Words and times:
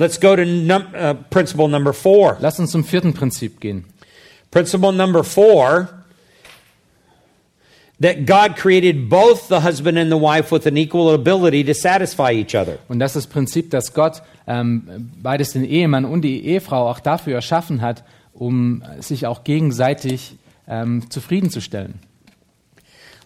Let's 0.00 0.18
go 0.18 0.34
to 0.34 0.46
num- 0.46 0.94
uh, 0.94 1.12
principle 1.28 1.68
number 1.68 1.92
four. 1.92 2.38
Lass 2.40 2.58
uns 2.58 2.70
zum 2.70 2.84
vierten 2.84 3.12
Prinzip 3.12 3.60
gehen. 3.60 3.84
Principle 4.50 4.92
number 4.92 5.22
four 5.22 5.90
that 8.00 8.24
God 8.24 8.56
created 8.56 9.10
both 9.10 9.48
the 9.48 9.60
husband 9.60 9.98
and 9.98 10.10
the 10.10 10.16
wife 10.16 10.50
with 10.50 10.66
an 10.66 10.78
equal 10.78 11.12
ability 11.12 11.62
to 11.64 11.74
satisfy 11.74 12.32
each 12.32 12.54
other. 12.54 12.78
Und 12.88 12.98
das 12.98 13.14
ist 13.14 13.26
das 13.26 13.32
Prinzip, 13.34 13.70
dass 13.72 13.92
Gott 13.92 14.22
ähm, 14.46 15.10
beides 15.22 15.52
den 15.52 15.66
Ehemann 15.66 16.06
und 16.06 16.22
die 16.22 16.46
Ehefrau 16.46 16.88
auch 16.88 17.00
dafür 17.00 17.34
erschaffen 17.34 17.82
hat, 17.82 18.02
um 18.32 18.82
sich 19.00 19.26
auch 19.26 19.44
gegenseitig 19.44 20.34
ähm, 20.66 21.10
zufriedenzustellen. 21.10 21.98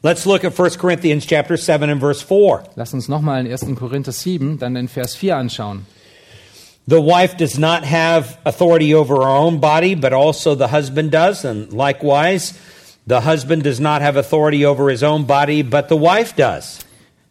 Let's 0.03 0.25
look 0.25 0.43
at 0.43 0.59
1 0.59 0.77
Corinthians 0.77 1.25
chapter 1.25 1.57
7 1.57 1.89
and 1.89 2.01
verse 2.01 2.27
4. 2.27 2.65
Lass 2.75 2.93
uns 2.93 3.07
nochmal 3.07 3.47
in 3.47 3.53
1. 3.53 3.65
Korinther 3.79 4.11
7, 4.11 4.59
dann 4.59 4.75
den 4.75 4.89
Vers 4.89 5.15
4 5.15 5.37
anschauen. 5.37 5.87
The 6.87 7.01
wife 7.01 7.37
does 7.39 7.59
not 7.59 7.85
have 7.85 8.39
authority 8.45 8.95
over 8.95 9.17
her 9.17 9.29
own 9.29 9.59
body, 9.59 9.95
but 9.95 10.13
also 10.13 10.55
the 10.55 10.69
husband 10.69 11.13
does, 11.13 11.45
and 11.45 11.73
likewise, 11.73 12.53
the 13.07 13.23
husband 13.23 13.63
does 13.63 13.81
not 13.81 14.03
have 14.03 14.17
authority 14.17 14.67
over 14.67 14.91
his 14.91 15.03
own 15.03 15.25
body, 15.25 15.63
but 15.63 15.89
the 15.89 15.97
wife 15.97 16.37
does. 16.37 16.85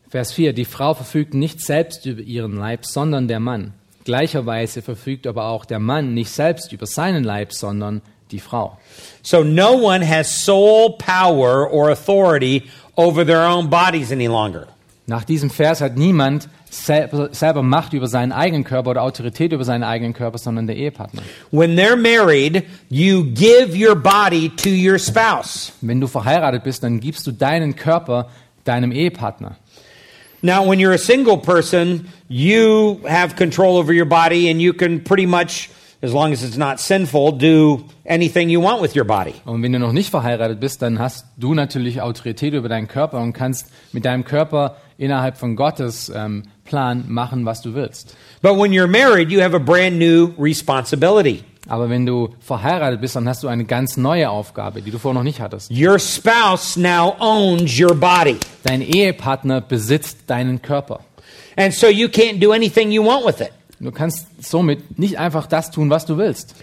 Vers 0.10 0.32
4. 0.32 0.54
Die 0.54 0.66
Frau 0.66 0.94
verfügt 0.94 1.34
nicht 1.34 1.62
selbst 1.62 2.06
über 2.06 2.22
ihren 2.22 2.58
Leib, 2.58 2.86
sondern 2.86 3.28
der 3.28 3.40
Mann. 3.40 3.74
Gleicherweise 4.06 4.82
verfügt 4.82 5.28
aber 5.28 5.46
auch 5.46 5.66
der 5.66 5.80
Mann 5.80 6.14
nicht 6.14 6.32
selbst 6.32 6.74
über 6.74 6.86
seinen 6.86 7.24
Leib, 7.24 7.54
sondern 7.54 8.02
die 8.32 8.40
Frau. 8.40 8.78
So 9.22 9.44
no 9.44 9.74
one 9.74 10.06
has 10.06 10.44
sole 10.44 10.98
power 10.98 11.72
or 11.72 11.90
authority 11.90 12.64
over 12.96 13.26
their 13.26 13.48
own 13.48 13.70
bodies 13.70 14.12
any 14.12 14.28
longer. 14.28 14.68
Nach 15.06 15.26
diesem 15.26 15.50
Vers 15.50 15.82
hat 15.82 15.98
niemand 15.98 16.48
selber, 16.70 17.62
Macht 17.62 17.94
über 17.94 18.08
seinen 18.08 18.32
eigenen 18.32 18.64
Körper 18.64 18.92
oder 18.92 19.02
Autorität 19.02 19.52
über 19.52 19.66
seinen 19.66 19.84
eigenen 19.84 20.14
Körper, 20.14 20.38
sondern 20.38 20.66
der 20.66 20.78
Ehepartner. 20.78 21.22
When 21.52 21.78
they're 21.78 21.98
married, 21.98 22.64
you 22.90 23.26
give 23.26 23.78
your 23.78 23.96
body 23.96 24.50
to 24.50 24.70
your 24.70 24.98
spouse. 24.98 25.74
Wenn 25.82 26.00
du 26.00 26.08
verheiratet 26.08 26.64
bist, 26.64 26.84
dann 26.84 27.02
gibst 27.02 27.28
du 27.28 27.32
deinen 27.32 27.76
Körper 27.76 28.30
deinem 28.64 28.92
Ehepartner. 28.92 29.58
Now, 30.42 30.66
when 30.66 30.80
you're 30.80 30.94
a 30.94 30.98
single 30.98 31.38
person, 31.38 32.08
you 32.28 33.00
have 33.08 33.36
control 33.36 33.78
over 33.78 33.94
your 33.94 34.06
body 34.06 34.50
and 34.50 34.62
you 34.62 34.74
can 34.74 35.04
pretty 35.04 35.26
much, 35.26 35.70
as 36.02 36.12
long 36.12 36.34
as 36.34 36.44
it's 36.44 36.58
not 36.58 36.80
sinful, 36.80 37.32
do 37.32 37.86
anything 38.06 38.50
you 38.50 38.62
want 38.62 38.82
with 38.82 38.94
your 38.96 39.06
body. 39.06 39.36
Und 39.46 39.64
wenn 39.64 39.72
du 39.72 39.80
noch 39.80 39.94
nicht 39.94 40.10
verheiratet 40.10 40.60
bist, 40.60 40.82
dann 40.82 41.00
hast 41.00 41.26
du 41.38 41.54
natürlich 41.54 42.02
Autorität 42.02 42.54
über 42.54 42.68
deinen 42.68 42.90
Körper 42.90 43.20
und 43.22 43.34
kannst 43.34 43.68
mit 43.94 44.04
deinem 44.04 44.26
Körper 44.26 44.76
innerhalb 45.04 45.38
von 45.38 45.56
Gottes 45.56 46.12
ähm, 46.14 46.44
Plan 46.66 47.06
machen, 47.08 47.46
was 47.46 47.62
du 47.62 47.74
willst. 47.74 48.16
But 48.42 48.58
when 48.58 48.72
you're 48.72 48.88
married, 48.88 49.32
you 49.32 49.42
have 49.42 49.56
a 49.56 49.60
brand 49.60 50.00
new 50.00 50.34
responsibility. 50.40 51.44
Aber 51.68 51.90
wenn 51.90 52.06
du 52.06 52.30
verheiratet 52.42 53.00
bist, 53.00 53.16
dann 53.16 53.28
hast 53.28 53.44
du 53.44 53.48
eine 53.48 53.64
ganz 53.64 53.96
neue 53.96 54.30
Aufgabe, 54.30 54.82
die 54.82 54.92
du 54.92 54.98
vorher 54.98 55.20
noch 55.20 55.24
nicht 55.24 55.40
hattest. 55.40 55.72
Your 55.72 55.98
spouse 55.98 56.76
now 56.76 57.16
owns 57.20 57.80
your 57.80 57.96
body. 57.96 58.38
Dein 58.64 58.82
Ehepartner 58.82 59.62
besitzt 59.62 60.20
deinen 60.28 60.62
Körper. 60.62 61.02
And 61.56 61.74
so 61.74 61.88
you 61.88 62.08
can't 62.08 62.40
do 62.40 62.52
anything 62.52 62.92
you 62.92 63.06
want 63.06 63.26
with 63.26 63.40
it. 63.40 63.52
Du 63.80 63.92
kannst 63.92 64.28
somit 64.44 64.98
nicht 64.98 65.20
einfach 65.20 65.48
das 65.48 65.72
tun, 65.72 65.90
was 65.90 66.06
du 66.06 66.18
willst. 66.18 66.56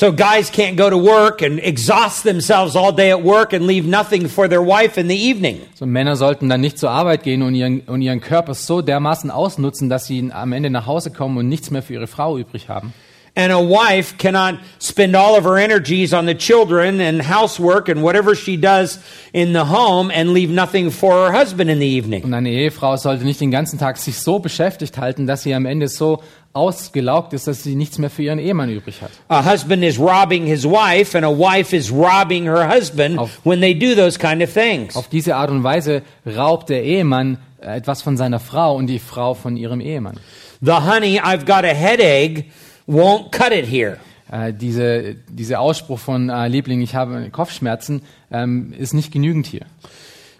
So 0.00 0.12
guys 0.12 0.48
can't 0.48 0.76
go 0.76 0.88
to 0.88 0.96
work 0.96 1.42
and 1.42 1.58
exhaust 1.58 2.22
themselves 2.22 2.76
all 2.76 2.92
day 2.92 3.10
at 3.10 3.20
work 3.20 3.52
and 3.52 3.66
leave 3.66 3.84
nothing 3.84 4.28
for 4.28 4.46
their 4.46 4.62
wife 4.62 4.96
in 4.96 5.08
the 5.08 5.16
evening. 5.16 5.60
So 5.74 5.86
Männer 5.86 6.14
sollten 6.14 6.48
dann 6.48 6.60
nicht 6.60 6.78
zur 6.78 6.90
Arbeit 6.90 7.24
gehen 7.24 7.42
und 7.42 7.56
ihren, 7.56 7.80
und 7.80 8.00
ihren 8.00 8.20
Körper 8.20 8.54
so 8.54 8.80
dermaßen 8.80 9.32
ausnutzen, 9.32 9.88
dass 9.88 10.06
sie 10.06 10.30
am 10.32 10.52
Ende 10.52 10.70
nach 10.70 10.86
Hause 10.86 11.10
kommen 11.10 11.36
und 11.38 11.48
nichts 11.48 11.72
mehr 11.72 11.82
für 11.82 11.94
ihre 11.94 12.06
Frau 12.06 12.38
übrig 12.38 12.68
haben. 12.68 12.92
And 13.38 13.52
a 13.52 13.60
wife 13.60 14.18
cannot 14.18 14.56
spend 14.80 15.14
all 15.14 15.36
of 15.38 15.44
her 15.44 15.56
energies 15.58 16.12
on 16.12 16.26
the 16.26 16.34
children 16.34 17.00
and 17.00 17.22
housework 17.22 17.88
and 17.88 18.02
whatever 18.02 18.34
she 18.34 18.56
does 18.56 18.98
in 19.32 19.52
the 19.52 19.66
home 19.66 20.10
and 20.12 20.32
leave 20.32 20.50
nothing 20.50 20.90
for 20.90 21.12
her 21.12 21.32
husband 21.32 21.70
in 21.70 21.78
the 21.78 21.86
evening. 21.86 22.24
Und 22.24 22.34
eine 22.34 22.50
Ehefrau 22.50 22.96
sollte 22.96 23.24
nicht 23.24 23.40
den 23.40 23.52
ganzen 23.52 23.78
Tag 23.78 23.98
sich 23.98 24.18
so 24.18 24.40
beschäftigt 24.40 24.98
halten, 24.98 25.28
dass 25.28 25.44
sie 25.44 25.54
am 25.54 25.66
Ende 25.66 25.86
so 25.86 26.20
ausgelaugt 26.52 27.32
ist, 27.32 27.46
dass 27.46 27.62
sie 27.62 27.76
nichts 27.76 27.98
mehr 27.98 28.10
für 28.10 28.22
ihren 28.24 28.40
Ehemann 28.40 28.70
übrig 28.70 29.00
hat. 29.02 29.10
A 29.28 29.44
husband 29.48 29.84
is 29.84 30.00
robbing 30.00 30.44
his 30.44 30.64
wife 30.64 31.16
and 31.16 31.24
a 31.24 31.30
wife 31.30 31.76
is 31.76 31.92
robbing 31.92 32.44
her 32.46 32.68
husband 32.68 33.20
Auf- 33.20 33.38
when 33.44 33.60
they 33.60 33.72
do 33.72 33.94
those 33.94 34.18
kind 34.18 34.42
of 34.42 34.52
things. 34.52 34.96
Auf 34.96 35.06
diese 35.08 35.36
Art 35.36 35.50
und 35.52 35.62
Weise 35.62 36.02
raubt 36.26 36.70
der 36.70 36.82
Ehemann 36.82 37.38
etwas 37.60 38.02
von 38.02 38.16
seiner 38.16 38.40
Frau 38.40 38.74
und 38.74 38.88
die 38.88 38.98
Frau 38.98 39.34
von 39.34 39.56
ihrem 39.56 39.80
Ehemann. 39.80 40.18
The 40.60 40.72
honey, 40.72 41.20
I've 41.20 41.44
got 41.46 41.64
a 41.64 41.72
headache, 41.74 42.46
won't 42.88 43.30
cut 43.30 43.52
it 43.52 43.66
here. 43.66 43.98
Äh, 44.30 44.52
diese, 44.52 45.14
dieser 45.28 45.60
Ausspruch 45.60 45.98
von 45.98 46.28
äh, 46.28 46.48
Liebling, 46.48 46.82
ich 46.82 46.94
habe 46.94 47.28
Kopfschmerzen, 47.30 48.02
ähm, 48.30 48.74
ist 48.76 48.92
nicht 48.92 49.12
genügend 49.12 49.46
hier. 49.46 49.62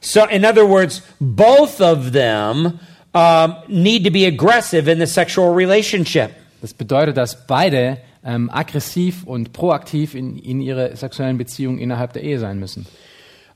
So, 0.00 0.24
in 0.26 0.44
other 0.44 0.68
words, 0.68 1.02
both 1.20 1.80
of 1.80 2.12
them 2.12 2.78
um, 3.12 3.56
need 3.68 4.04
to 4.04 4.10
be 4.10 4.26
aggressive 4.26 4.90
in 4.90 4.98
the 4.98 5.06
sexual 5.06 5.54
relationship. 5.54 6.30
Das 6.60 6.74
bedeutet, 6.74 7.16
dass 7.16 7.46
beide 7.46 7.98
ähm, 8.24 8.50
aggressiv 8.50 9.24
und 9.24 9.52
proaktiv 9.52 10.14
in, 10.14 10.38
in 10.38 10.60
ihre 10.60 10.96
sexuellen 10.96 11.38
Beziehungen 11.38 11.78
innerhalb 11.78 12.12
der 12.12 12.22
Ehe 12.22 12.38
sein 12.38 12.58
müssen. 12.58 12.86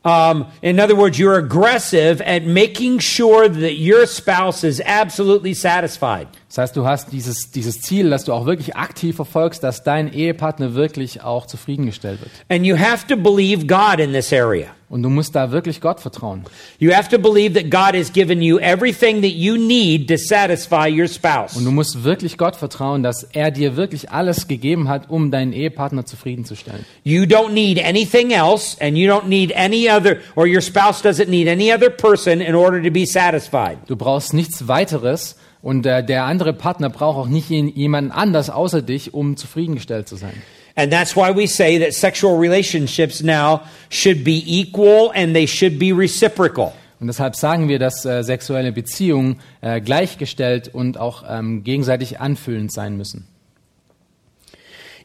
Um, 0.05 0.47
in 0.63 0.81
other 0.81 0.97
words, 0.97 1.17
you're 1.17 1.39
aggressive 1.39 2.21
at 2.27 2.45
making 2.45 2.99
sure 2.99 3.49
that 3.49 3.77
your 3.79 4.05
spouse 4.07 4.65
is 4.65 4.81
absolutely 4.81 5.55
satisfied. 5.55 6.27
Das 6.53 6.59
heißt, 6.59 6.77
du 6.77 6.87
hast 6.87 7.13
dieses, 7.13 7.51
dieses 7.51 7.81
Ziel, 7.81 8.11
dass 8.11 8.25
du 8.25 8.35
auch 8.35 8.45
wirklich 8.45 8.77
aktiv 8.77 9.17
verfolgst, 9.17 9.65
dass 9.65 9.85
dein 9.85 10.13
Ehepartner 10.13 10.75
wirklich 10.75 11.23
auch 11.23 11.47
zufriedengestellt 11.47 12.21
wird. 12.21 12.31
And 12.51 12.67
you 12.67 12.77
have 12.77 13.07
to 13.07 13.17
believe 13.17 13.67
God 13.67 13.99
in 13.99 14.13
this 14.13 14.35
area. 14.35 14.67
Und 14.91 15.03
du 15.03 15.09
musst 15.09 15.35
da 15.35 15.51
wirklich 15.51 15.81
Gott 15.81 16.01
vertrauen. 16.01 16.45
You 16.79 16.93
have 16.93 17.09
to 17.09 17.19
believe 17.19 17.55
that 17.55 17.71
God 17.71 17.99
has 17.99 18.13
given 18.13 18.43
you 18.43 18.59
everything 18.59 19.23
that 19.23 19.31
you 19.31 19.57
need 19.57 20.09
to 20.09 20.19
satisfy 20.19 20.91
your 20.91 21.09
spouse. 21.09 21.57
Und 21.57 21.65
du 21.65 21.71
musst 21.71 22.05
wirklich 22.05 22.37
Gott 22.37 22.57
vertrauen, 22.57 23.03
dass 23.03 23.23
er 23.33 23.51
dir 23.51 23.79
wirklich 23.79 24.11
alles 24.11 24.47
gegeben 24.47 24.91
hat, 24.91 25.09
um 25.09 25.31
deinen 25.31 25.55
Ehepartner 25.55 26.05
zufriedenzustellen. 26.05 26.85
You 27.03 27.23
don't 27.23 27.53
need 27.53 27.83
anything 27.83 28.31
else, 28.31 28.77
and 28.79 28.99
you 28.99 29.11
don't 29.11 29.29
need 29.29 29.57
any 29.57 29.89
other, 29.89 30.19
or 30.37 30.47
your 30.47 30.61
spouse 30.61 31.03
doesn't 31.03 31.31
need 31.31 31.49
any 31.49 31.73
other 31.73 31.89
person 31.89 32.43
in 32.43 32.55
order 32.55 32.83
to 32.83 32.91
be 32.91 33.07
satisfied. 33.07 33.79
Du 33.87 33.97
brauchst 33.97 34.35
nichts 34.35 34.69
weiteres 34.69 35.37
und 35.63 35.87
äh, 35.87 36.05
der 36.05 36.25
andere 36.25 36.53
Partner 36.53 36.91
braucht 36.91 37.17
auch 37.17 37.29
nicht 37.29 37.49
jemanden 37.49 38.11
anders 38.11 38.51
außer 38.51 38.83
dich, 38.83 39.15
um 39.15 39.37
zufriedengestellt 39.37 40.09
zu 40.09 40.17
sein. 40.17 40.35
And 40.75 40.91
that's 40.93 41.15
why 41.15 41.35
we 41.35 41.47
say 41.47 41.79
that 41.79 41.93
sexual 41.93 42.39
relationships 42.39 43.23
now 43.23 43.61
should 43.91 44.25
be 44.25 44.43
equal 44.47 45.13
and 45.15 45.35
they 45.35 45.47
should 45.47 45.79
be 45.79 45.93
reciprocal. 45.93 46.73
Und 46.99 47.09
deshalb 47.09 47.37
sagen 47.37 47.69
wir, 47.69 47.79
dass 47.79 48.05
äh, 48.05 48.23
sexuelle 48.23 48.73
Beziehungen 48.73 49.41
äh, 49.61 49.81
gleichgestellt 49.81 50.71
und 50.73 50.99
auch 50.99 51.25
ähm, 51.29 51.65
gegenseitig 51.65 52.21
anfühlend 52.21 52.73
sein 52.73 52.97
müssen. 52.97 53.27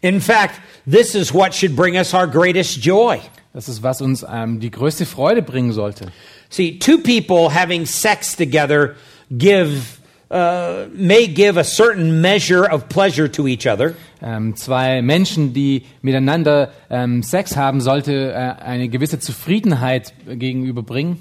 In 0.01 0.21
fact, 0.21 0.61
this 0.89 1.15
is 1.15 1.33
what 1.33 1.53
should 1.53 1.75
bring 1.75 1.95
us 1.95 2.13
our 2.13 2.27
greatest 2.27 2.85
joy. 2.85 3.19
Das 3.53 3.67
ist, 3.67 3.81
was 3.81 4.01
uns 4.01 4.23
ähm, 4.31 4.59
die 4.59 4.69
größte 4.69 5.05
Freude 5.05 5.41
bringen 5.41 5.71
sollte. 5.71 6.11
See, 6.49 6.77
two 6.77 6.99
people 6.99 7.53
having 7.53 7.85
sex 7.85 8.35
together 8.35 8.95
give 9.31 9.96
uh, 10.29 10.85
may 10.93 11.27
give 11.27 11.57
a 11.57 11.63
certain 11.63 12.21
measure 12.21 12.65
of 12.65 12.87
pleasure 12.89 13.27
to 13.31 13.47
each 13.47 13.67
other, 13.67 13.95
Ähm, 14.19 14.55
zwei 14.55 15.03
Menschen, 15.03 15.53
die 15.53 15.83
miteinander 16.01 16.71
ähm, 16.89 17.21
Sex 17.21 17.55
haben, 17.55 17.81
sollte 17.81 18.31
äh, 18.33 18.63
eine 18.63 18.89
gewisse 18.89 19.19
Zufriedenheit 19.19 20.13
gegenüberbringen. 20.27 21.19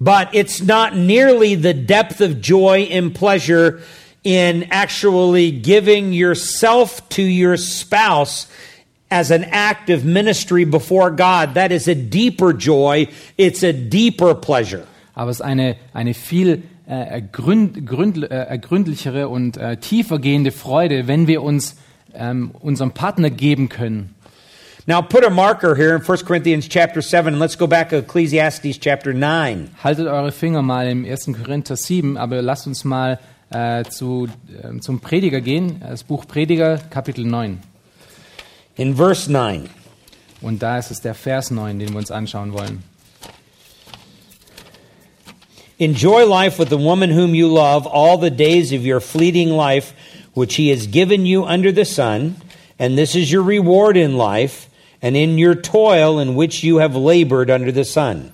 but 0.00 0.34
it's 0.34 0.62
not 0.62 0.96
nearly 0.96 1.54
the 1.54 1.74
depth 1.74 2.20
of 2.20 2.40
joy 2.40 2.88
and 2.90 3.14
pleasure 3.14 3.80
in 4.24 4.66
actually 4.70 5.50
giving 5.52 6.12
yourself 6.12 7.06
to 7.10 7.22
your 7.22 7.56
spouse 7.56 8.46
as 9.10 9.30
an 9.30 9.44
act 9.44 9.90
of 9.90 10.04
ministry 10.04 10.64
before 10.64 11.10
God. 11.10 11.54
That 11.54 11.70
is 11.70 11.86
a 11.86 11.94
deeper 11.94 12.52
joy. 12.52 13.08
It's 13.36 13.62
a 13.62 13.72
deeper 13.72 14.34
pleasure. 14.34 14.86
Aber 15.14 15.30
es 15.30 15.36
ist 15.40 15.42
eine, 15.42 15.76
eine 15.92 16.14
viel 16.14 16.62
äh, 16.90 17.22
gründ, 17.22 17.86
gründ, 17.86 18.30
äh, 18.30 18.58
gründlichere 18.60 19.28
und 19.28 19.56
äh, 19.56 19.76
tiefer 19.76 20.18
gehende 20.18 20.50
Freude, 20.50 21.06
wenn 21.06 21.28
wir 21.28 21.42
uns 21.42 21.76
ähm, 22.14 22.50
unserem 22.58 22.90
Partner 22.90 23.30
geben 23.30 23.68
können. 23.68 24.14
Now 24.86 25.02
put 25.02 25.24
a 25.24 25.30
marker 25.30 25.76
here 25.76 25.94
in 25.94 26.02
1 26.02 26.24
Corinthians 26.24 26.68
chapter 26.68 27.00
7 27.00 27.28
and 27.28 27.38
let's 27.38 27.56
go 27.56 27.68
back 27.68 27.90
to 27.90 27.98
Ecclesiastes 27.98 28.80
chapter 28.80 29.12
9. 29.12 29.68
Haltet 29.84 30.08
eure 30.08 30.32
Finger 30.32 30.62
mal 30.62 30.88
im 30.88 31.04
1. 31.04 31.26
Korinther 31.26 31.76
7, 31.76 32.16
aber 32.16 32.42
lasst 32.42 32.66
uns 32.66 32.82
mal 32.82 33.20
äh, 33.50 33.84
zu, 33.84 34.28
äh, 34.48 34.80
zum 34.80 34.98
Prediger 34.98 35.40
gehen, 35.40 35.80
das 35.80 36.02
Buch 36.02 36.26
Prediger, 36.26 36.78
Kapitel 36.90 37.24
9. 37.24 37.60
In 38.76 38.96
verse 38.96 39.30
9. 39.30 39.68
Und 40.40 40.62
da 40.62 40.78
ist 40.78 40.90
es 40.90 41.00
der 41.00 41.14
Vers 41.14 41.52
9, 41.52 41.78
den 41.78 41.90
wir 41.90 41.98
uns 41.98 42.10
anschauen 42.10 42.52
wollen. 42.52 42.82
Enjoy 45.80 46.26
life 46.26 46.58
with 46.58 46.68
the 46.68 46.76
woman 46.76 47.08
whom 47.08 47.34
you 47.34 47.48
love 47.48 47.86
all 47.86 48.18
the 48.18 48.28
days 48.28 48.70
of 48.70 48.84
your 48.84 49.00
fleeting 49.00 49.48
life, 49.48 49.94
which 50.34 50.56
he 50.56 50.68
has 50.68 50.86
given 50.86 51.24
you 51.24 51.46
under 51.46 51.72
the 51.72 51.86
sun, 51.86 52.36
and 52.78 52.98
this 52.98 53.14
is 53.14 53.32
your 53.32 53.42
reward 53.42 53.96
in 53.96 54.18
life, 54.18 54.68
and 55.00 55.16
in 55.16 55.38
your 55.38 55.54
toil 55.54 56.18
in 56.18 56.34
which 56.34 56.62
you 56.62 56.80
have 56.80 56.94
labored 56.94 57.50
under 57.50 57.72
the 57.72 57.86
sun. 57.86 58.30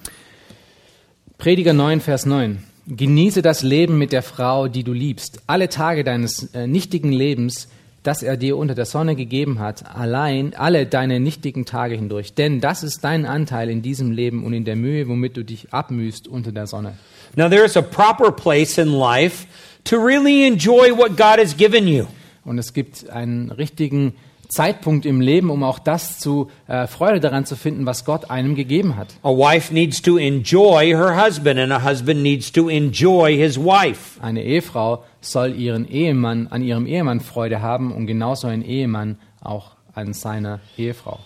Prediger 1.39 1.73
9, 1.73 2.01
Vers 2.01 2.27
9. 2.27 2.59
Genieße 2.89 3.43
das 3.43 3.63
Leben 3.63 3.97
mit 3.97 4.11
der 4.11 4.23
Frau, 4.23 4.67
die 4.67 4.83
du 4.83 4.93
liebst, 4.93 5.41
alle 5.47 5.69
Tage 5.69 6.03
deines 6.03 6.53
äh, 6.53 6.67
nichtigen 6.67 7.13
Lebens, 7.13 7.69
das 8.07 8.23
er 8.23 8.37
dir 8.37 8.57
unter 8.57 8.75
der 8.75 8.87
Sonne 8.87 9.17
gegeben 9.17 9.59
hat, 9.59 9.97
allein 9.97 10.55
alle 10.55 10.87
deine 10.87 11.19
nichtigen 11.19 11.65
Tage 11.65 11.97
hindurch. 11.97 12.35
Denn 12.35 12.61
das 12.61 12.83
ist 12.83 13.03
dein 13.03 13.27
Anteil 13.27 13.69
in 13.69 13.83
diesem 13.83 14.13
Leben 14.13 14.45
und 14.45 14.53
in 14.53 14.65
der 14.65 14.77
Mühe, 14.77 15.09
womit 15.09 15.37
du 15.37 15.45
dich 15.45 15.73
abmühst 15.73 16.29
unter 16.29 16.53
der 16.53 16.67
Sonne. 16.67 16.95
Now, 17.35 17.49
there 17.49 17.65
is 17.65 17.77
a 17.77 17.83
proper 17.83 18.31
place 18.31 18.79
in 18.79 18.93
life 18.93 19.47
to 19.85 19.97
really 19.97 20.47
enjoy 20.47 20.97
what 20.97 21.17
God 21.17 21.39
has 21.39 21.57
given 21.57 21.89
you. 21.89 22.07
Und 22.45 22.59
es 22.59 22.73
gibt 22.73 23.11
einen 23.11 23.51
richtigen 23.51 24.15
Zeitpunkt 24.49 25.07
im 25.07 25.21
Leben, 25.21 25.51
um 25.51 25.63
auch 25.63 25.79
das 25.79 26.19
zu 26.19 26.51
äh, 26.69 26.87
Freude 26.87 27.21
daran 27.21 27.45
zu 27.45 27.57
finden, 27.57 27.87
was 27.87 28.05
Gott 28.05 28.31
einem 28.31 28.55
gegeben 28.55 28.97
hat. 28.97 29.15
A 29.23 29.31
wife 29.31 29.73
needs 29.73 30.03
to 30.03 30.17
enjoy 30.17 30.87
her 30.89 31.25
husband, 31.25 31.59
and 31.59 31.73
a 31.73 31.83
husband 31.83 32.23
needs 32.23 32.53
to 32.53 32.69
enjoy 32.69 33.37
his 33.37 33.59
wife. 33.59 34.21
Eine 34.23 34.43
Ehefrau 34.43 35.05
soll 35.21 35.55
ihren 35.55 35.89
Ehemann 35.89 36.47
an 36.49 36.63
ihrem 36.63 36.87
Ehemann 36.87 37.21
Freude 37.21 37.61
haben 37.61 37.93
und 37.93 38.07
genauso 38.07 38.47
ein 38.47 38.63
Ehemann 38.63 39.19
auch 39.41 39.73
an 39.95 40.13
seiner 40.13 40.61
Ehefrau. 40.77 41.19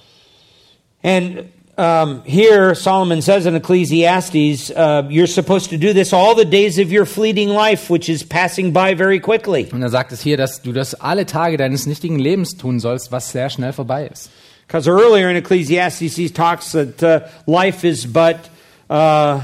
And 1.02 1.44
um, 1.80 2.22
here, 2.24 2.74
Solomon 2.74 3.22
says 3.22 3.46
in 3.46 3.54
Ecclesiastes, 3.56 4.70
uh, 4.70 5.08
you're 5.08 5.26
supposed 5.26 5.70
to 5.70 5.78
do 5.78 5.94
this 5.94 6.12
all 6.12 6.34
the 6.34 6.44
days 6.44 6.78
of 6.78 6.92
your 6.92 7.06
fleeting 7.06 7.48
life, 7.48 7.88
which 7.88 8.10
is 8.10 8.22
passing 8.22 8.70
by 8.70 8.92
very 8.94 9.18
quickly. 9.18 9.66
Und 9.72 9.82
er 9.82 9.88
sagt 9.88 10.12
es 10.12 10.20
hier, 10.20 10.36
dass 10.36 10.60
du 10.60 10.72
das 10.72 10.92
alle 10.94 11.24
Tage 11.24 11.56
deines 11.56 11.86
nichtigen 11.86 12.18
Lebens 12.18 12.58
tun 12.58 12.80
sollst, 12.80 13.12
was 13.12 13.32
sehr 13.32 13.48
schnell 13.48 13.72
vorbei 13.72 14.06
ist. 14.12 14.30
Because 14.66 14.88
earlier 14.88 15.30
in 15.30 15.36
Ecclesiastes, 15.36 16.16
he 16.16 16.28
talks 16.28 16.72
that 16.72 17.02
uh, 17.02 17.26
life 17.46 17.82
is 17.82 18.06
but 18.06 18.50
uh, 18.90 19.40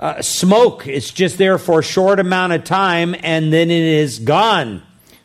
uh, 0.00 0.20
smoke. 0.20 0.84
It's 0.88 1.12
just 1.14 1.38
there 1.38 1.58
for 1.58 1.78
a 1.78 1.84
short 1.84 2.18
amount 2.18 2.54
of 2.54 2.64
time, 2.64 3.14
and 3.22 3.52
then 3.52 3.70
it 3.70 4.02
is 4.02 4.24
gone. 4.24 4.82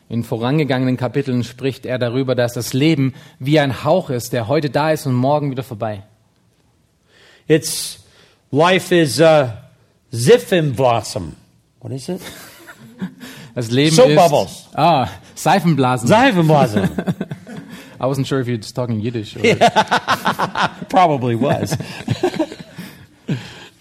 In 0.08 0.22
vorangegangenen 0.22 0.96
Kapiteln 0.96 1.42
spricht 1.42 1.84
er 1.84 1.98
darüber, 1.98 2.36
dass 2.36 2.52
das 2.52 2.72
Leben 2.74 3.12
wie 3.40 3.58
ein 3.58 3.82
Hauch 3.82 4.08
ist, 4.10 4.32
der 4.32 4.46
heute 4.46 4.70
da 4.70 4.92
ist 4.92 5.04
und 5.06 5.14
morgen 5.14 5.50
wieder 5.50 5.64
vorbei. 5.64 6.04
It's 7.48 7.98
life 8.50 8.92
is 8.92 9.20
uh, 9.20 9.56
Ziffin 10.12 10.74
blossom. 10.74 11.36
What 11.80 11.92
is 11.92 12.08
it? 12.08 12.20
Das 13.54 13.70
Leben 13.70 13.94
Soap 13.94 14.08
ist 14.08 14.16
bubbles. 14.16 14.68
ah 14.74 15.08
Seifenblasen. 15.36 16.08
Blossom. 16.46 16.88
I 18.00 18.06
wasn't 18.06 18.26
sure 18.26 18.40
if 18.40 18.48
you're 18.48 18.56
just 18.56 18.74
talking 18.74 18.98
Yiddish. 19.00 19.36
Or, 19.36 19.40
Probably 20.88 21.36
was. 21.36 21.76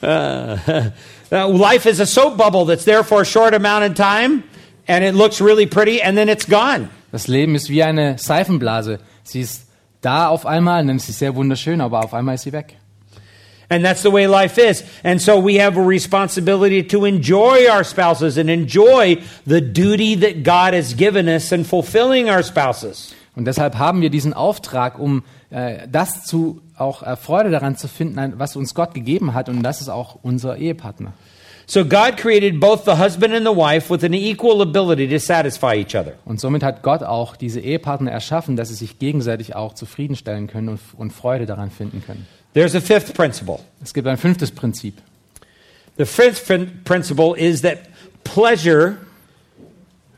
Uh, 0.01 0.91
uh, 1.31 1.47
life 1.47 1.87
is 1.87 1.99
a 1.99 2.05
soap 2.05 2.37
bubble 2.37 2.65
that's 2.65 2.85
there 2.85 3.03
for 3.03 3.21
a 3.21 3.25
short 3.25 3.53
amount 3.55 3.85
of 3.85 3.95
time, 3.95 4.43
and 4.87 5.03
it 5.03 5.15
looks 5.15 5.41
really 5.41 5.65
pretty, 5.65 6.01
and 6.01 6.15
then 6.17 6.29
it's 6.29 6.45
gone. 6.45 6.89
Das 7.11 7.27
Leben 7.27 7.55
ist 7.55 7.69
wie 7.69 7.81
eine 7.83 8.17
Seifenblase. 8.19 8.99
Sie 9.23 9.41
ist 9.41 9.65
da 10.01 10.27
auf 10.27 10.45
einmal, 10.45 10.81
und 10.81 10.87
dann 10.87 10.97
ist 10.97 11.07
sie 11.07 11.13
sehr 11.13 11.35
wunderschön, 11.35 11.81
aber 11.81 12.03
auf 12.03 12.13
einmal 12.13 12.35
ist 12.35 12.43
sie 12.43 12.51
weg. 12.51 12.77
And 13.69 13.83
that's 13.83 14.01
the 14.03 14.11
way 14.11 14.27
life 14.27 14.57
is. 14.57 14.83
And 15.03 15.21
so 15.21 15.43
we 15.43 15.59
have 15.59 15.77
a 15.77 15.85
responsibility 15.85 16.85
to 16.87 17.05
enjoy 17.05 17.67
our 17.69 17.83
spouses 17.83 18.37
and 18.37 18.49
enjoy 18.49 19.17
the 19.45 19.61
duty 19.61 20.15
that 20.15 20.43
God 20.43 20.73
has 20.73 20.95
given 20.95 21.27
us 21.27 21.51
in 21.51 21.65
fulfilling 21.65 22.29
our 22.29 22.43
spouses. 22.43 23.13
Und 23.35 23.45
deshalb 23.45 23.77
haben 23.77 24.01
wir 24.01 24.09
diesen 24.09 24.33
Auftrag, 24.33 24.99
um 24.99 25.23
äh, 25.49 25.87
das 25.91 26.25
zu 26.25 26.61
auch 26.77 27.03
äh, 27.03 27.15
Freude 27.15 27.49
daran 27.49 27.75
zu 27.77 27.87
finden, 27.87 28.33
was 28.37 28.55
uns 28.55 28.75
Gott 28.75 28.93
gegeben 28.93 29.33
hat, 29.33 29.49
und 29.49 29.63
das 29.63 29.81
ist 29.81 29.89
auch 29.89 30.19
unser 30.21 30.57
Ehepartner. 30.57 31.13
So 31.65 31.85
God 31.85 32.17
created 32.17 32.59
both 32.59 32.83
the 32.83 32.97
husband 32.97 33.33
and 33.33 33.45
the 33.45 33.55
wife 33.55 33.89
with 33.89 34.03
an 34.03 34.13
equal 34.13 34.61
ability 34.61 35.07
to 35.07 35.17
satisfy 35.17 35.75
each 35.75 35.95
other. 35.95 36.13
Und 36.25 36.41
somit 36.41 36.61
hat 36.61 36.83
Gott 36.83 37.03
auch 37.03 37.37
diese 37.37 37.61
Ehepartner 37.61 38.11
erschaffen, 38.11 38.57
dass 38.57 38.67
sie 38.67 38.75
sich 38.75 38.99
gegenseitig 38.99 39.55
auch 39.55 39.73
zufriedenstellen 39.73 40.47
können 40.47 40.69
und, 40.69 40.79
und 40.97 41.13
Freude 41.13 41.45
daran 41.45 41.71
finden 41.71 42.03
können. 42.05 42.27
There's 42.53 42.75
a 42.75 42.81
fifth 42.81 43.13
principle. 43.15 43.65
Es 43.81 43.93
gibt 43.93 44.07
ein 44.07 44.17
fünftes 44.17 44.51
Prinzip. 44.51 45.01
The 45.97 46.05
fifth 46.05 46.47
principle 46.85 47.35
is 47.35 47.61
that 47.61 47.89
pleasure 48.23 48.99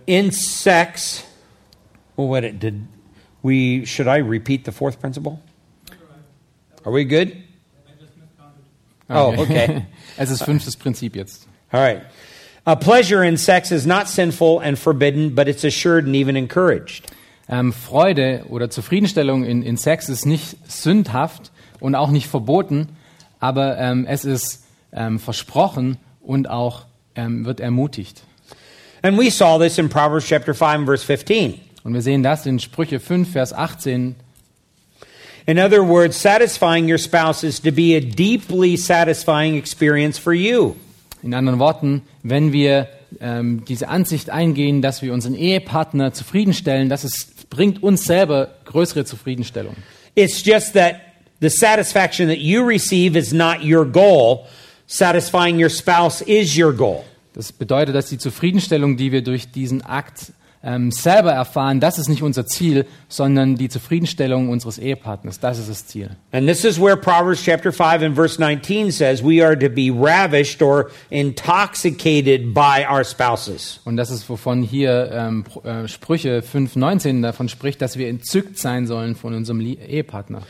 in 0.08 0.32
sex. 0.32 1.26
Well, 2.16 2.28
what 2.28 2.44
it 2.44 2.60
did 2.60 2.88
we 3.46 3.86
should 3.86 4.08
I 4.08 4.18
repeat 4.18 4.66
the 4.66 4.72
fourth 4.72 5.00
principle? 5.00 5.42
Are 6.84 6.92
we 6.92 7.06
good? 7.06 7.44
Oh, 9.10 9.34
okay. 9.44 9.86
es 10.18 10.32
ist 10.32 10.44
fünftes 10.44 10.76
Prinzip 10.76 11.16
jetzt. 11.16 11.48
All 11.72 11.80
right. 11.80 12.04
Uh, 12.66 12.76
pleasure 12.76 13.24
in 13.24 13.38
sex 13.38 13.72
is 13.72 13.86
not 13.86 14.08
sinful 14.10 14.60
and 14.60 14.80
forbidden, 14.80 15.36
but 15.36 15.48
it's 15.48 15.64
assured 15.64 16.06
and 16.06 16.16
even 16.16 16.36
encouraged. 16.36 17.06
Ähm, 17.48 17.72
Freude 17.72 18.44
oder 18.50 18.72
Zufriedenstellung 18.72 19.46
in, 19.46 19.62
in 19.62 19.78
Sex 19.78 20.10
ist 20.10 20.26
nicht 20.26 20.58
sündhaft 20.68 21.52
und 21.80 21.96
auch 21.96 22.12
nicht 22.12 22.28
verboten, 22.28 22.90
aber 23.40 23.78
ähm, 23.78 24.06
es 24.08 24.26
ist 24.26 24.66
ähm, 24.94 25.20
versprochen 25.20 25.98
und 26.22 26.50
auch 26.50 26.86
ähm, 27.16 27.46
wird 27.46 27.60
ermutigt. 27.60 28.24
And 29.02 29.18
we 29.18 29.30
saw 29.30 29.60
this 29.60 29.78
in 29.78 29.90
Proverbs 29.90 30.26
chapter 30.26 30.54
5 30.54 30.86
verse 30.86 31.06
15. 31.06 31.60
Und 31.84 31.94
wir 31.94 32.02
sehen 32.02 32.24
das 32.24 32.48
in 32.48 32.60
Sprüche 32.60 33.00
5, 33.00 33.32
Vers 33.32 33.54
18. 33.54 34.16
In 35.46 35.60
other 35.60 35.88
words, 35.88 36.20
satisfying 36.20 36.90
your 36.90 36.98
spouse 36.98 37.44
is 37.44 37.62
to 37.62 37.72
be 37.72 37.96
a 37.96 38.00
deeply 38.00 38.76
satisfying 38.76 39.56
experience 39.56 40.18
for 40.18 40.34
you. 40.34 40.76
In 41.22 41.36
anderen 41.36 41.60
Worten, 41.60 42.02
wenn 42.24 42.52
wir 42.52 42.88
ähm, 43.20 43.64
diese 43.66 43.88
Ansicht 43.88 44.32
eingehen, 44.32 44.82
dass 44.82 45.04
wir 45.04 45.14
unseren 45.14 45.36
Ehepartner 45.36 46.14
zufriedenstellen, 46.14 46.90
das 46.90 47.04
ist, 47.04 47.52
bringt 47.52 47.84
uns 47.84 48.06
selber 48.06 48.56
größere 48.66 49.06
Zufriedenstellung. 49.06 49.76
It's 50.16 50.44
just 50.44 50.74
that 50.74 50.96
the 51.46 51.50
satisfaction 51.50 52.28
that 52.30 52.40
you 52.40 52.66
receive 52.66 53.16
is 53.16 53.32
not 53.32 53.64
your 53.64 53.86
goal. 53.86 54.48
Satisfying 54.88 55.60
your 55.60 55.70
spouse 55.70 56.22
is 56.22 56.58
your 56.58 56.74
goal. 56.74 57.06
Das 57.34 57.52
bedeutet, 57.52 57.94
dass 57.96 58.10
die 58.10 58.18
Zufriedenstellung, 58.18 58.98
die 58.98 59.12
wir 59.12 59.22
durch 59.22 59.52
diesen 59.52 59.82
Akt 59.84 60.32
ähm, 60.64 60.90
selber 60.92 61.32
erfahren, 61.32 61.80
das 61.80 62.00
ist 62.00 62.08
nicht 62.08 62.24
unser 62.24 62.48
Ziel, 62.48 62.86
sondern 63.08 63.56
die 63.56 63.70
Zufriedenstellung 63.70 64.50
unseres 64.50 64.80
Ehepartners. 64.80 65.40
Das 65.40 65.60
ist 65.60 65.70
das 65.70 65.86
Ziel. 65.86 66.12
And 66.32 66.48
this 66.48 66.64
is 66.64 66.80
where 66.80 66.98
Proverbs 66.98 67.44
chapter 67.44 67.72
5 67.72 68.02
and 68.02 68.16
verse 68.16 68.40
19 68.40 68.92
says 68.92 69.24
we 69.24 69.46
are 69.46 69.58
to 69.58 69.70
be 69.70 69.92
ravished 69.92 70.64
or 70.64 70.90
intoxicated 71.12 72.54
by 72.54 72.86
our 72.90 73.04
spouses. 73.04 73.82
Und 73.86 73.98
das 73.98 74.10
ist, 74.10 74.28
wovon 74.30 74.64
hier 74.64 75.12
ähm, 75.12 75.44
äh, 75.64 75.88
Sprüche 75.88 76.42
5,19 76.42 77.22
davon 77.22 77.50
spricht, 77.50 77.82
dass 77.82 77.98
wir 77.98 78.08
entzückt 78.08 78.58
sein 78.58 78.88
sollen 78.88 79.16
von 79.16 79.36
unserem 79.36 79.62
Ehepartner. 79.62 80.42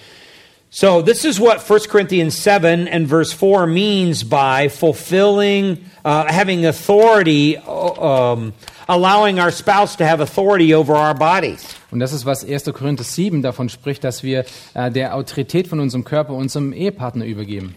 So 0.77 1.01
this 1.01 1.23
is 1.23 1.39
what 1.39 1.61
1 1.61 1.87
Corinthians 1.87 2.37
7 2.37 2.89
and 2.89 3.07
verse 3.07 3.31
4 3.31 3.65
means 3.65 4.25
by 4.25 4.67
fulfilling, 4.67 5.85
uh, 6.03 6.25
having 6.29 6.65
authority, 6.65 7.55
uh, 7.57 8.33
um, 8.33 8.53
allowing 8.89 9.39
our 9.39 9.51
spouse 9.51 9.95
to 9.95 10.05
have 10.05 10.19
authority 10.19 10.73
over 10.73 10.93
our 10.93 11.13
bodies. 11.13 11.65
Und 11.91 12.01
das 12.01 12.11
ist, 12.11 12.25
was 12.25 12.43
1. 12.43 12.65
Korinther 12.73 13.05
7 13.05 13.41
davon 13.41 13.69
spricht, 13.69 14.03
dass 14.03 14.21
wir 14.21 14.43
äh, 14.73 14.91
der 14.91 15.15
Autorität 15.15 15.69
von 15.69 15.79
unserem 15.79 16.03
Körper 16.03 16.33
unserem 16.33 16.73
Ehepartner 16.73 17.23
übergeben. 17.23 17.73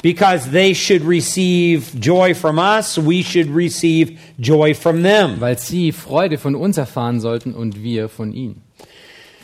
Because 0.00 0.50
they 0.50 0.74
should 0.74 1.06
receive 1.06 1.94
joy 2.00 2.34
from 2.34 2.56
us, 2.56 2.96
we 2.96 3.22
should 3.22 3.54
receive 3.54 4.18
joy 4.38 4.74
from 4.74 5.02
them. 5.02 5.38
Weil 5.38 5.58
sie 5.58 5.92
Freude 5.92 6.38
von 6.38 6.54
uns 6.54 6.78
erfahren 6.78 7.20
sollten 7.20 7.52
und 7.52 7.82
wir 7.82 8.08
von 8.08 8.32
ihnen. 8.32 8.62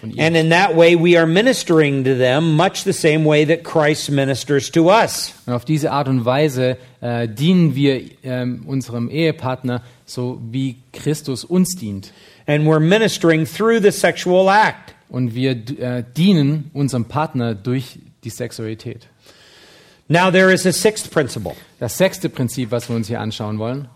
And 0.03 0.37
in 0.37 0.51
that 0.51 0.77
way, 0.77 0.95
we 0.97 1.17
are 1.17 1.27
ministering 1.27 2.05
to 2.05 2.15
them 2.15 2.57
much 2.57 2.85
the 2.85 2.93
same 2.93 3.25
way 3.25 3.45
that 3.45 3.65
Christ 3.65 4.11
ministers 4.11 4.71
to 4.73 4.91
us. 4.91 5.35
Und 5.47 5.55
auf 5.55 5.65
diese 5.65 5.91
Art 5.91 6.09
und 6.09 6.25
Weise 6.25 6.77
äh, 7.01 7.29
dienen 7.29 7.75
wir 7.75 8.03
ähm, 8.23 8.65
unserem 8.67 9.11
Ehepartner, 9.11 9.83
so 10.07 10.41
wie 10.51 10.77
Christus 10.93 11.45
uns 11.45 11.75
dient. 11.77 12.13
And 12.47 12.65
we're 12.65 12.81
ministering 12.81 13.45
through 13.45 13.81
the 13.83 13.91
sexual 13.91 14.49
act. 14.49 14.95
Und 15.09 15.35
wir 15.35 15.53
äh, 15.53 16.05
dienen 16.17 16.71
unserem 16.75 17.07
Partner 17.07 17.55
durch 17.55 17.99
die 18.25 18.31
Sexualität. 18.31 19.09
Now, 20.11 20.31
there 20.31 20.51
is 20.51 20.65
a 20.67 20.73
sixth 20.73 21.11
principle. 21.11 21.55
Das 21.81 21.99
sechste 21.99 22.31
Prinzip, 22.31 22.71
was 22.71 22.89
wir 22.89 22.97
uns 22.97 23.09
hier 23.09 23.21
anschauen 23.21 23.59
wollen, 23.59 23.89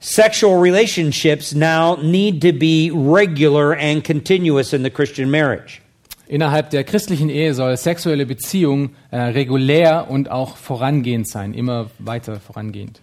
Sexual 0.00 0.60
relationships 0.60 1.54
now 1.54 1.96
need 1.96 2.40
to 2.42 2.52
be 2.52 2.90
regular 2.92 3.74
and 3.74 4.04
continuous 4.04 4.72
in 4.72 4.84
the 4.84 4.90
Christian 4.90 5.30
marriage. 5.30 5.82
Innerhalb 6.28 6.70
der 6.70 6.84
christlichen 6.84 7.30
Ehe 7.30 7.54
soll 7.54 7.76
sexuelle 7.76 8.26
Beziehung 8.26 8.90
äh, 9.10 9.18
regulär 9.18 10.10
und 10.10 10.30
auch 10.30 10.56
vorangehend 10.56 11.26
sein, 11.26 11.54
immer 11.54 11.90
weiter 11.98 12.38
vorangehend. 12.38 13.00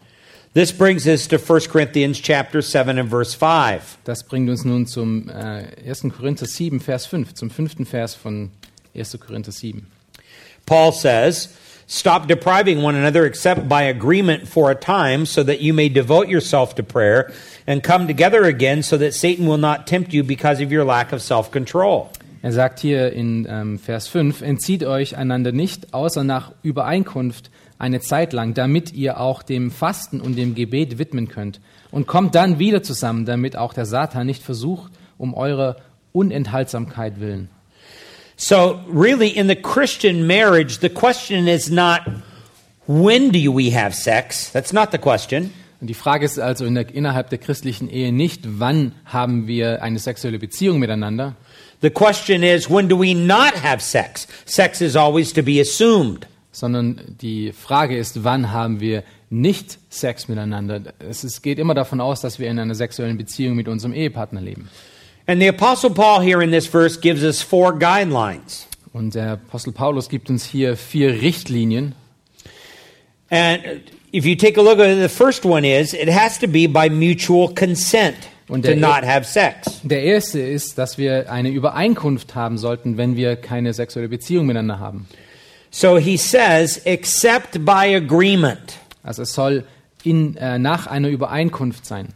This 0.53 0.71
brings 0.71 1.05
us 1.05 1.27
to 1.27 1.37
1 1.37 1.67
Corinthians 1.67 2.21
chapter 2.21 2.61
7 2.61 2.97
and 2.97 3.09
verse 3.09 3.35
5. 3.35 3.97
Das 4.05 4.23
bringt 4.23 4.49
uns 4.49 4.63
nun 4.63 4.87
zum 4.87 5.27
äh, 5.27 5.65
1. 5.85 6.03
Korinther 6.15 6.45
7, 6.45 6.79
Vers 6.79 7.07
5, 7.07 7.33
zum 7.33 7.49
fünften 7.49 7.85
Vers 7.85 8.15
von 8.15 8.51
1. 8.95 9.19
Korinther 9.19 9.51
7. 9.51 9.85
Paul 10.65 10.93
says, 10.93 11.49
Stop 11.87 12.27
depriving 12.27 12.81
one 12.81 12.95
another 12.95 13.25
except 13.25 13.69
by 13.69 13.83
agreement 13.83 14.47
for 14.47 14.71
a 14.71 14.75
time, 14.75 15.25
so 15.25 15.43
that 15.43 15.61
you 15.61 15.71
may 15.71 15.87
devote 15.87 16.27
yourself 16.27 16.73
to 16.75 16.83
prayer 16.83 17.31
and 17.67 17.83
come 17.83 18.07
together 18.07 18.43
again, 18.43 18.81
so 18.81 18.97
that 18.97 19.13
Satan 19.13 19.45
will 19.45 19.59
not 19.59 19.85
tempt 19.85 20.11
you 20.11 20.23
because 20.23 20.61
of 20.61 20.71
your 20.71 20.83
lack 20.83 21.13
of 21.13 21.21
self 21.21 21.51
control. 21.51 22.09
Er 22.41 22.51
sagt 22.51 22.79
hier 22.79 23.11
in 23.11 23.47
ähm, 23.49 23.79
Vers 23.79 24.07
5, 24.07 24.41
entzieht 24.41 24.83
euch 24.83 25.17
einander 25.17 25.51
nicht, 25.51 25.93
außer 25.93 26.23
nach 26.23 26.51
Übereinkunft 26.61 27.49
eine 27.79 28.01
Zeit 28.01 28.33
lang, 28.33 28.53
damit 28.53 28.93
ihr 28.93 29.19
auch 29.19 29.43
dem 29.43 29.71
Fasten 29.71 30.21
und 30.21 30.37
dem 30.37 30.55
Gebet 30.55 30.97
widmen 30.97 31.27
könnt. 31.27 31.59
Und 31.91 32.07
kommt 32.07 32.35
dann 32.35 32.59
wieder 32.59 32.83
zusammen, 32.83 33.25
damit 33.25 33.57
auch 33.57 33.73
der 33.73 33.85
Satan 33.85 34.27
nicht 34.27 34.43
versucht, 34.43 34.91
um 35.17 35.33
eurer 35.33 35.77
Unenthaltsamkeit 36.13 37.19
willen. 37.19 37.49
So, 38.37 38.81
really, 38.87 39.29
in 39.29 39.47
the 39.47 39.55
Christian 39.55 40.27
marriage, 40.27 40.79
the 40.79 40.89
question 40.89 41.47
is 41.47 41.69
not 41.69 42.01
when 42.87 43.31
do 43.31 43.51
we 43.51 43.71
have 43.71 43.95
sex? 43.95 44.51
That's 44.51 44.73
not 44.73 44.91
the 44.91 44.97
question. 44.97 45.51
Und 45.81 45.87
die 45.87 45.93
Frage 45.93 46.25
ist 46.25 46.39
also 46.39 46.65
in 46.65 46.75
der, 46.75 46.93
innerhalb 46.93 47.29
der 47.29 47.37
christlichen 47.37 47.89
Ehe 47.89 48.11
nicht, 48.11 48.41
wann 48.59 48.93
haben 49.05 49.47
wir 49.47 49.83
eine 49.83 49.99
sexuelle 49.99 50.39
Beziehung 50.39 50.79
miteinander, 50.79 51.35
The 51.81 51.89
question 51.89 52.41
is 52.41 52.69
when 52.69 52.87
do 52.87 52.97
we 52.97 53.13
not 53.13 53.53
have 53.53 53.81
sex? 53.81 54.27
Sex 54.45 54.81
is 54.81 54.95
always 54.95 55.33
to 55.33 55.43
be 55.43 55.59
assumed. 55.59 56.25
sondern 56.55 57.01
die 57.21 57.51
Frage 57.51 57.97
ist, 57.97 58.23
wann 58.23 58.51
haben 58.51 58.79
wir 58.79 59.03
nicht 59.29 59.77
Sex 59.89 60.29
miteinander. 60.29 60.81
Es 60.99 61.25
ist, 61.25 61.41
geht 61.41 61.59
immer 61.59 61.73
davon 61.73 61.99
aus, 61.99 62.21
dass 62.21 62.39
wir 62.39 62.49
in 62.49 62.57
einer 62.59 62.75
sexuellen 62.75 63.17
Beziehung 63.17 63.55
mit 63.55 63.67
unserem 63.67 63.93
Ehepartner 63.93 64.39
leben. 64.39 64.69
And 65.27 65.41
the 65.41 65.47
Apostle 65.47 65.89
Paul 65.89 66.21
here 66.21 66.41
in 66.41 66.51
this 66.51 66.67
verse 66.67 66.97
gives 66.97 67.23
us 67.23 67.41
four 67.41 67.73
guidelines. 67.73 68.67
Und 68.93 69.15
der 69.15 69.33
Apostel 69.33 69.73
Paulus 69.73 70.07
gibt 70.07 70.29
uns 70.29 70.45
hier 70.45 70.77
vier 70.77 71.21
Richtlinien. 71.21 71.95
And 73.29 73.61
if 74.13 74.25
you 74.25 74.35
take 74.35 74.57
a 74.57 74.63
look 74.63 74.79
at 74.79 74.87
it, 74.87 74.99
the 74.99 75.09
first 75.09 75.43
one 75.45 75.65
is 75.65 75.93
it 75.93 76.09
has 76.09 76.37
to 76.39 76.47
be 76.47 76.67
by 76.67 76.89
mutual 76.89 77.53
consent 77.53 78.15
Und 78.47 78.65
to 78.65 78.75
not 78.75 79.03
have 79.03 79.25
sex. 79.25 79.81
Der 79.83 80.03
erste 80.03 80.39
ist, 80.39 80.77
dass 80.77 80.97
wir 80.99 81.31
eine 81.31 81.49
Übereinkunft 81.49 82.35
haben 82.35 82.57
sollten, 82.59 82.97
wenn 82.97 83.15
wir 83.15 83.35
keine 83.35 83.73
sexuelle 83.73 84.07
Beziehung 84.07 84.45
miteinander 84.45 84.79
haben. 84.79 85.07
So 85.71 85.97
he 85.97 86.15
says, 86.15 86.77
except 86.85 87.65
by 87.65 87.95
agreement. 87.95 88.77
Also 89.03 89.23
es 89.23 89.33
soll 89.33 89.65
in, 90.03 90.37
äh, 90.37 90.59
nach 90.59 90.87
einer 90.87 91.09
Übereinkunft 91.09 91.85
sein. 91.85 92.09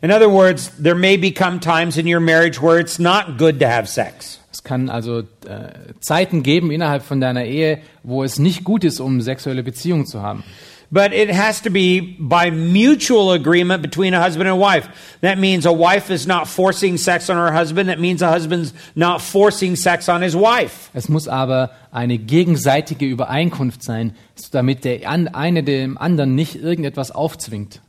In 0.00 0.10
other 0.10 0.28
words, 0.28 0.70
there 0.78 0.94
may 0.94 1.16
become 1.16 1.58
times 1.58 1.96
in 1.96 2.06
your 2.06 2.20
marriage 2.20 2.60
where 2.60 2.78
it's 2.78 2.98
not 2.98 3.36
good 3.36 3.58
to 3.60 3.66
have 3.66 3.88
sex. 3.88 4.38
Es 4.52 4.62
kann 4.62 4.88
also 4.90 5.20
äh, 5.20 5.94
Zeiten 6.00 6.42
geben 6.42 6.70
innerhalb 6.70 7.02
von 7.02 7.20
deiner 7.20 7.44
Ehe, 7.44 7.80
wo 8.02 8.22
es 8.22 8.38
nicht 8.38 8.64
gut 8.64 8.84
ist, 8.84 9.00
um 9.00 9.20
sexuelle 9.20 9.62
Beziehungen 9.62 10.06
zu 10.06 10.22
haben. 10.22 10.44
But 10.90 11.12
it 11.12 11.30
has 11.30 11.60
to 11.62 11.70
be 11.70 12.16
by 12.18 12.50
mutual 12.50 13.32
agreement 13.32 13.82
between 13.82 14.14
a 14.14 14.22
husband 14.22 14.48
and 14.48 14.58
wife. 14.58 14.88
That 15.20 15.38
means 15.38 15.66
a 15.66 15.72
wife 15.72 16.10
is 16.10 16.26
not 16.26 16.48
forcing 16.48 16.96
sex 16.96 17.28
on 17.28 17.36
her 17.36 17.52
husband. 17.52 17.90
That 17.90 18.00
means 18.00 18.22
a 18.22 18.30
husband's 18.30 18.72
not 18.94 19.20
forcing 19.20 19.76
sex 19.76 20.08
on 20.08 20.22
his 20.22 20.34
wife. 20.34 20.90
Es 20.94 21.10
muss 21.10 21.28
aber 21.28 21.72
eine 21.92 22.16
gegenseitige 22.16 23.04
Übereinkunft 23.04 23.82
sein, 23.82 24.14
damit 24.50 24.84
der 24.84 25.10
eine 25.10 25.62
dem 25.62 25.98
anderen 25.98 26.34
nicht 26.34 26.56
irgendetwas 26.56 27.10
aufzwingt. 27.10 27.82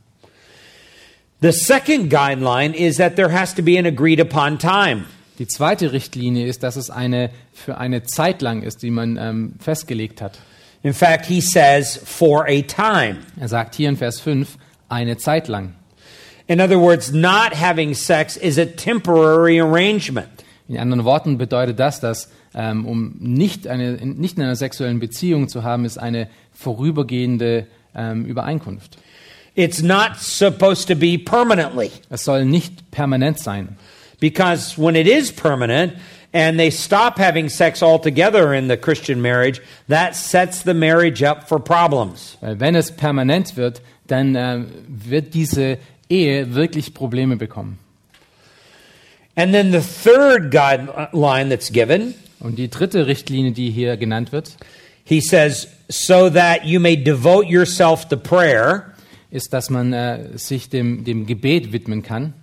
The 1.42 1.52
second 1.52 2.10
guideline 2.10 2.74
is 2.74 2.98
that 2.98 3.16
there 3.16 3.30
has 3.30 3.54
to 3.54 3.62
be 3.62 3.78
an 3.78 3.86
agreed 3.86 4.20
upon 4.20 4.58
time. 4.58 5.06
Die 5.38 5.46
zweite 5.46 5.90
Richtlinie 5.90 6.46
ist, 6.46 6.62
dass 6.62 6.76
es 6.76 6.90
eine 6.90 7.30
für 7.54 7.78
eine 7.78 8.02
Zeit 8.02 8.42
lang 8.42 8.62
ist, 8.62 8.82
die 8.82 8.90
man 8.90 9.16
ähm, 9.16 9.54
festgelegt 9.58 10.20
hat. 10.20 10.38
In 10.82 10.92
fact, 10.92 11.24
he 11.24 11.40
says 11.40 11.98
for 12.04 12.46
a 12.46 12.60
time. 12.60 13.20
Er 13.40 13.48
sagt 13.48 13.74
hier 13.74 13.88
in 13.88 13.96
Vers 13.96 14.20
5, 14.20 14.58
eine 14.90 15.16
Zeit 15.16 15.48
lang. 15.48 15.74
In 16.46 16.60
other 16.60 16.78
words, 16.78 17.10
not 17.10 17.54
having 17.54 17.94
sex 17.94 18.36
is 18.36 18.58
a 18.58 18.66
temporary 18.66 19.60
arrangement. 19.60 20.28
In 20.68 20.76
anderen 20.76 21.04
Worten 21.04 21.38
bedeutet 21.38 21.80
das, 21.80 22.00
dass 22.00 22.30
ähm, 22.54 22.84
um 22.84 23.14
nicht, 23.18 23.66
eine, 23.66 23.92
nicht 23.92 24.36
in 24.36 24.42
einer 24.42 24.56
sexuellen 24.56 25.00
Beziehung 25.00 25.48
zu 25.48 25.62
haben, 25.62 25.86
ist 25.86 25.96
eine 25.96 26.28
vorübergehende 26.52 27.66
ähm, 27.94 28.26
Übereinkunft. 28.26 28.98
It's 29.56 29.82
not 29.82 30.18
supposed 30.18 30.88
to 30.88 30.94
be 30.94 31.18
permanently. 31.18 31.90
Es 32.10 32.22
soll 32.22 32.44
nicht 32.44 32.90
permanent 32.90 33.38
sein. 33.38 33.76
Because 34.20 34.78
when 34.78 34.96
it 34.96 35.06
is 35.06 35.32
permanent 35.32 35.94
and 36.32 36.58
they 36.58 36.70
stop 36.70 37.18
having 37.18 37.48
sex 37.48 37.82
altogether 37.82 38.54
in 38.54 38.68
the 38.68 38.76
Christian 38.76 39.20
marriage, 39.20 39.60
that 39.88 40.14
sets 40.14 40.62
the 40.62 40.74
marriage 40.74 41.22
up 41.22 41.48
for 41.48 41.58
problems. 41.58 42.36
Wenn 42.40 42.76
es 42.76 42.90
permanent 42.90 43.56
wird, 43.56 43.80
dann 44.06 44.36
ähm, 44.36 44.66
wird 44.88 45.34
diese 45.34 45.78
Ehe 46.08 46.54
wirklich 46.54 46.94
Probleme 46.94 47.36
bekommen. 47.36 47.78
And 49.36 49.54
then 49.54 49.72
the 49.72 49.80
third 49.80 50.50
guideline 50.50 51.48
that's 51.48 51.70
given, 51.70 52.14
Und 52.40 52.56
die 52.58 52.68
dritte 52.68 53.06
Richtlinie, 53.06 53.52
die 53.52 53.70
hier 53.70 53.96
genannt 53.96 54.32
wird, 54.32 54.56
he 55.04 55.20
says, 55.20 55.68
so 55.88 56.30
that 56.30 56.64
you 56.64 56.80
may 56.80 56.96
devote 56.96 57.48
yourself 57.48 58.08
to 58.08 58.16
prayer. 58.16 58.89
Ist, 59.30 59.52
dass 59.52 59.70
man 59.70 59.92
äh, 59.92 60.38
sich 60.38 60.68
dem, 60.68 61.04
dem 61.04 61.26
Gebet 61.26 61.72
widmen 61.72 62.02
kann. 62.02 62.34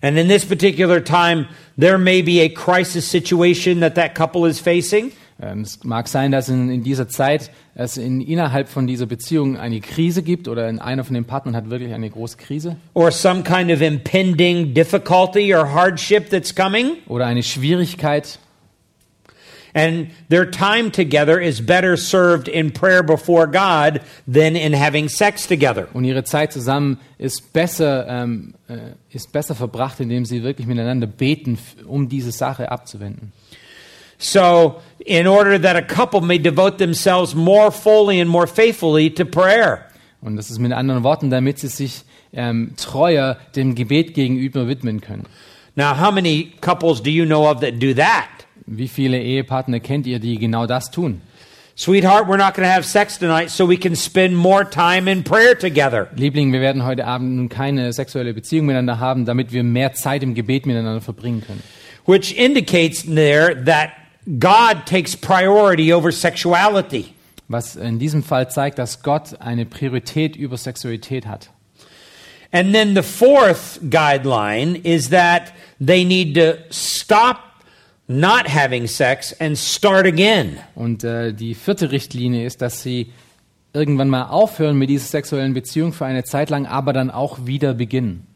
And 0.00 0.16
in 0.16 0.28
this 0.28 0.44
particular 0.44 1.02
time, 1.02 1.48
there 1.76 1.98
may 1.98 2.22
be 2.22 2.40
a 2.40 2.48
crisis 2.48 3.10
situation 3.10 3.80
that 3.80 3.96
that 3.96 4.14
couple 4.14 4.48
is 4.48 4.60
facing. 4.60 5.12
Ähm, 5.40 5.60
es 5.62 5.84
mag 5.84 6.08
sein, 6.08 6.32
dass 6.32 6.48
in, 6.48 6.70
in 6.70 6.82
dieser 6.82 7.08
Zeit 7.08 7.50
es 7.74 7.96
in, 7.96 8.20
innerhalb 8.20 8.68
von 8.68 8.86
dieser 8.86 9.06
Beziehung 9.06 9.56
eine 9.56 9.80
Krise 9.80 10.22
gibt 10.22 10.48
oder 10.48 10.68
in 10.68 10.80
einer 10.80 11.04
von 11.04 11.14
den 11.14 11.24
Partnern 11.24 11.54
hat 11.54 11.70
wirklich 11.70 11.94
eine 11.94 12.10
große 12.10 12.36
Krise 12.38 12.76
or 12.94 13.12
some 13.12 13.44
kind 13.44 13.70
of 13.70 13.80
impending 13.80 14.74
difficulty 14.74 15.54
or 15.54 15.72
hardship 15.72 16.30
that's 16.30 16.54
coming. 16.54 16.96
oder 17.06 17.26
eine 17.26 17.44
Schwierigkeit. 17.44 18.40
And 19.74 20.10
their 20.28 20.50
time 20.50 20.90
together 20.90 21.40
is 21.40 21.60
better 21.60 21.96
served 21.96 22.48
in 22.48 22.72
prayer 22.72 23.02
before 23.02 23.46
God 23.46 24.00
than 24.26 24.56
in 24.56 24.72
having 24.72 25.08
sex 25.08 25.46
together. 25.46 25.88
Und 25.92 26.04
ihre 26.04 26.24
Zeit 26.24 26.52
zusammen 26.52 26.98
ist 27.18 27.52
besser, 27.52 28.06
ähm, 28.08 28.54
äh, 28.68 28.92
ist 29.10 29.32
besser 29.32 29.54
verbracht, 29.54 30.00
indem 30.00 30.24
sie 30.24 30.42
wirklich 30.42 30.66
miteinander 30.66 31.06
beten, 31.06 31.58
um 31.86 32.08
diese 32.08 32.32
Sache 32.32 32.70
abzuwenden. 32.70 33.32
So, 34.18 34.80
in 34.98 35.28
order 35.28 35.60
that 35.60 35.76
a 35.76 35.82
couple 35.82 36.20
may 36.20 36.38
devote 36.38 36.78
themselves 36.78 37.34
more 37.34 37.70
fully 37.70 38.20
and 38.20 38.28
more 38.28 38.48
faithfully 38.48 39.10
to 39.10 39.24
prayer. 39.24 39.84
Und 40.20 40.36
das 40.36 40.50
ist 40.50 40.58
mit 40.58 40.72
anderen 40.72 41.04
Worten, 41.04 41.30
damit 41.30 41.60
sie 41.60 41.68
sich 41.68 42.02
ähm, 42.32 42.72
treuer 42.76 43.38
dem 43.54 43.74
Gebet 43.74 44.14
gegenüber 44.14 44.66
widmen 44.66 45.00
können. 45.00 45.26
Now, 45.76 45.94
how 45.94 46.10
many 46.10 46.54
couples 46.60 47.00
do 47.00 47.10
you 47.10 47.24
know 47.24 47.48
of 47.48 47.60
that 47.60 47.78
do 47.80 47.94
that? 47.94 48.28
Wie 48.70 48.88
viele 48.88 49.20
Ehepartner 49.20 49.80
kennt 49.80 50.06
ihr, 50.06 50.18
die 50.18 50.38
genau 50.38 50.66
das 50.66 50.90
tun? 50.90 51.20
Sweetheart, 51.74 52.26
we're 52.26 52.36
not 52.36 52.54
going 52.54 52.66
to 52.66 52.74
have 52.74 52.84
sex 52.84 53.18
tonight 53.18 53.50
so 53.50 53.64
we 53.64 53.76
can 53.76 53.94
spend 53.94 54.36
more 54.36 54.64
time 54.64 55.06
in 55.06 55.22
prayer 55.22 55.54
together. 55.56 56.08
Liebling, 56.16 56.52
wir 56.52 56.60
werden 56.60 56.84
heute 56.84 57.06
Abend 57.06 57.36
nun 57.36 57.48
keine 57.48 57.92
sexuelle 57.92 58.34
Beziehung 58.34 58.66
miteinander 58.66 58.98
haben, 58.98 59.24
damit 59.24 59.52
wir 59.52 59.62
mehr 59.62 59.92
Zeit 59.92 60.24
im 60.24 60.34
Gebet 60.34 60.66
miteinander 60.66 61.00
verbringen 61.00 61.40
können. 61.40 61.62
Which 62.04 62.36
indicates 62.36 63.04
there 63.04 63.54
that 63.64 63.90
God 64.40 64.86
takes 64.86 65.16
priority 65.16 65.94
over 65.94 66.10
sexuality. 66.10 67.14
Was 67.46 67.76
in 67.76 67.98
diesem 67.98 68.24
Fall 68.24 68.50
zeigt, 68.50 68.78
dass 68.78 69.02
Gott 69.02 69.40
eine 69.40 69.64
Priorität 69.64 70.34
über 70.36 70.56
Sexualität 70.56 71.26
hat. 71.26 71.50
And 72.50 72.74
then 72.74 72.94
the 72.94 73.02
fourth 73.02 73.78
guideline 73.88 74.80
is 74.84 75.10
that 75.10 75.52
they 75.78 76.02
need 76.04 76.34
to 76.34 76.58
stop 76.70 77.47
not 78.08 78.48
having 78.48 78.86
sex 78.86 79.34
and 79.38 79.56
start 79.56 80.06
again. 80.06 80.58
Und 80.74 81.04
äh, 81.04 81.32
die 81.32 81.54
vierte 81.54 81.92
Richtlinie 81.92 82.46
ist, 82.46 82.62
dass 82.62 82.82
sie 82.82 83.12
irgendwann 83.72 84.08
mal 84.08 84.24
aufhören 84.24 84.78
mit 84.78 84.88
dieser 84.88 85.06
sexuellen 85.06 85.54
Beziehung 85.54 85.92
für 85.92 86.06
eine 86.06 86.24
Zeit 86.24 86.50
lang, 86.50 86.66
aber 86.66 86.92
dann 86.92 87.10
auch 87.10 87.46
wieder 87.46 87.74
beginnen. 87.74 88.26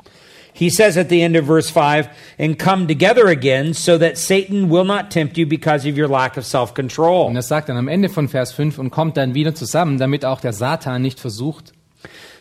He 0.55 0.69
says 0.69 0.99
at 0.99 1.09
the 1.09 1.23
end 1.23 1.35
of 1.35 1.47
verse 1.47 1.73
5, 1.73 2.09
and 2.39 2.59
come 2.59 2.87
together 2.87 3.27
again 3.29 3.73
so 3.73 3.97
that 3.97 4.19
Satan 4.19 4.71
will 4.71 4.85
not 4.85 5.09
tempt 5.09 5.39
you 5.39 5.47
because 5.47 5.89
of 5.89 5.97
your 5.97 6.09
lack 6.09 6.37
of 6.37 6.45
self 6.45 6.75
Und 6.77 7.35
das 7.35 7.49
sagt 7.49 7.71
dann 7.71 7.79
am 7.79 7.89
Ende 7.89 8.11
von 8.11 8.29
Vers 8.29 8.53
5 8.53 8.79
und 8.79 8.91
kommt 8.91 9.17
dann 9.17 9.33
wieder 9.33 9.55
zusammen, 9.55 9.97
damit 9.97 10.27
auch 10.27 10.43
der 10.43 10.53
Satan 10.53 11.01
nicht 11.01 11.19
versucht. 11.19 11.73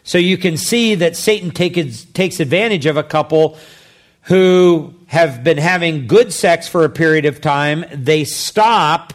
So 0.03 0.17
you 0.17 0.37
can 0.37 0.57
see 0.57 0.97
that 0.97 1.15
Satan 1.15 1.53
take, 1.53 1.89
takes 2.13 2.41
advantage 2.41 2.89
of 2.89 2.97
a 2.97 3.03
couple 3.03 3.53
who 4.29 4.93
have 5.07 5.43
been 5.43 5.57
having 5.57 6.07
good 6.07 6.31
sex 6.31 6.67
for 6.67 6.83
a 6.85 6.89
period 6.89 7.25
of 7.25 7.41
time. 7.41 7.85
They 7.93 8.23
stop 8.23 9.13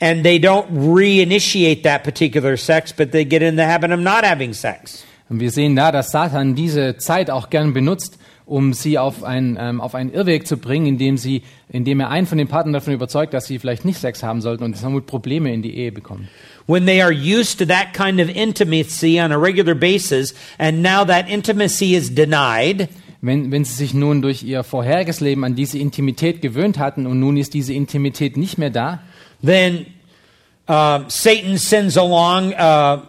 and 0.00 0.24
they 0.24 0.38
don't 0.38 0.70
reinitiate 0.70 1.82
that 1.84 2.04
particular 2.04 2.56
sex, 2.56 2.92
but 2.92 3.12
they 3.12 3.24
get 3.24 3.42
in 3.42 3.56
the 3.56 3.64
habit 3.64 3.90
of 3.90 4.00
not 4.00 4.24
having 4.24 4.52
sex. 4.52 5.04
Und 5.30 5.40
wir 5.40 5.50
sehen 5.50 5.74
da, 5.74 5.90
dass 5.90 6.10
Satan 6.10 6.54
diese 6.54 6.98
Zeit 6.98 7.30
auch 7.30 7.48
gern 7.48 7.72
benutzt, 7.72 8.18
um 8.46 8.74
sie 8.74 8.98
auf, 8.98 9.24
ein, 9.24 9.56
ähm, 9.58 9.80
auf 9.80 9.94
einen 9.94 10.12
Irrweg 10.12 10.46
zu 10.46 10.58
bringen, 10.58 10.86
indem, 10.86 11.16
sie, 11.16 11.42
indem 11.70 12.00
er 12.00 12.10
einen 12.10 12.26
von 12.26 12.36
den 12.36 12.48
Partnern 12.48 12.74
davon 12.74 12.92
überzeugt, 12.92 13.32
dass 13.32 13.46
sie 13.46 13.58
vielleicht 13.58 13.86
nicht 13.86 13.98
Sex 13.98 14.22
haben 14.22 14.42
sollten 14.42 14.64
und 14.64 15.06
Probleme 15.06 15.52
in 15.52 15.62
die 15.62 15.76
Ehe 15.76 15.92
bekommen. 15.92 16.28
When 16.66 16.84
they 16.84 17.00
are 17.00 17.12
used 17.12 17.58
to 17.58 17.66
that 17.66 17.94
kind 17.94 18.20
of 18.20 18.28
intimacy 18.28 19.18
on 19.20 19.32
a 19.32 19.38
regular 19.38 19.74
basis, 19.74 20.34
and 20.58 20.82
now 20.82 21.04
that 21.04 21.28
intimacy 21.28 21.94
is 21.94 22.14
denied, 22.14 22.88
Wenn, 23.24 23.50
wenn 23.50 23.64
sie 23.64 23.74
sich 23.74 23.94
nun 23.94 24.20
durch 24.20 24.42
ihr 24.42 24.64
vorheriges 24.64 25.20
Leben 25.20 25.44
an 25.44 25.54
diese 25.54 25.78
Intimität 25.78 26.42
gewöhnt 26.42 26.78
hatten 26.78 27.06
und 27.06 27.20
nun 27.20 27.38
ist 27.38 27.54
diese 27.54 27.72
Intimität 27.72 28.36
nicht 28.36 28.58
mehr 28.58 28.70
da, 28.70 29.00
then 29.42 29.86
um, 30.66 31.04
Satan 31.08 31.56
sends 31.56 31.96
along 31.96 32.52
uh, 32.52 33.00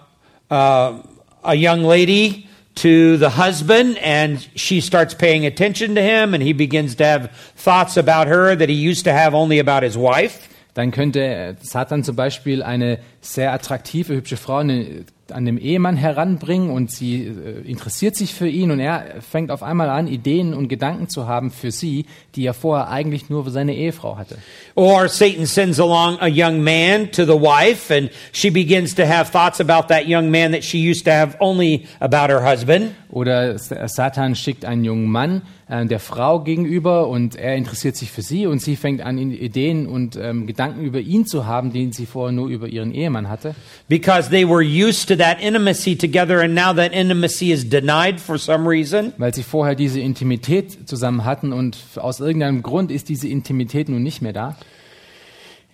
uh, 0.50 1.02
a 1.44 1.54
young 1.54 1.82
lady 1.84 2.48
to 2.76 3.18
the 3.18 3.38
husband, 3.38 3.98
and 4.04 4.40
she 4.56 4.82
starts 4.82 5.16
paying 5.16 5.46
attention 5.46 5.96
to 5.96 6.02
him, 6.02 6.34
and 6.34 6.42
he 6.42 6.54
begins 6.54 6.96
to 6.96 7.04
have 7.04 7.30
thoughts 7.56 7.98
about 7.98 8.28
her 8.28 8.56
that 8.56 8.70
he 8.70 8.76
used 8.76 9.06
to 9.06 9.12
have 9.12 9.34
only 9.34 9.60
about 9.60 9.84
his 9.84 9.98
wife. 9.98 10.40
dann 10.76 10.92
könnte 10.92 11.56
Satan 11.62 12.04
zum 12.04 12.18
Beispiel 12.18 12.62
eine 12.62 13.00
sehr 13.22 13.54
attraktive, 13.54 14.14
hübsche 14.14 14.38
Frau 14.38 14.62
den- 14.62 15.06
an 15.32 15.46
dem 15.46 15.58
Ehemann 15.58 15.98
heranbringen 15.98 16.70
und 16.70 16.92
sie 16.92 17.24
äh, 17.24 17.62
interessiert 17.68 18.16
sich 18.16 18.34
für 18.34 18.48
ihn 18.48 18.72
und 18.72 18.80
er 18.80 19.22
fängt 19.22 19.52
auf 19.52 19.64
einmal 19.64 19.90
an, 19.90 20.08
Ideen 20.08 20.54
und 20.54 20.68
Gedanken 20.68 21.10
zu 21.10 21.28
haben 21.28 21.52
für 21.52 21.72
sie, 21.72 22.06
die 22.36 22.46
er 22.46 22.54
vorher 22.54 22.90
eigentlich 22.90 23.30
nur 23.30 23.46
für 23.46 23.52
seine 23.52 23.74
Ehefrau 23.74 24.18
hatte. 24.18 24.38
Or 24.76 25.08
Satan 25.08 25.46
sends 25.46 25.80
along 25.80 26.20
a 26.20 26.28
young 26.28 26.62
man 26.62 27.12
to 27.12 27.24
the 27.26 27.40
wife, 27.40 27.92
and 27.92 28.10
she 28.32 28.50
begins 28.50 28.94
to 28.96 29.04
have 29.04 29.32
thoughts 29.32 29.60
about 29.60 29.88
that 29.88 30.08
young 30.08 30.30
man 30.30 30.52
that 30.52 30.64
she 30.64 30.78
used 30.78 31.06
to 31.06 31.12
have 31.12 31.36
only 31.40 31.88
about 32.00 32.32
her 32.32 32.44
husband. 32.44 32.92
Oder 33.10 33.58
Satan 33.58 34.36
schickt 34.36 34.66
einen 34.66 34.84
jungen 34.84 35.08
Mann 35.08 35.42
äh, 35.68 35.86
der 35.86 36.00
Frau 36.00 36.42
gegenüber 36.42 37.08
und 37.08 37.36
er 37.36 37.56
interessiert 37.56 37.96
sich 37.96 38.12
für 38.12 38.22
sie 38.22 38.46
und 38.46 38.62
sie 38.62 38.76
fängt 38.76 39.02
an, 39.02 39.18
Ideen 39.18 39.88
und 39.88 40.16
ähm, 40.16 40.46
Gedanken 40.46 40.84
über 40.84 41.00
ihn 41.00 41.26
zu 41.26 41.46
haben, 41.46 41.72
die 41.74 41.92
sie 41.92 42.06
vorher 42.06 42.32
nur 42.32 42.50
über 42.50 42.68
ihren 42.68 42.94
Ehemann 42.94 43.30
hatte. 43.30 43.56
Because 43.88 44.30
they 44.30 44.48
were 44.48 44.64
used 44.64 45.08
to 45.08 45.16
that 45.16 45.42
intimacy 45.42 45.98
together, 45.98 46.42
and 46.42 46.54
now 46.54 46.74
that 46.74 46.94
intimacy 46.94 47.52
is 47.52 47.68
denied 47.68 48.20
for 48.20 48.38
some 48.38 48.70
reason. 48.70 49.14
weil 49.18 49.34
sie 49.34 49.44
vorher 49.44 49.76
diese 49.76 50.00
Intimität 50.00 50.88
zusammen 50.88 51.26
hatten 51.26 51.54
und 51.54 51.78
aus 51.96 52.20
irgendeinem 52.20 52.62
Grund 52.62 52.92
ist 52.92 53.10
diese 53.10 53.28
Intimität 53.28 53.90
nun 53.90 54.04
nicht 54.04 54.22
mehr 54.22 54.34
da. 54.34 54.56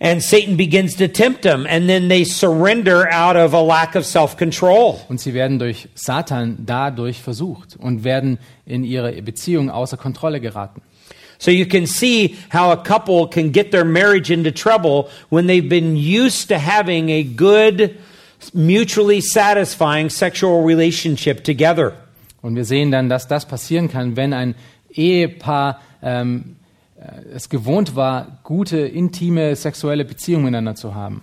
And 0.02 0.20
Satan 0.20 0.56
begins 0.56 0.96
to 0.96 1.06
tempt 1.06 1.42
them, 1.42 1.64
and 1.64 1.88
then 1.88 2.08
they 2.08 2.24
surrender 2.24 3.08
out 3.08 3.36
of 3.36 3.54
a 3.54 3.60
lack 3.60 3.94
of 3.94 4.04
self 4.04 4.36
control. 4.36 5.00
Und 5.08 5.20
sie 5.20 5.32
werden 5.32 5.60
durch 5.60 5.88
Satan 5.94 6.58
dadurch 6.66 7.22
versucht 7.22 7.76
und 7.78 8.02
werden 8.02 8.38
in 8.66 8.82
ihre 8.82 9.22
Beziehung 9.22 9.70
außer 9.70 9.96
Kontrolle 9.96 10.40
geraten. 10.40 10.82
So 11.38 11.52
you 11.52 11.66
can 11.66 11.86
see 11.86 12.36
how 12.52 12.72
a 12.72 12.76
couple 12.76 13.28
can 13.28 13.52
get 13.52 13.70
their 13.70 13.84
marriage 13.84 14.28
into 14.32 14.50
trouble 14.50 15.08
when 15.30 15.46
they've 15.46 15.68
been 15.68 15.94
used 15.94 16.48
to 16.48 16.58
having 16.58 17.08
a 17.08 17.22
good, 17.22 17.96
mutually 18.52 19.20
satisfying 19.20 20.10
sexual 20.10 20.64
relationship 20.64 21.44
together. 21.44 21.92
Und 22.40 22.56
wir 22.56 22.64
sehen 22.64 22.90
dann, 22.90 23.08
dass 23.08 23.28
das 23.28 23.46
passieren 23.46 23.88
kann, 23.88 24.16
wenn 24.16 24.32
ein 24.32 24.56
Ehepaar 24.92 25.80
ähm, 26.02 26.56
äh, 26.60 26.61
es 27.34 27.48
gewohnt 27.48 27.96
war, 27.96 28.38
gute, 28.44 28.78
intime, 28.78 29.56
sexuelle 29.56 30.04
Beziehungen 30.04 30.44
miteinander 30.44 30.74
zu 30.74 30.94
haben. 30.94 31.22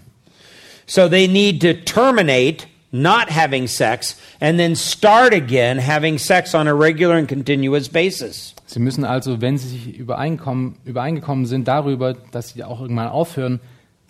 So 0.86 1.08
they 1.08 1.28
need 1.28 1.62
to 1.62 1.74
terminate 1.74 2.68
not 2.92 3.30
having 3.30 3.68
sex 3.68 4.18
and 4.42 4.58
then 4.58 4.76
start 4.76 5.34
again 5.34 5.78
having 5.78 6.18
sex 6.18 6.56
on 6.56 6.68
a 6.68 6.74
regular 6.74 7.16
and 7.16 7.28
continuous 7.28 7.88
basis. 7.88 8.56
Sie 8.66 8.80
müssen 8.80 9.06
also, 9.06 9.42
wenn 9.42 9.58
sie 9.58 9.68
sich 9.70 9.98
übereinkommen, 9.98 10.76
übereingekommen 10.86 11.46
sind 11.46 11.68
darüber, 11.68 12.16
dass 12.32 12.50
sie 12.50 12.64
auch 12.64 12.82
irgendwann 12.82 13.08
aufhören, 13.08 13.60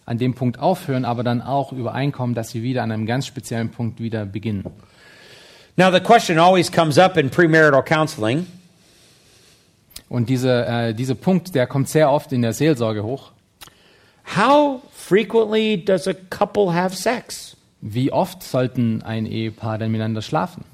an 0.06 0.18
dem 0.18 0.34
Punkt 0.34 0.60
aufhören, 0.60 1.06
aber 1.06 1.24
dann 1.24 1.42
auch 1.42 1.72
übereinkommen, 1.72 2.34
dass 2.34 2.50
sie 2.50 2.64
wieder 2.64 2.84
an 2.84 2.92
einem 2.92 3.06
ganz 3.06 3.28
speziellen 3.28 3.70
Punkt 3.70 4.00
wieder 4.00 4.26
beginnen. 4.26 4.66
Now, 5.78 5.92
the 5.92 6.00
question 6.00 6.40
always 6.40 6.72
comes 6.72 6.98
up 6.98 7.16
in 7.16 7.30
premarital 7.30 7.84
counseling 7.84 8.48
Und 10.10 10.28
diese, 10.28 10.66
äh, 10.66 10.94
dieser 10.94 11.16
Punkt, 11.16 11.56
der 11.56 11.68
kommt 11.68 11.88
sehr 11.88 12.12
oft 12.12 12.34
in 12.34 12.42
der 12.42 12.54
Seelsorge 12.54 13.04
hoch. 13.04 13.32
how 14.36 14.82
frequently 14.92 15.76
does 15.76 16.08
a 16.08 16.14
couple 16.14 16.72
have 16.72 16.96
sex? 16.96 17.56
Wie 17.82 18.12
oft 18.12 18.44
sollten 18.44 19.02
ein 19.04 19.26
Ehepaar 19.26 19.78
denn 19.78 19.92
miteinander 19.92 20.22
schlafen? 20.22 20.66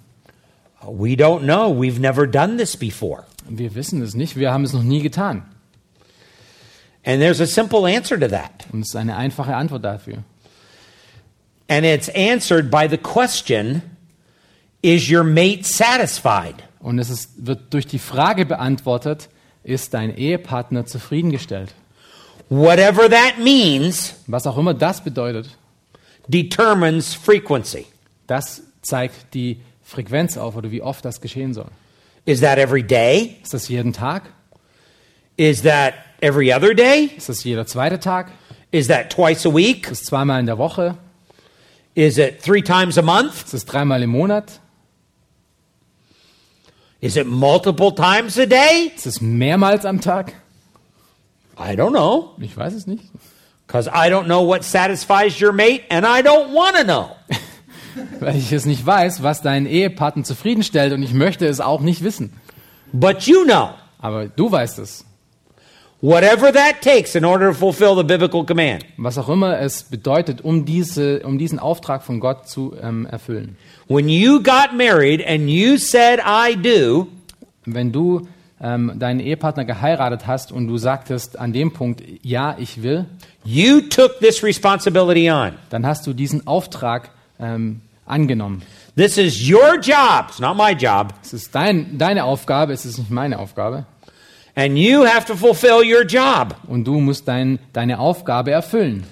We 0.81 1.15
don't 1.15 1.43
know. 1.43 1.71
We've 1.71 1.99
never 1.99 2.27
done 2.27 2.57
this 2.57 2.75
before. 2.75 3.25
Wir 3.47 3.75
wissen 3.75 4.01
es 4.01 4.15
nicht, 4.15 4.35
wir 4.35 4.51
haben 4.51 4.63
es 4.63 4.73
noch 4.73 4.83
nie 4.83 5.01
getan. 5.01 5.43
And 7.05 7.21
there's 7.21 7.39
a 7.39 7.45
simple 7.45 7.85
answer 7.85 8.19
to 8.19 8.27
that. 8.27 8.65
Und 8.71 8.81
es 8.81 8.89
ist 8.89 8.95
eine 8.95 9.15
einfache 9.15 9.55
Antwort 9.55 9.85
dafür. 9.85 10.23
And 11.67 11.85
it's 11.85 12.09
answered 12.09 12.69
by 12.71 12.87
the 12.89 12.97
question 12.97 13.81
Is 14.81 15.09
your 15.09 15.23
mate 15.23 15.65
satisfied? 15.65 16.64
Und 16.85 16.99
es 16.99 17.09
ist, 17.09 17.47
wird 17.47 17.73
durch 17.73 17.87
die 17.87 17.97
Frage 17.97 18.45
beantwortet, 18.45 19.29
ist 19.63 19.95
dein 19.95 20.15
Ehepartner 20.15 20.85
zufriedengestellt? 20.85 21.73
Whatever 22.47 23.09
that 23.09 23.39
means 23.39 24.13
Was 24.27 24.45
auch 24.45 24.55
immer 24.55 24.75
das 24.75 25.03
bedeutet, 25.03 25.49
determines 26.27 27.15
frequency. 27.15 27.87
das 28.27 28.61
zeigt 28.83 29.33
die 29.33 29.61
Frequenz 29.83 30.37
auf 30.37 30.55
oder 30.55 30.69
wie 30.69 30.83
oft 30.83 31.03
das 31.03 31.21
geschehen 31.21 31.55
soll. 31.55 31.69
Is 32.25 32.41
that 32.41 32.59
every 32.59 32.83
day? 32.83 33.37
Ist 33.41 33.55
das 33.55 33.67
jeden 33.67 33.91
Tag? 33.91 34.29
Is 35.37 35.63
that 35.63 35.95
every 36.21 36.53
other 36.53 36.75
day? 36.75 37.09
Ist 37.17 37.29
das 37.29 37.43
jeder 37.43 37.65
zweite 37.65 37.99
Tag? 37.99 38.27
Is 38.69 38.89
that 38.89 39.09
twice 39.09 39.43
a 39.47 39.51
week? 39.51 39.89
Ist 39.89 40.05
zweimal 40.05 40.39
in 40.39 40.45
der 40.45 40.59
Woche? 40.59 40.95
Is 41.95 42.19
it 42.19 42.43
three 42.43 42.61
times 42.61 42.95
a 42.99 43.01
month? 43.01 43.45
Ist 43.45 43.55
es 43.55 43.65
dreimal 43.65 44.03
im 44.03 44.11
Monat? 44.11 44.59
Is 47.05 47.17
it 47.17 47.27
multiple 47.27 47.91
times 47.91 48.35
a 48.39 48.47
day? 48.47 48.91
Ist 48.95 49.05
es 49.05 49.21
mehrmals 49.21 49.85
am 49.85 50.01
Tag? 50.01 50.33
I 51.55 51.75
don't 51.75 51.91
know. 51.91 52.31
Ich 52.39 52.57
weiß 52.57 52.73
es 52.73 52.87
nicht. 52.87 53.03
Because 53.67 53.87
I 53.87 54.09
don't 54.09 54.25
know 54.25 54.41
what 54.41 54.63
satisfies 54.63 55.39
your 55.39 55.51
mate, 55.51 55.83
and 55.91 56.03
I 56.03 56.23
don't 56.23 56.51
want 56.51 56.75
to 56.77 56.83
know. 56.83 57.15
Weil 58.19 58.35
ich 58.35 58.51
es 58.51 58.65
nicht 58.65 58.83
weiß, 58.83 59.21
was 59.21 59.43
deinen 59.43 59.67
Ehepartner 59.67 60.23
zufriedenstellt 60.23 60.93
und 60.93 61.03
ich 61.03 61.13
möchte 61.13 61.45
es 61.45 61.61
auch 61.61 61.81
nicht 61.81 62.03
wissen. 62.03 62.33
But 62.91 63.21
you 63.27 63.43
know. 63.43 63.69
Aber 63.99 64.25
du 64.25 64.51
weißt 64.51 64.79
es. 64.79 65.05
Whatever 66.05 66.53
that 66.53 66.81
takes 66.83 67.15
in 67.15 67.25
order 67.25 67.47
to 67.47 67.53
fulfill 67.55 67.95
the 67.95 68.03
biblical 68.03 68.45
command. 68.45 68.85
Was 68.97 69.17
auch 69.17 69.27
immer 69.27 69.59
es 69.59 69.81
bedeutet, 69.81 70.41
um, 70.41 70.63
diese, 70.63 71.21
um 71.21 71.39
diesen 71.39 71.57
Auftrag 71.57 72.03
von 72.03 72.19
Gott 72.19 72.47
zu 72.47 72.75
ähm, 72.79 73.07
erfüllen. 73.07 73.57
When 73.87 74.07
you 74.07 74.37
got 74.37 74.77
married 74.77 75.25
and 75.25 75.49
you 75.49 75.77
said, 75.77 76.19
I 76.19 76.55
do, 76.55 77.07
Wenn 77.65 77.91
du 77.91 78.27
ähm, 78.61 78.93
deinen 78.99 79.19
Ehepartner 79.19 79.65
geheiratet 79.65 80.27
hast 80.27 80.51
und 80.51 80.67
du 80.67 80.77
sagtest 80.77 81.39
an 81.39 81.53
dem 81.53 81.73
Punkt, 81.73 82.03
ja, 82.21 82.55
ich 82.59 82.83
will, 82.83 83.05
you 83.43 83.81
took 83.81 84.19
this 84.19 84.43
responsibility 84.43 85.31
on. 85.31 85.53
dann 85.71 85.87
hast 85.87 86.05
du 86.05 86.13
diesen 86.13 86.45
Auftrag 86.45 87.09
ähm, 87.39 87.81
angenommen. 88.05 88.61
This 88.95 89.17
is 89.17 89.49
your 89.49 89.79
job. 89.81 90.27
It's 90.29 90.39
not 90.39 90.55
my 90.55 90.73
job. 90.73 91.15
Es 91.23 91.33
ist 91.33 91.55
dein, 91.55 91.97
deine 91.97 92.25
Aufgabe, 92.25 92.73
es 92.73 92.85
ist 92.85 92.99
nicht 92.99 93.09
meine 93.09 93.39
Aufgabe. 93.39 93.87
And 94.55 94.77
you 94.77 95.05
have 95.05 95.25
to 95.25 95.35
fulfill 95.35 95.83
your 95.83 96.05
job. 96.05 96.55
Und 96.67 96.85
du 96.85 96.99
musst 97.01 97.27
dein, 97.27 97.59
deine 97.73 97.99
Aufgabe 97.99 98.51
erfüllen. 98.51 99.03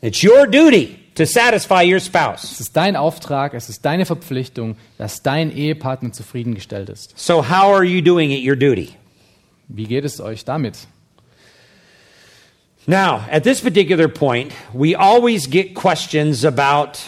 It's 0.00 0.22
your 0.24 0.46
duty 0.46 0.96
to 1.16 1.24
satisfy 1.26 1.82
your 1.82 2.00
spouse. 2.00 2.44
Es 2.44 2.60
ist 2.60 2.76
dein 2.76 2.96
Auftrag, 2.96 3.54
es 3.54 3.68
ist 3.68 3.84
deine 3.84 4.06
Verpflichtung, 4.06 4.76
dass 4.96 5.22
dein 5.22 5.54
Ehepartner 5.54 6.12
zufriedengestellt 6.12 6.88
ist. 6.88 7.12
So, 7.18 7.48
how 7.48 7.74
are 7.74 7.84
you 7.84 8.00
doing 8.00 8.30
it 8.30 8.46
your 8.46 8.56
duty? 8.56 8.90
Wie 9.68 9.84
geht 9.84 10.04
es 10.04 10.20
euch 10.20 10.44
damit? 10.44 10.86
Now, 12.86 13.20
at 13.30 13.42
this 13.42 13.60
particular 13.60 14.08
point, 14.08 14.52
we 14.72 14.96
always 14.96 15.50
get 15.50 15.74
questions 15.74 16.44
about 16.44 17.00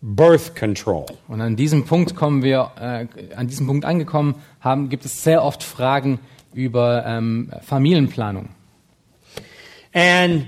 birth 0.00 0.54
control. 0.54 1.06
Und 1.28 1.40
an 1.40 1.56
diesem 1.56 1.84
Punkt 1.84 2.14
kommen 2.14 2.42
wir, 2.42 2.70
äh, 2.80 3.06
an 3.34 3.48
diesem 3.48 3.66
Punkt 3.66 3.84
angekommen 3.84 4.36
haben, 4.60 4.88
gibt 4.88 5.04
es 5.04 5.24
sehr 5.24 5.42
oft 5.42 5.62
Fragen 5.62 6.20
über 6.54 7.04
ähm, 7.06 7.50
Familienplanung. 7.62 8.50
And 9.92 10.46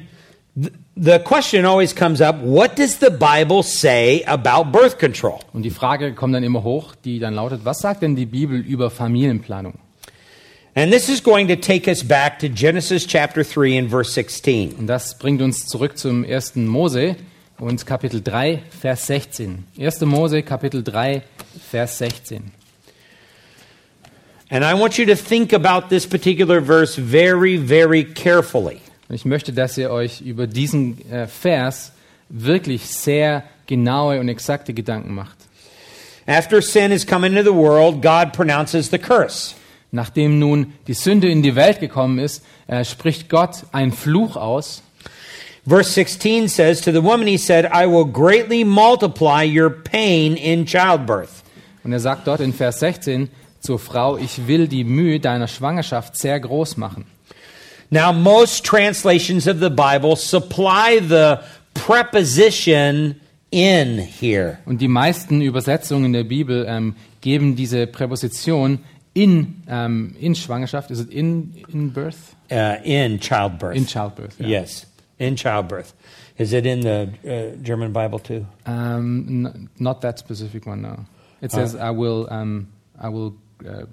th- 0.55 0.73
the 0.97 1.19
question 1.19 1.65
always 1.65 1.95
comes 1.95 2.21
up 2.21 2.37
what 2.43 2.77
does 2.77 2.99
the 2.99 3.11
Bible 3.11 3.63
say 3.63 4.25
about 4.27 4.71
birth 4.73 4.99
control? 4.99 5.41
Und 5.53 5.63
die 5.63 5.71
Frage 5.71 6.15
kommt 6.15 6.35
dann 6.35 6.45
immer 6.45 6.63
hoch, 6.63 6.95
die 6.95 7.19
dann 7.19 7.35
lautet, 7.35 7.65
was 7.65 7.81
sagt 7.81 8.03
denn 8.03 8.17
die 8.17 8.27
Bibel 8.27 8.59
über 8.59 8.91
Familienplanung? 8.91 9.75
And 10.77 10.91
this 10.91 11.09
is 11.09 11.23
going 11.23 11.47
to 11.49 11.55
take 11.55 11.89
us 11.89 12.03
back 12.03 12.41
to 12.41 12.49
Genesis 12.49 13.07
chapter 13.07 13.45
3 13.45 13.79
and 13.79 13.91
verse 13.91 14.11
16. 14.11 14.75
Und 14.75 14.89
das 14.89 15.17
bringt 15.19 15.41
uns 15.41 15.67
zurück 15.67 15.97
zum 15.97 16.25
1. 16.25 16.57
Mose 16.57 17.15
und 17.59 17.87
Kapitel 17.87 18.21
3, 18.21 18.61
Vers 18.81 19.07
16. 19.07 19.65
1. 19.79 20.01
Mose, 20.01 20.43
Kapitel 20.43 20.83
3, 20.83 21.23
Vers 21.71 21.99
16. 21.99 22.64
And 24.51 24.63
I 24.65 24.75
want 24.75 24.99
you 24.99 25.07
to 25.07 25.17
think 25.17 25.53
about 25.53 25.89
this 25.89 26.07
particular 26.07 26.61
verse 26.61 26.97
very, 26.97 27.57
very 27.57 28.05
carefully. 28.05 28.81
Ich 29.09 29.25
möchte, 29.25 29.53
dass 29.53 29.79
ihr 29.79 29.91
euch 29.91 30.21
über 30.21 30.47
diesen 30.47 30.99
äh, 31.11 31.27
Vers 31.27 31.93
wirklich 32.29 32.87
sehr 32.87 33.45
genaue 33.67 34.21
und 34.21 34.29
exakte 34.29 34.75
Gedanken 34.75 35.15
macht. 35.15 35.37
After 36.27 36.63
sin 36.63 36.91
has 36.91 37.07
come 37.07 37.27
into 37.27 37.43
the 37.43 37.55
world, 37.55 38.03
God 38.03 38.33
pronounces 38.33 38.91
the 38.91 38.99
curse. 38.99 39.55
Nachdem 39.93 40.39
nun 40.39 40.73
die 40.87 40.95
Sünde 40.95 41.29
in 41.29 41.43
die 41.43 41.55
Welt 41.55 41.81
gekommen 41.81 42.19
ist, 42.19 42.45
äh, 42.67 42.85
spricht 42.85 43.29
Gott 43.29 43.65
einen 43.73 43.93
Fluch 43.93 44.37
aus. 44.37 44.83
Verse 45.67 45.91
16 45.91 46.49
says, 46.49 46.81
To 46.83 46.93
the 46.93 47.03
woman 47.03 47.27
he 47.27 47.39
said, 47.39 47.67
I 47.67 47.87
will 47.87 48.05
greatly 48.05 48.65
multiply 48.65 49.45
your 49.45 49.71
pain 49.71 50.37
in 50.37 50.67
childbirth. 50.67 51.43
Und 51.85 51.93
er 51.93 52.01
sagt 52.01 52.27
dort 52.27 52.41
in 52.41 52.53
Vers 52.53 52.81
16 52.81 53.29
zur 53.65 53.79
Frau, 53.79 54.19
ich 54.19 54.47
will 54.47 54.69
die 54.69 54.85
Mühe 54.85 55.21
deiner 55.21 55.49
Schwangerschaft 55.49 56.17
sehr 56.17 56.39
groß 56.39 56.77
machen. 56.77 57.07
Now, 57.91 58.13
most 58.13 58.65
translations 58.65 59.47
of 59.47 59.59
the 59.61 59.71
Bible 59.71 60.17
supply 60.17 61.01
the 61.01 61.37
preposition 61.75 63.17
in 63.51 63.99
here. 63.99 64.59
Und 64.67 64.81
die 64.81 64.89
meisten 64.89 65.41
Übersetzungen 65.41 66.13
der 66.13 66.25
Bibel 66.25 66.67
ähm, 66.69 66.95
geben 67.21 67.57
diese 67.57 67.87
Präposition 67.87 68.81
in, 69.15 69.63
ähm, 69.69 70.15
in 70.21 70.35
Schwangerschaft, 70.35 70.91
ist 70.91 70.99
es 70.99 71.07
in, 71.07 71.55
in 71.73 71.93
birth? 71.93 72.17
Uh, 72.51 72.77
in 72.85 73.19
childbirth. 73.19 73.77
In 73.77 73.87
childbirth. 73.87 74.39
Ja. 74.41 74.47
Yes, 74.47 74.87
in 75.19 75.37
childbirth. 75.37 75.95
Is 76.37 76.53
it 76.53 76.67
in 76.67 76.83
the 76.83 77.09
uh, 77.25 77.57
German 77.63 77.93
Bible 77.93 78.19
too? 78.19 78.45
Um, 78.67 79.69
not 79.79 80.01
that 80.03 80.19
specific 80.19 80.67
one, 80.67 80.83
no. 80.83 81.07
It 81.41 81.53
says, 81.53 81.77
I 81.77 81.91
will, 81.91 82.27
um, 82.31 82.69
I 83.01 83.09
will 83.09 83.35
uh, 83.69 83.87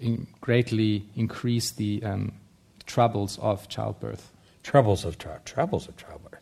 in 0.00 0.26
greatly 0.40 1.04
increase 1.16 1.70
the 1.72 2.02
um, 2.04 2.32
troubles 2.86 3.38
of 3.40 3.68
childbirth. 3.68 4.30
Troubles 4.62 5.04
of 5.04 5.18
child, 5.18 5.40
troubles 5.44 5.88
of 5.88 5.96
childbirth. 5.96 6.40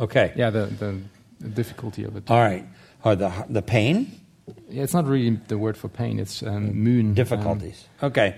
Okay. 0.00 0.32
Yeah, 0.36 0.50
the, 0.50 0.66
the, 0.66 0.98
the 1.40 1.48
difficulty 1.48 2.04
of 2.04 2.16
it. 2.16 2.30
All 2.30 2.38
right. 2.40 2.64
Or 3.04 3.14
the 3.16 3.30
the 3.48 3.62
pain, 3.62 4.20
Yeah, 4.70 4.82
it's 4.84 4.94
not 4.94 5.06
really 5.06 5.30
the 5.48 5.58
word 5.58 5.76
for 5.76 5.88
pain, 5.88 6.18
it's 6.18 6.42
um, 6.42 6.72
mühen. 6.74 7.14
difficulties. 7.14 7.86
okay. 8.02 8.34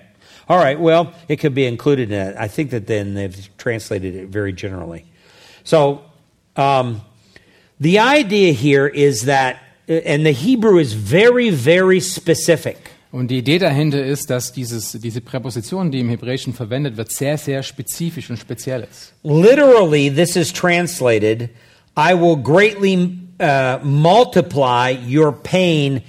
All 0.48 0.58
right. 0.58 0.78
Well, 0.78 1.12
it 1.28 1.36
could 1.36 1.54
be 1.54 1.64
included 1.66 2.10
in 2.12 2.20
it. 2.20 2.36
I 2.38 2.48
think 2.48 2.70
that 2.70 2.86
then 2.86 3.14
they've 3.14 3.48
translated 3.56 4.14
it 4.16 4.28
very 4.28 4.52
generally. 4.52 5.04
So, 5.64 6.02
um, 6.56 7.00
the 7.78 7.98
idea 8.00 8.52
here 8.52 8.86
is 8.86 9.24
that, 9.26 9.62
and 9.90 10.24
the 10.24 10.32
Hebrew 10.32 10.78
is 10.78 10.92
very, 10.92 11.50
very 11.50 12.00
specific. 12.00 12.76
Und 13.12 13.28
die 13.28 13.38
Idee 13.38 13.58
dahinter 13.58 14.04
ist, 14.04 14.30
dass 14.30 14.52
dieses, 14.52 14.92
diese 14.92 15.20
Präposition, 15.20 15.90
die 15.90 15.98
im 15.98 16.08
Hebräischen 16.08 16.54
verwendet 16.54 16.96
wird, 16.96 17.10
sehr, 17.10 17.36
sehr 17.38 17.62
spezifisch 17.64 18.30
und 18.30 18.38
speziell 18.38 18.86
ist. 18.88 19.12
Literally, 19.24 20.14
this 20.14 20.36
is 20.36 20.52
translated 20.52 21.50
I 21.96 22.14
will 22.14 22.36
greatly 22.36 23.18
uh, 23.40 23.78
multiply 23.82 24.96
your 25.06 25.32
pain 25.32 26.02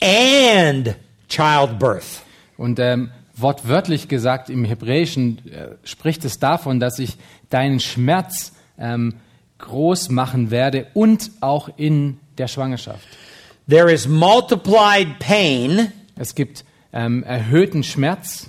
and 0.00 0.96
childbirth. 1.28 2.22
Und 2.56 2.78
ähm, 2.78 3.10
wortwörtlich 3.36 4.08
gesagt 4.08 4.48
im 4.48 4.64
Hebräischen 4.64 5.42
äh, 5.46 5.76
spricht 5.84 6.24
es 6.24 6.38
davon, 6.38 6.80
dass 6.80 6.98
ich 6.98 7.16
deinen 7.50 7.80
Schmerz 7.80 8.52
ähm, 8.78 9.14
groß 9.58 10.08
machen 10.08 10.50
werde 10.50 10.86
und 10.94 11.30
auch 11.40 11.68
in 11.76 12.18
der 12.38 12.48
Schwangerschaft. 12.48 13.06
There 13.68 13.92
is 13.92 14.06
multiplied 14.06 15.18
pain, 15.18 15.92
Es 16.16 16.34
gibt 16.34 16.64
ähm, 16.92 17.24
erhöhten 17.24 17.82
Schmerz, 17.82 18.48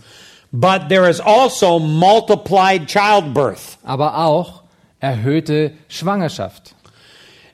but 0.51 0.89
there 0.89 1.09
is 1.09 1.19
also 1.19 1.79
multiplied 1.79 2.87
childbirth. 2.87 3.77
aber 3.83 4.17
auch 4.17 4.63
erhöhte 4.99 5.73
Schwangerschaft. 5.89 6.75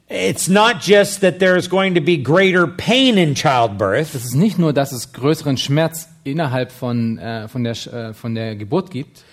It's 0.09 0.47
not 0.47 0.81
just 0.81 1.21
that 1.21 1.39
there 1.39 1.57
is 1.57 1.69
going 1.69 1.95
to 1.95 2.01
be 2.01 2.17
greater 2.17 2.67
pain 2.67 3.17
in 3.17 3.33
childbirth, 3.33 4.13
Es 4.13 4.25
ist 4.25 4.35
nicht 4.35 4.59
nur, 4.59 4.73
dass 4.73 4.91
es 4.91 5.13
größeren 5.13 5.57
Schmerz 5.57 6.09
innerhalb 6.23 6.71
von, 6.71 7.17
äh, 7.17 7.47
von, 7.47 7.63
der, 7.63 7.71
äh, 7.93 8.13
von 8.13 8.35
der 8.35 8.55
Geburt 8.55 8.91
gibt, 8.91 9.23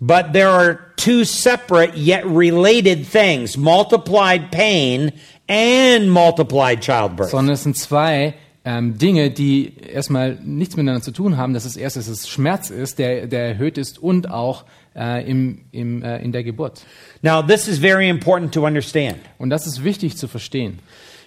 but 0.00 0.32
there 0.32 0.48
are 0.48 0.92
two 0.96 1.24
separate 1.24 1.96
yet 1.96 2.26
related 2.26 3.06
things 3.06 3.56
multiplied 3.56 4.50
pain 4.50 5.12
and 5.48 6.10
multiplied 6.10 6.82
childbirth. 6.82 7.30
sondern 7.30 7.54
es 7.54 7.62
sind 7.62 7.76
zwei 7.76 8.34
ähm, 8.66 8.98
Dinge, 8.98 9.30
die 9.30 9.74
erstmal 9.78 10.38
nichts 10.42 10.76
miteinander 10.76 11.00
zu 11.00 11.12
tun 11.12 11.36
haben. 11.36 11.54
Das 11.54 11.64
ist 11.64 11.76
erst, 11.76 11.96
dass 11.96 12.08
es 12.08 12.28
Schmerz 12.28 12.68
ist, 12.70 12.98
der, 12.98 13.28
der 13.28 13.46
erhöht 13.50 13.78
ist 13.78 13.98
und 13.98 14.28
auch 14.28 14.64
äh, 14.96 15.28
im, 15.30 15.66
im, 15.70 16.02
äh, 16.02 16.18
in 16.18 16.32
der 16.32 16.42
Geburt. 16.42 16.84
Now, 17.22 17.42
this 17.42 17.68
is 17.68 17.78
very 17.78 18.08
important 18.08 18.52
to 18.54 18.66
understand. 18.66 19.18
Und 19.38 19.50
das 19.50 19.68
ist 19.68 19.84
wichtig 19.84 20.16
zu 20.16 20.26
verstehen. 20.26 20.80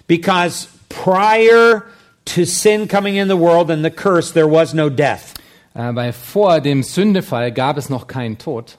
Because 0.06 0.68
prior 0.90 1.84
to 2.26 2.44
sin 2.44 2.86
coming 2.86 3.16
in 3.16 3.28
the 3.28 3.38
world 3.38 3.70
and 3.70 3.82
the 3.82 3.90
curse, 3.90 4.32
there 4.34 4.50
was 4.50 4.74
no 4.74 4.90
death. 4.90 5.34
Äh, 5.74 5.94
weil 5.94 6.12
vor 6.12 6.60
dem 6.60 6.82
Sündefall 6.82 7.52
gab 7.52 7.76
es 7.76 7.88
noch 7.88 8.06
keinen 8.06 8.38
Tod. 8.38 8.78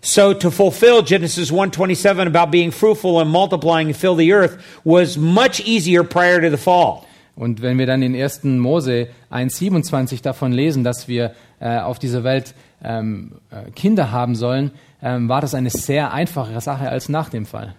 So 0.00 0.32
to 0.32 0.50
fulfill 0.50 1.02
Genesis 1.02 1.50
1:27 1.50 2.26
about 2.26 2.50
being 2.50 2.70
fruitful 2.70 3.20
and 3.20 3.30
multiplying 3.30 3.88
and 3.88 3.96
fill 3.96 4.16
the 4.16 4.32
earth 4.32 4.58
was 4.84 5.16
much 5.16 5.60
easier 5.66 6.04
prior 6.04 6.40
to 6.40 6.50
the 6.50 6.56
fall. 6.56 7.02
Und 7.34 7.62
wenn 7.62 7.78
wir 7.78 7.86
dann 7.86 8.02
in 8.02 8.20
1. 8.20 8.58
Mose 8.58 9.08
1,27 9.30 10.22
davon 10.22 10.52
lesen, 10.52 10.82
dass 10.82 11.06
wir 11.06 11.34
äh, 11.60 11.78
auf 11.78 12.00
dieser 12.00 12.24
Welt 12.24 12.54
ähm, 12.82 13.32
äh, 13.50 13.70
Kinder 13.72 14.10
haben 14.10 14.34
sollen, 14.34 14.72
ähm, 15.02 15.28
war 15.28 15.40
das 15.40 15.54
eine 15.54 15.70
sehr 15.70 16.12
einfache 16.12 16.60
Sache 16.60 16.88
als 16.88 17.08
nach 17.08 17.28
dem 17.28 17.46
Fall. 17.46 17.74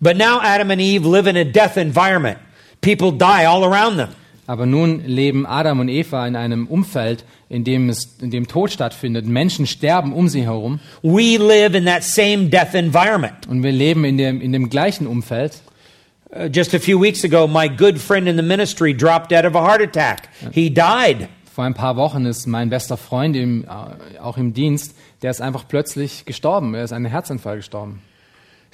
But 0.00 0.16
now 0.16 0.40
Adam 0.42 0.70
and 0.70 0.80
Eve 0.80 1.08
live 1.08 1.26
in 1.26 1.36
a 1.36 1.44
death 1.44 1.76
environment. 1.76 2.38
People 2.80 3.12
die 3.12 3.46
all 3.46 3.62
around 3.64 3.96
them. 3.96 4.08
Aber 4.46 4.66
nun 4.66 5.04
leben 5.04 5.46
Adam 5.46 5.80
und 5.80 5.88
Eva 5.88 6.26
in 6.26 6.36
einem 6.36 6.66
Umfeld, 6.66 7.24
in 7.48 7.64
dem, 7.64 7.88
es, 7.88 8.16
in 8.20 8.30
dem 8.30 8.46
Tod 8.46 8.70
stattfindet. 8.70 9.26
Menschen 9.26 9.66
sterben 9.66 10.12
um 10.12 10.28
sie 10.28 10.42
herum. 10.42 10.80
We 11.02 11.36
live 11.36 11.74
in 11.74 11.84
that 11.86 12.04
same 12.04 12.48
death 12.48 12.74
environment. 12.74 13.46
Und 13.48 13.62
wir 13.62 13.72
leben 13.72 14.04
in 14.04 14.18
dem, 14.18 14.40
in 14.40 14.52
dem 14.52 14.70
gleichen 14.70 15.06
Umfeld. 15.06 15.60
Uh, 16.30 16.48
just 16.52 16.74
a 16.74 16.78
few 16.78 17.00
weeks 17.00 17.24
ago, 17.24 17.46
my 17.46 17.68
good 17.68 17.98
friend 17.98 18.28
in 18.28 18.36
the 18.36 18.42
ministry 18.42 18.92
dropped 18.92 19.30
dead 19.30 19.44
of 19.44 19.54
a 19.54 19.60
heart 19.60 19.80
attack. 19.80 20.28
He 20.52 20.70
died. 20.70 21.28
Vor 21.54 21.64
ein 21.64 21.74
paar 21.74 21.96
Wochen 21.96 22.26
ist 22.26 22.46
mein 22.46 22.68
bester 22.68 22.96
Freund 22.96 23.34
im, 23.34 23.64
äh, 23.64 24.18
auch 24.18 24.36
im 24.36 24.52
Dienst, 24.52 24.94
der 25.22 25.30
ist 25.30 25.40
einfach 25.40 25.66
plötzlich 25.66 26.24
gestorben. 26.24 26.74
Er 26.74 26.84
ist 26.84 26.92
an 26.92 26.96
einem 26.96 27.06
Herzinfarkt 27.06 27.60
gestorben. 27.60 28.02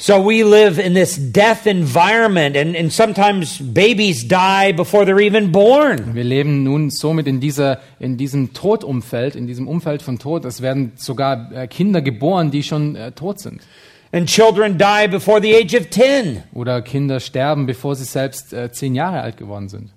So 0.03 0.19
we 0.19 0.43
live 0.43 0.81
in 0.81 0.95
this 0.95 1.17
death 1.17 1.65
environment, 1.65 2.57
and, 2.57 2.75
and 2.75 2.93
sometimes 2.93 3.61
babies 3.61 4.27
die 4.27 4.73
before 4.73 5.05
they're 5.05 5.21
even 5.21 5.53
born. 5.53 6.17
Wir 6.17 6.25
leben 6.25 6.65
nun 6.65 6.91
somit 6.91 7.29
in, 7.29 7.39
dieser, 7.39 7.79
in 8.01 8.17
diesem 8.17 8.53
Todumfeld, 8.53 9.37
in 9.37 9.47
diesem 9.47 9.69
Umfeld 9.69 10.03
von 10.03 10.19
Tod. 10.19 10.45
Es 10.45 10.61
werden 10.61 10.91
sogar 10.97 11.53
äh, 11.53 11.69
Kinder 11.69 12.03
geboren, 12.03 12.51
die 12.51 12.65
schon 12.65 12.97
äh, 12.97 13.13
tot 13.13 13.39
sind. 13.39 13.61
And 14.11 14.29
children 14.29 14.77
die 14.77 15.07
before 15.07 15.41
the 15.41 15.55
age 15.55 15.77
of 15.77 15.89
10. 15.89 16.43
Oder 16.53 16.83
Kinder 16.83 17.21
sterben, 17.21 17.67
bevor 17.67 17.95
sie 17.95 18.03
selbst 18.03 18.53
äh, 18.53 18.73
zehn 18.73 18.97
Jahre 18.97 19.21
alt 19.21 19.37
geworden 19.37 19.69
sind. 19.69 19.91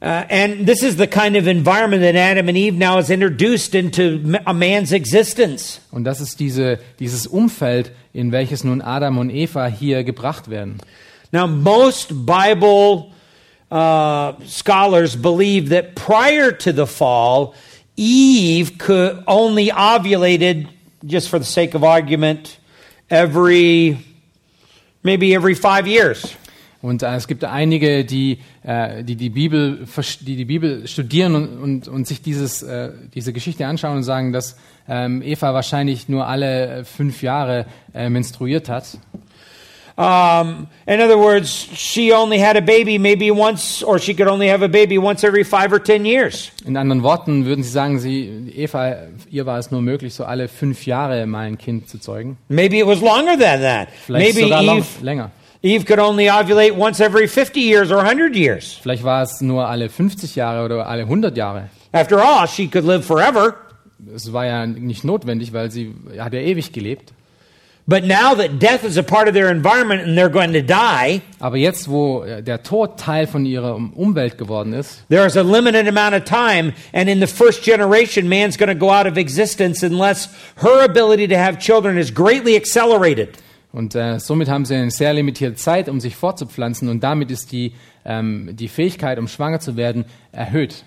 Uh, 0.00 0.24
and 0.30 0.64
this 0.64 0.84
is 0.84 0.96
the 0.96 1.08
kind 1.08 1.34
of 1.34 1.48
environment 1.48 2.02
that 2.02 2.14
Adam 2.14 2.48
and 2.48 2.56
Eve 2.56 2.76
now 2.76 2.96
has 2.96 3.10
introduced 3.10 3.74
into 3.74 4.38
a 4.46 4.54
man's 4.54 4.92
existence. 4.92 5.80
Und 5.90 6.04
das 6.04 6.20
ist 6.20 6.38
diese, 6.38 6.78
dieses 7.00 7.26
Umfeld, 7.26 7.90
in 8.14 8.30
welches 8.30 8.62
nun 8.62 8.80
Adam 8.80 9.18
und 9.18 9.30
Eva 9.30 9.66
hier 9.66 10.04
gebracht 10.04 10.50
werden. 10.50 10.78
Now, 11.32 11.48
most 11.48 12.24
Bible 12.24 13.12
uh, 13.72 14.34
scholars 14.46 15.16
believe 15.16 15.70
that 15.70 15.96
prior 15.96 16.52
to 16.52 16.72
the 16.72 16.86
fall, 16.86 17.54
Eve 17.96 18.78
could 18.78 19.24
only 19.26 19.70
ovulated 19.70 20.68
just 21.04 21.28
for 21.28 21.40
the 21.40 21.44
sake 21.44 21.74
of 21.74 21.82
argument, 21.82 22.58
every 23.10 23.98
maybe 25.02 25.34
every 25.34 25.54
five 25.54 25.88
years. 25.88 26.36
Und 26.80 27.02
äh, 27.02 27.14
es 27.16 27.26
gibt 27.26 27.44
einige, 27.44 28.04
die, 28.04 28.38
äh, 28.62 29.02
die, 29.02 29.16
die, 29.16 29.30
Bibel, 29.30 29.84
die 30.20 30.36
die 30.36 30.44
Bibel 30.44 30.86
studieren 30.86 31.34
und, 31.34 31.58
und, 31.58 31.88
und 31.88 32.06
sich 32.06 32.22
dieses, 32.22 32.62
äh, 32.62 32.90
diese 33.14 33.32
Geschichte 33.32 33.66
anschauen 33.66 33.96
und 33.96 34.02
sagen, 34.04 34.32
dass 34.32 34.56
ähm, 34.88 35.22
Eva 35.22 35.54
wahrscheinlich 35.54 36.08
nur 36.08 36.26
alle 36.26 36.66
äh, 36.66 36.84
fünf 36.84 37.22
Jahre 37.22 37.66
äh, 37.94 38.08
menstruiert 38.08 38.68
hat. 38.68 38.98
Um, 39.98 40.68
in 40.86 41.00
other 41.00 41.18
words, 41.18 41.50
she 41.74 42.12
only 42.12 42.38
had 42.38 42.56
a 42.56 42.60
baby 42.60 42.98
maybe 42.98 43.32
once, 43.32 43.82
or 43.82 43.98
she 43.98 44.14
could 44.14 44.28
only 44.28 44.46
have 44.46 44.62
a 44.62 44.68
baby 44.68 44.96
once 44.96 45.24
every 45.24 45.42
five 45.42 45.72
or 45.72 45.82
ten 45.82 46.04
years. 46.04 46.52
In 46.64 46.76
anderen 46.76 47.02
Worten 47.02 47.46
würden 47.46 47.64
Sie 47.64 47.70
sagen, 47.70 47.98
sie, 47.98 48.52
Eva, 48.54 49.08
ihr 49.28 49.44
war 49.44 49.58
es 49.58 49.72
nur 49.72 49.82
möglich, 49.82 50.14
so 50.14 50.24
alle 50.24 50.46
fünf 50.46 50.86
Jahre 50.86 51.26
mal 51.26 51.48
ein 51.48 51.58
Kind 51.58 51.88
zu 51.88 51.98
zeugen. 51.98 52.36
Maybe 52.48 52.78
it 52.78 52.86
was 52.86 53.00
longer 53.00 53.36
than 53.36 53.60
that. 53.60 53.88
Vielleicht 54.06 54.36
Maybe 54.36 54.44
sogar 54.44 54.62
Eve, 54.62 54.86
länger. 55.02 55.32
Eve 55.62 55.84
could 55.86 55.98
only 55.98 56.26
ovulate 56.26 56.72
once 56.76 57.00
every 57.00 57.26
50 57.26 57.60
years 57.60 57.90
or 57.90 57.96
100 57.96 58.36
years. 58.36 58.78
Vielleicht 58.80 59.02
war 59.02 59.22
es 59.22 59.40
nur 59.40 59.66
alle 59.66 59.88
50 59.88 60.36
Jahre 60.36 60.64
oder 60.64 60.86
alle 60.86 61.02
100 61.02 61.36
Jahre. 61.36 61.68
After 61.92 62.20
all, 62.20 62.46
she 62.46 62.68
could 62.68 62.84
live 62.84 63.04
forever. 63.04 63.56
Es 64.14 64.32
war 64.32 64.46
ja 64.46 64.64
nicht 64.66 65.02
notwendig, 65.04 65.52
weil 65.52 65.70
sie 65.72 65.94
hat 66.18 66.32
ja 66.32 66.40
ewig 66.40 66.72
gelebt. 66.72 67.12
But 67.88 68.04
now 68.04 68.34
that 68.34 68.60
death 68.60 68.84
is 68.84 68.98
a 68.98 69.02
part 69.02 69.28
of 69.28 69.34
their 69.34 69.48
environment 69.50 70.02
and 70.02 70.16
they're 70.16 70.28
going 70.28 70.52
to 70.52 70.60
die, 70.62 71.22
Aber 71.40 71.56
jetzt, 71.56 71.88
wo 71.88 72.22
äh, 72.22 72.42
der 72.42 72.62
Tod 72.62 72.98
Teil 73.00 73.26
von 73.26 73.46
ihrer 73.46 73.74
Um- 73.74 73.94
Umwelt 73.94 74.36
geworden 74.36 74.74
ist, 74.74 75.02
there 75.08 75.26
is 75.26 75.36
a 75.38 75.42
limited 75.42 75.88
amount 75.88 76.14
of 76.14 76.24
time, 76.24 76.74
and 76.92 77.08
in 77.08 77.18
the 77.18 77.26
first 77.26 77.64
generation, 77.64 78.28
man's 78.28 78.58
going 78.58 78.68
to 78.68 78.74
go 78.78 78.90
out 78.90 79.06
of 79.06 79.16
existence 79.16 79.82
unless 79.82 80.28
her 80.56 80.84
ability 80.84 81.26
to 81.26 81.36
have 81.38 81.58
children 81.58 81.96
is 81.96 82.12
greatly 82.14 82.56
accelerated. 82.56 83.38
Und 83.78 83.94
äh, 83.94 84.18
somit 84.18 84.48
haben 84.48 84.64
sie 84.64 84.74
eine 84.74 84.90
sehr 84.90 85.14
limitierte 85.14 85.54
Zeit, 85.54 85.88
um 85.88 86.00
sich 86.00 86.16
fortzupflanzen. 86.16 86.88
Und 86.88 87.04
damit 87.04 87.30
ist 87.30 87.52
die, 87.52 87.74
ähm, 88.04 88.50
die 88.56 88.66
Fähigkeit, 88.66 89.20
um 89.20 89.28
schwanger 89.28 89.60
zu 89.60 89.76
werden, 89.76 90.04
erhöht. 90.32 90.82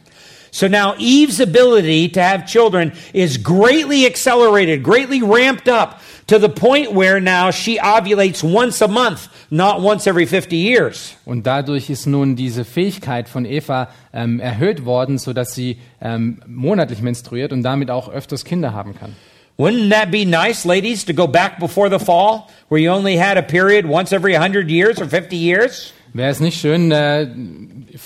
So 0.52 0.68
now 0.68 0.94
Eve's 1.00 1.40
ability 1.40 2.12
to 2.12 2.20
have 2.20 2.44
children 2.46 2.92
is 3.14 3.42
greatly 3.42 4.06
accelerated, 4.06 4.84
greatly 4.84 5.22
ramped 5.24 5.70
up 5.70 6.02
to 6.28 6.38
the 6.38 6.50
point 6.50 6.94
where 6.94 7.22
now 7.22 7.50
she 7.50 7.80
ovulates 7.80 8.44
once 8.44 8.82
a 8.82 8.90
month, 8.90 9.30
not 9.50 9.82
once 9.82 10.06
every 10.06 10.26
50 10.26 10.58
years. 10.58 11.16
Und 11.24 11.48
dadurch 11.48 11.90
ist 11.90 12.08
nun 12.08 12.36
diese 12.36 12.66
Fähigkeit 12.66 13.30
von 13.30 13.46
Eva 13.46 13.88
ähm, 14.12 14.42
erhöht 14.42 14.84
worden, 14.84 15.18
sodass 15.18 15.56
sie 15.56 15.78
ähm, 16.02 16.42
monatlich 16.46 17.02
menstruiert 17.02 17.54
und 17.54 17.64
damit 17.64 17.90
auch 17.90 18.10
öfters 18.10 18.44
Kinder 18.44 18.74
haben 18.74 18.96
kann. 19.00 19.16
Wouldn't 19.58 19.90
that 19.90 20.12
be 20.12 20.26
nice, 20.26 20.66
ladies, 20.66 21.04
to 21.06 21.14
go 21.14 21.28
back 21.28 21.60
before 21.60 21.90
the 21.90 22.00
fall, 22.00 22.52
where 22.68 22.80
you 22.80 22.90
only 22.90 23.16
had 23.16 23.38
a 23.38 23.44
period 23.44 23.86
once 23.86 24.12
every 24.12 24.32
100 24.34 24.70
years 24.70 25.00
or 25.00 25.06
50 25.06 25.36
years? 25.36 25.94
Wäre 26.14 26.30
es 26.30 26.42
nicht 26.42 26.60
schön, 26.60 26.92
äh, 26.92 27.28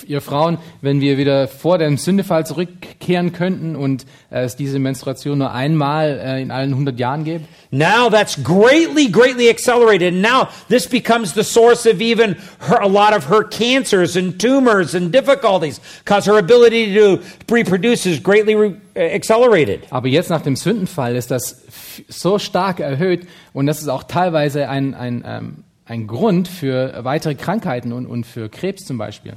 ihr 0.06 0.20
Frauen, 0.20 0.58
wenn 0.80 1.00
wir 1.00 1.18
wieder 1.18 1.48
vor 1.48 1.78
dem 1.78 1.96
Sündefall 1.96 2.46
zurückkehren 2.46 3.32
könnten 3.32 3.74
und 3.74 4.04
äh, 4.30 4.44
es 4.44 4.54
diese 4.54 4.78
Menstruation 4.78 5.38
nur 5.38 5.52
einmal 5.52 6.20
äh, 6.22 6.40
in 6.40 6.52
allen 6.52 6.70
100 6.70 7.00
Jahren 7.00 7.24
gäbe? 7.24 7.44
Now 7.72 8.08
that's 8.08 8.40
greatly, 8.42 9.10
greatly 9.10 9.50
accelerated. 9.50 10.14
Now 10.14 10.48
this 10.68 10.86
becomes 10.86 11.34
the 11.34 11.42
source 11.42 11.84
of 11.84 12.00
even 12.00 12.36
her, 12.68 12.80
a 12.80 12.86
lot 12.86 13.12
of 13.12 13.28
her 13.28 13.42
cancers 13.42 14.16
and 14.16 14.40
tumors 14.40 14.94
and 14.94 15.12
difficulties 15.12 15.80
because 16.04 16.30
her 16.30 16.38
ability 16.38 16.94
to 16.94 17.18
reproduce 17.50 18.06
is 18.06 18.22
greatly 18.22 18.54
re- 18.54 18.76
accelerated. 18.94 19.80
Aber 19.90 20.06
jetzt 20.06 20.30
nach 20.30 20.42
dem 20.42 20.54
Sündenfall 20.54 21.16
ist 21.16 21.32
das 21.32 21.64
so 22.08 22.38
stark 22.38 22.78
erhöht 22.78 23.26
und 23.52 23.66
das 23.66 23.80
ist 23.80 23.88
auch 23.88 24.04
teilweise 24.04 24.68
ein, 24.68 24.94
ein, 24.94 25.24
ähm, 25.26 25.64
ein 25.86 26.06
Grund 26.06 26.48
für 26.48 27.04
weitere 27.04 27.34
Krankheiten 27.34 27.92
und, 27.92 28.06
und 28.06 28.26
für 28.26 28.48
Krebs 28.48 28.84
zum 28.84 28.98
Beispiel. 28.98 29.34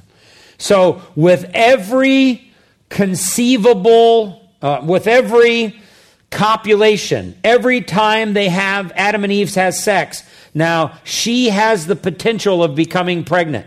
So 0.57 1.01
with 1.15 1.45
every 1.53 2.41
conceivable, 2.89 4.41
uh, 4.61 4.79
with 4.83 5.07
every 5.07 5.75
copulation, 6.31 7.35
every 7.43 7.81
time 7.81 8.33
they 8.33 8.49
have 8.49 8.91
Adam 8.95 9.23
and 9.23 9.31
Eve 9.31 9.53
has 9.55 9.81
sex, 9.81 10.23
now 10.53 10.91
she 11.03 11.49
has 11.49 11.85
the 11.85 11.95
potential 11.95 12.61
of 12.61 12.75
becoming 12.75 13.23
pregnant. 13.23 13.65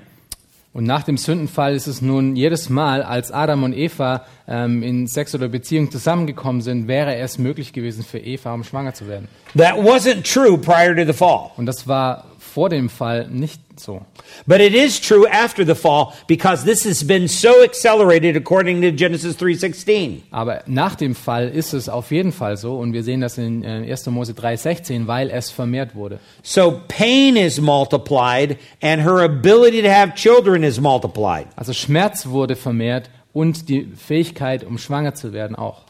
Und 0.75 0.85
nach 0.85 1.03
dem 1.03 1.18
Sündenfall 1.18 1.75
ist 1.75 1.87
es 1.87 2.01
nun 2.01 2.35
jedes 2.35 2.71
Mal, 2.71 3.03
als 3.03 3.31
Adam 3.31 3.62
und 3.62 3.75
Eva 3.75 4.25
ähm, 4.49 4.83
in 4.83 5.07
Sex 5.07 5.35
oder 5.35 5.49
Beziehung 5.49 5.90
zusammengekommen 5.90 6.62
sind, 6.62 6.88
wäre 6.88 7.16
es 7.16 7.37
möglich 7.37 7.75
gewesen 7.75 8.03
für 8.03 8.18
Eva, 8.18 8.55
um 8.55 8.64
schwanger 8.64 8.95
zu 8.95 9.07
werden. 9.07 9.29
That 9.55 9.75
wasn't 9.75 10.23
true 10.23 10.57
prior 10.57 10.97
to 10.97 11.05
the 11.05 11.12
fall. 11.12 11.51
Und 11.59 11.66
das 11.66 11.87
war 11.87 12.25
vor 12.42 12.68
dem 12.68 12.88
Fall 12.88 13.28
nicht 13.28 13.61
so. 13.76 14.02
But 14.46 14.61
it 14.61 14.74
is 14.74 15.00
true 15.00 15.26
after 15.31 15.64
the 15.64 15.74
fall 15.74 16.12
because 16.26 16.64
this 16.64 16.85
has 16.85 17.07
been 17.07 17.28
so 17.28 17.62
accelerated 17.62 18.37
according 18.37 18.83
to 18.83 18.90
Genesis 18.90 19.37
3:16. 19.37 20.22
Aber 20.31 20.62
nach 20.66 20.96
dem 20.96 21.14
Fall 21.14 21.48
ist 21.48 21.72
es 21.72 21.88
auf 21.88 22.11
jeden 22.11 22.33
Fall 22.33 22.57
so 22.57 22.78
und 22.78 22.92
wir 22.92 23.05
sehen 23.05 23.20
das 23.20 23.38
in 23.38 23.62
äh, 23.62 23.90
1. 23.90 24.07
Mose 24.07 24.33
3,16, 24.33 25.07
weil 25.07 25.31
es 25.31 25.50
vermehrt 25.50 25.94
wurde. 25.94 26.18
So 26.42 26.83
pain 26.88 27.37
is 27.37 27.61
multiplied 27.61 28.59
and 28.83 29.02
her 29.02 29.20
ability 29.20 29.83
to 29.83 29.88
have 29.88 30.14
children 30.14 30.62
is 30.64 30.81
multiplied. 30.81 31.46
Also 31.57 31.72
Schmerz 31.72 32.26
wurde 32.26 32.57
vermehrt 32.57 33.09
und 33.33 33.68
die 33.68 33.87
Fähigkeit, 33.96 34.64
um 34.64 34.78
schwanger 34.78 35.14
zu 35.14 35.33
werden, 35.33 35.57
auch. 35.57 35.83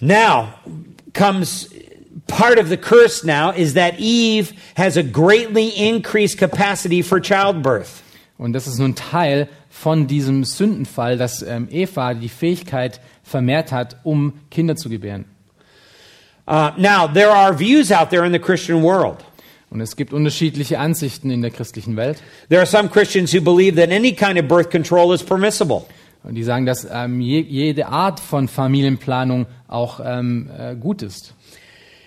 Now 0.00 0.48
comes 1.12 1.68
part 2.26 2.58
of 2.58 2.68
the 2.68 2.76
curse 2.76 3.24
now 3.24 3.50
is 3.50 3.74
that 3.74 3.98
Eve 3.98 4.52
has 4.76 4.96
a 4.96 5.02
greatly 5.02 5.68
increased 5.68 6.38
capacity 6.38 7.02
for 7.02 7.20
childbirth. 7.20 8.02
Und 8.38 8.52
das 8.52 8.66
ist 8.66 8.78
nun 8.78 8.94
Teil 8.94 9.48
von 9.70 10.06
diesem 10.06 10.44
Sündenfall, 10.44 11.16
dass 11.16 11.42
ähm, 11.42 11.68
Eva 11.70 12.14
die 12.14 12.28
Fähigkeit 12.28 13.00
vermehrt 13.22 13.72
hat, 13.72 13.96
um 14.02 14.34
Kinder 14.50 14.76
zu 14.76 14.88
gebären. 14.88 15.26
Uh, 16.46 16.72
now, 16.76 17.06
there 17.06 17.30
are 17.30 17.58
views 17.58 17.90
out 17.90 18.10
there 18.10 18.24
in 18.24 18.32
the 18.32 18.38
Christian 18.38 18.82
world. 18.82 19.24
Und 19.70 19.80
es 19.80 19.96
gibt 19.96 20.12
unterschiedliche 20.12 20.78
Ansichten 20.78 21.30
in 21.30 21.42
der 21.42 21.50
christlichen 21.50 21.96
Welt. 21.96 22.22
There 22.48 22.60
are 22.60 22.66
some 22.66 22.88
Christians 22.88 23.34
who 23.34 23.40
believe 23.40 23.76
that 23.76 23.90
any 23.90 24.12
kind 24.12 24.38
of 24.38 24.46
birth 24.46 24.70
control 24.70 25.12
is 25.14 25.22
permissible. 25.22 25.86
Und 26.22 26.36
die 26.36 26.44
sagen, 26.44 26.64
dass 26.64 26.86
ähm, 26.90 27.20
je, 27.20 27.40
jede 27.40 27.86
Art 27.88 28.20
von 28.20 28.48
Familienplanung 28.48 29.46
auch 29.68 30.00
ähm, 30.04 30.48
äh, 30.56 30.74
gut 30.74 31.02
ist. 31.02 31.34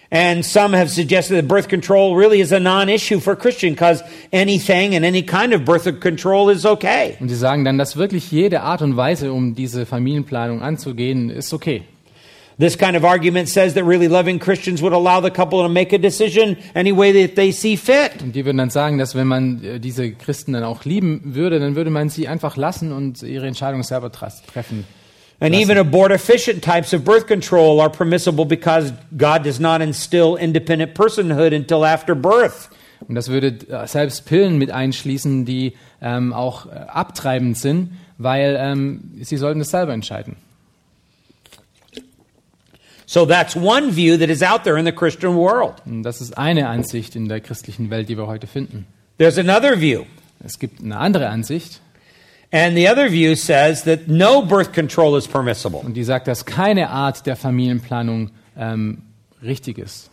And 0.10 0.46
some 0.46 0.74
have 0.74 0.90
suggested 0.90 1.36
that 1.36 1.48
birth 1.48 1.68
control 1.68 2.16
really 2.16 2.40
is 2.40 2.54
a 2.54 2.60
non 2.60 2.88
issue 2.88 3.20
for 3.20 3.36
Christian 3.36 3.74
because 3.74 4.02
anything 4.32 4.96
and 4.96 5.04
any 5.04 5.22
kind 5.22 5.54
of 5.54 5.66
birth 5.66 6.00
control 6.00 6.50
is 6.50 6.66
okay. 6.66 7.18
Und 7.20 7.28
sie 7.28 7.36
sagen 7.36 7.66
dann, 7.66 7.78
dass 7.78 7.98
wirklich 7.98 8.32
jede 8.32 8.62
Art 8.62 8.82
und 8.82 8.96
Weise, 8.96 9.34
um 9.34 9.54
diese 9.54 9.86
Familienplanung 9.86 10.62
anzugehen, 10.62 11.30
ist 11.30 11.54
okay. 11.54 11.84
This 12.60 12.76
kind 12.76 12.96
of 12.96 13.04
argument 13.04 13.50
says 13.50 13.76
that 13.76 13.84
really 13.84 14.08
loving 14.08 14.40
Christians 14.40 14.82
would 14.82 14.94
allow 14.94 15.22
the 15.22 15.30
couple 15.30 15.62
to 15.62 15.70
make 15.70 15.94
a 15.94 16.00
decision 16.00 16.58
any 16.74 16.92
way 16.92 17.12
that 17.12 17.36
they 17.36 17.52
see 17.52 17.78
fit. 17.78 18.24
Und 18.24 18.34
die 18.34 18.46
würden 18.46 18.58
dann 18.58 18.72
sagen, 18.72 18.98
dass 18.98 19.14
wenn 19.14 19.28
man 19.28 19.64
äh, 19.64 19.80
diese 19.80 20.12
Christen 20.12 20.54
dann 20.54 20.64
auch 20.64 20.84
lieben 20.84 21.22
würde, 21.36 21.60
dann 21.60 21.76
würde 21.76 21.92
man 21.92 22.10
sie 22.10 22.28
einfach 22.28 22.58
lassen 22.58 22.92
und 22.92 23.22
ihre 23.22 23.46
Entscheidung 23.46 23.84
selber 23.84 24.12
treffen. 24.12 24.86
And 25.40 25.54
even 25.54 25.78
abortifacient 25.78 26.62
types 26.62 26.94
of 26.94 27.04
birth 27.04 27.28
control 27.28 27.80
are 27.80 27.92
permissible 27.92 28.46
because 28.46 28.92
God 29.16 29.44
does 29.44 29.60
not 29.60 29.82
instill 29.82 30.36
independent 30.36 30.96
personhood 30.96 31.54
until 31.54 31.86
after 31.86 32.16
birth. 32.16 32.70
Und 33.08 33.14
das 33.14 33.30
würde 33.30 33.58
äh, 33.70 33.86
selbst 33.88 34.26
Pillen 34.26 34.58
mit 34.58 34.72
einschließen, 34.72 35.46
die 35.46 35.74
ähm, 36.02 36.34
auch 36.34 36.66
äh, 36.66 36.70
abtreibend 36.70 37.58
sind, 37.58 37.92
weil 38.18 38.58
ähm, 38.60 39.12
sie 39.22 39.38
sollten 39.38 39.62
es 39.62 39.70
selber 39.70 39.94
entscheiden. 39.94 40.38
So 43.06 43.26
that's 43.26 43.56
one 43.56 43.96
view 43.96 44.18
that 44.18 44.30
is 44.30 44.42
out 44.42 44.64
there 44.64 44.78
in 44.78 44.86
the 44.86 44.92
Christian 44.92 45.36
world. 45.36 45.76
Und 45.86 46.04
das 46.04 46.20
ist 46.20 46.38
eine 46.38 46.68
Ansicht 46.68 47.16
in 47.16 47.30
der 47.30 47.40
christlichen 47.40 47.90
Welt, 47.90 48.10
die 48.10 48.18
wir 48.18 48.28
heute 48.28 48.48
finden. 48.48 48.86
There's 49.18 49.38
another 49.38 49.80
view. 49.80 50.04
Es 50.44 50.60
gibt 50.60 50.84
eine 50.84 50.98
andere 50.98 51.30
Ansicht, 51.30 51.80
And 52.52 52.78
the 52.78 52.88
other 52.88 53.10
view 53.10 53.36
says 53.36 53.84
that 53.84 54.08
no 54.08 54.42
birth 54.42 54.72
control 54.72 55.18
is 55.18 55.28
permissible. 55.28 55.82
und 55.84 55.96
die 55.96 56.04
sagt, 56.04 56.28
dass 56.28 56.46
keine 56.46 56.90
Art 56.90 57.26
der 57.26 57.36
Familienplanung 57.36 58.32
ähm, 58.58 59.02
richtig 59.44 59.78
ist. 59.78 60.10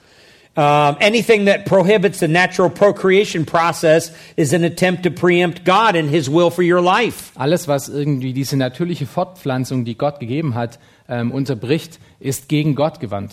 Um, 0.56 0.96
anything 1.00 1.46
that 1.46 1.64
prohibits 1.64 2.20
the 2.20 2.28
natural 2.28 2.70
procreation 2.70 3.44
process 3.44 4.12
is 4.36 4.52
an 4.52 4.62
attempt 4.62 5.02
to 5.02 5.10
preempt 5.10 5.64
God 5.64 5.96
and 5.96 6.08
His 6.08 6.30
will 6.30 6.48
for 6.48 6.62
your 6.62 6.80
life. 6.80 7.32
Alles, 7.34 7.66
was 7.66 7.88
irgendwie 7.88 8.32
diese 8.32 8.56
natürliche 8.56 9.06
Fortpflanzung, 9.06 9.84
die 9.84 9.96
Gott 9.96 10.20
gegeben 10.20 10.54
hat, 10.54 10.78
ähm, 11.08 11.32
unterbricht, 11.32 11.98
ist 12.20 12.48
gegen 12.48 12.76
Gott 12.76 13.00
gewandt. 13.00 13.32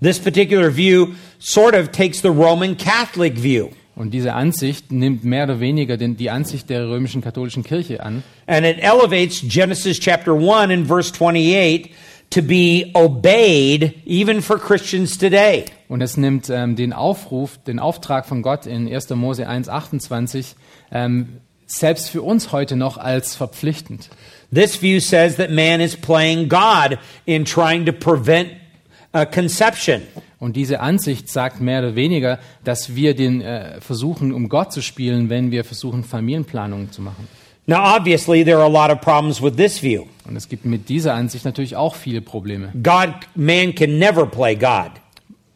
This 0.00 0.18
particular 0.18 0.74
view 0.74 1.14
sort 1.38 1.74
of 1.74 1.90
takes 1.90 2.22
the 2.22 2.28
Roman 2.28 2.78
Catholic 2.78 3.38
view. 3.38 3.68
Und 3.94 4.12
diese 4.12 4.32
Ansicht 4.32 4.90
nimmt 4.90 5.22
mehr 5.24 5.44
oder 5.44 5.60
weniger 5.60 5.96
den, 5.96 6.16
die 6.16 6.30
Ansicht 6.30 6.70
der 6.70 6.88
römischen 6.88 7.20
katholischen 7.20 7.62
Kirche 7.62 8.02
an. 8.02 8.22
And 8.46 8.64
it 8.64 8.78
elevates 8.78 9.42
Genesis 9.46 10.00
chapter 10.00 10.32
1 10.32 10.72
and 10.72 10.86
verse 10.86 11.12
28 11.12 11.90
to 12.30 12.40
be 12.40 12.90
obeyed 12.94 13.94
even 14.06 14.40
for 14.40 14.58
Christians 14.58 15.18
today. 15.18 15.66
Und 15.88 16.00
es 16.00 16.16
nimmt 16.16 16.48
ähm, 16.48 16.74
den 16.76 16.94
Aufruf, 16.94 17.58
den 17.58 17.78
Auftrag 17.78 18.26
von 18.26 18.40
Gott 18.40 18.64
in 18.66 18.92
1. 18.92 19.10
Mose 19.10 19.46
1,28 19.46 20.54
ähm, 20.90 21.40
selbst 21.66 22.08
für 22.08 22.22
uns 22.22 22.52
heute 22.52 22.76
noch 22.76 22.96
als 22.96 23.34
verpflichtend. 23.34 24.08
This 24.54 24.80
view 24.80 25.00
says 25.00 25.36
that 25.36 25.50
man 25.50 25.80
is 25.80 25.96
playing 25.96 26.48
God 26.48 26.98
in 27.26 27.44
trying 27.44 27.86
to 27.86 27.92
prevent 27.92 28.50
uh, 29.14 29.24
conception. 29.26 30.02
Und 30.38 30.56
diese 30.56 30.80
Ansicht 30.80 31.28
sagt 31.28 31.60
mehr 31.60 31.80
oder 31.80 31.94
weniger, 31.94 32.38
dass 32.64 32.96
wir 32.96 33.14
den 33.14 33.40
äh, 33.40 33.80
versuchen, 33.80 34.32
um 34.32 34.48
Gott 34.48 34.72
zu 34.72 34.82
spielen, 34.82 35.30
wenn 35.30 35.50
wir 35.50 35.64
versuchen, 35.64 36.04
Familienplanungen 36.04 36.90
zu 36.90 37.02
machen. 37.02 37.28
Now, 37.66 37.96
obviously, 37.96 38.44
there 38.44 38.58
are 38.58 38.64
a 38.64 38.68
lot 38.68 38.90
of 38.90 39.00
problems 39.00 39.40
with 39.40 39.54
this 39.54 39.80
view. 39.80 40.06
Und 40.24 40.34
es 40.34 40.48
gibt 40.48 40.64
mit 40.64 40.88
dieser 40.88 41.14
Ansicht 41.14 41.44
natürlich 41.44 41.76
auch 41.76 41.94
viele 41.94 42.20
Probleme. 42.20 42.72
God, 42.82 43.14
man 43.36 43.72
can 43.74 43.98
never 43.98 44.26
play 44.26 44.56
God. 44.56 45.01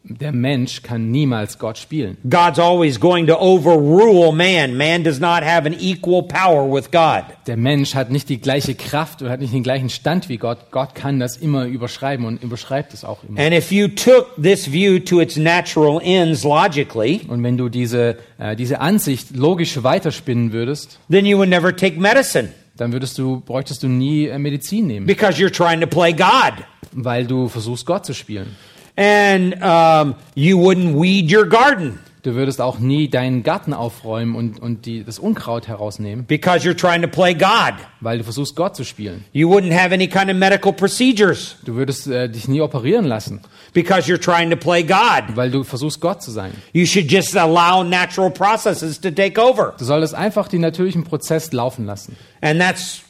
Der 0.09 0.31
Mensch 0.31 0.81
kann 0.83 1.11
niemals 1.11 1.59
Gott 1.59 1.77
spielen. 1.77 2.17
God's 2.29 2.59
always 2.59 2.99
going 2.99 3.27
to 3.27 3.37
overrule 3.39 4.31
man. 4.31 4.75
Man 4.75 5.03
does 5.03 5.19
not 5.19 5.43
have 5.43 5.65
an 5.65 5.75
equal 5.79 6.23
power 6.23 6.71
with 6.71 6.91
God. 6.91 7.25
Der 7.45 7.57
Mensch 7.57 7.93
hat 7.93 8.09
nicht 8.09 8.29
die 8.29 8.39
gleiche 8.39 8.75
Kraft 8.75 9.21
oder 9.21 9.31
hat 9.31 9.41
nicht 9.41 9.53
den 9.53 9.63
gleichen 9.63 9.89
Stand 9.89 10.29
wie 10.29 10.37
Gott. 10.37 10.71
Gott 10.71 10.95
kann 10.95 11.19
das 11.19 11.37
immer 11.37 11.65
überschreiben 11.65 12.25
und 12.25 12.41
überschreibt 12.41 12.93
es 12.93 13.03
auch 13.03 13.23
immer. 13.27 13.39
And 13.39 13.53
if 13.53 13.71
you 13.71 13.87
took 13.87 14.35
this 14.41 14.71
view 14.71 14.99
to 14.99 15.19
its 15.21 15.35
natural 15.35 16.01
ends 16.03 16.43
logically, 16.43 17.21
Und 17.27 17.43
wenn 17.43 17.57
du 17.57 17.69
diese, 17.69 18.17
äh, 18.37 18.55
diese 18.55 18.79
Ansicht 18.79 19.35
logisch 19.35 19.83
weiterspinnen 19.83 20.53
würdest, 20.53 20.99
then 21.09 21.25
you 21.25 21.37
would 21.37 21.49
never 21.49 21.75
take 21.75 21.99
medicine 21.99 22.49
dann 22.77 22.93
würdest 22.93 23.17
du, 23.17 23.41
bräuchtest 23.41 23.83
du 23.83 23.87
nie 23.87 24.27
äh, 24.27 24.37
Medizin 24.37 24.87
nehmen, 24.87 25.05
because 25.05 25.41
you're 25.41 25.51
trying 25.51 25.81
to 25.81 25.87
play 25.87 26.13
God. 26.13 26.53
weil 26.93 27.25
du 27.25 27.49
versuchst, 27.49 27.85
Gott 27.85 28.05
zu 28.05 28.13
spielen. 28.13 28.55
And 28.97 29.53
um, 29.61 30.15
you 30.35 30.57
wouldn't 30.57 30.99
weed 30.99 31.31
your 31.31 31.45
garden 31.45 31.99
Du 32.23 32.35
würdest 32.35 32.59
auch 32.59 32.79
nie 32.79 33.07
deinen 33.09 33.41
Garten 33.43 33.73
aufräumen 33.73 34.35
und, 34.35 34.59
und 34.59 34.85
die, 34.85 35.01
das 35.05 35.17
Unkraut 35.17 35.69
herausnehmen, 35.69 36.25
because 36.25 36.67
you're 36.67 36.75
trying 36.75 37.01
to 37.01 37.07
play 37.07 37.33
God. 37.33 37.75
weil 38.01 38.17
du 38.17 38.25
versuchst, 38.25 38.53
Gott 38.55 38.75
zu 38.75 38.83
spielen. 38.83 39.23
You 39.31 39.49
wouldn't 39.49 39.71
have 39.73 39.93
any 39.93 40.07
kind 40.09 40.29
of 40.29 40.35
medical 40.35 40.73
procedures 40.73 41.55
Du 41.63 41.75
würdest 41.75 42.05
äh, 42.07 42.27
dich 42.27 42.49
nie 42.49 42.59
operieren 42.59 43.05
lassen, 43.05 43.39
because 43.71 44.11
you're 44.11 44.19
trying 44.19 44.49
to 44.49 44.57
play 44.57 44.83
God. 44.83 45.35
weil 45.37 45.51
du 45.51 45.63
versuchst, 45.63 46.01
Gott 46.01 46.21
zu 46.21 46.31
sein. 46.31 46.51
You 46.73 46.85
should 46.85 47.09
just 47.09 47.37
allow 47.37 47.81
natural 47.81 48.29
processes 48.29 48.99
to 48.99 49.09
take 49.11 49.39
over. 49.39 49.75
Du 49.77 49.85
solltest 49.85 50.13
einfach 50.13 50.49
den 50.49 50.61
natürlichen 50.61 51.05
Prozess 51.05 51.53
laufen 51.53 51.85
lassen. 51.85 52.17
And 52.41 52.59
that's 52.59 53.03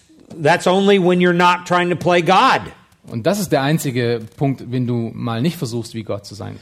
that's 0.43 0.67
only 0.67 0.99
when 0.99 1.21
you're 1.21 1.33
not 1.33 1.65
trying 1.65 1.89
to 1.89 1.95
play 1.95 2.21
God. 2.21 2.61
Und 3.09 3.25
das 3.25 3.39
ist 3.39 3.51
der 3.51 3.61
einzige 3.61 4.21
Punkt, 4.35 4.71
wenn 4.71 4.85
du 4.85 5.11
mal 5.13 5.41
nicht 5.41 5.57
versuchst, 5.57 5.93
wie 5.93 6.03
Gott 6.03 6.25
zu 6.25 6.35
sein. 6.35 6.57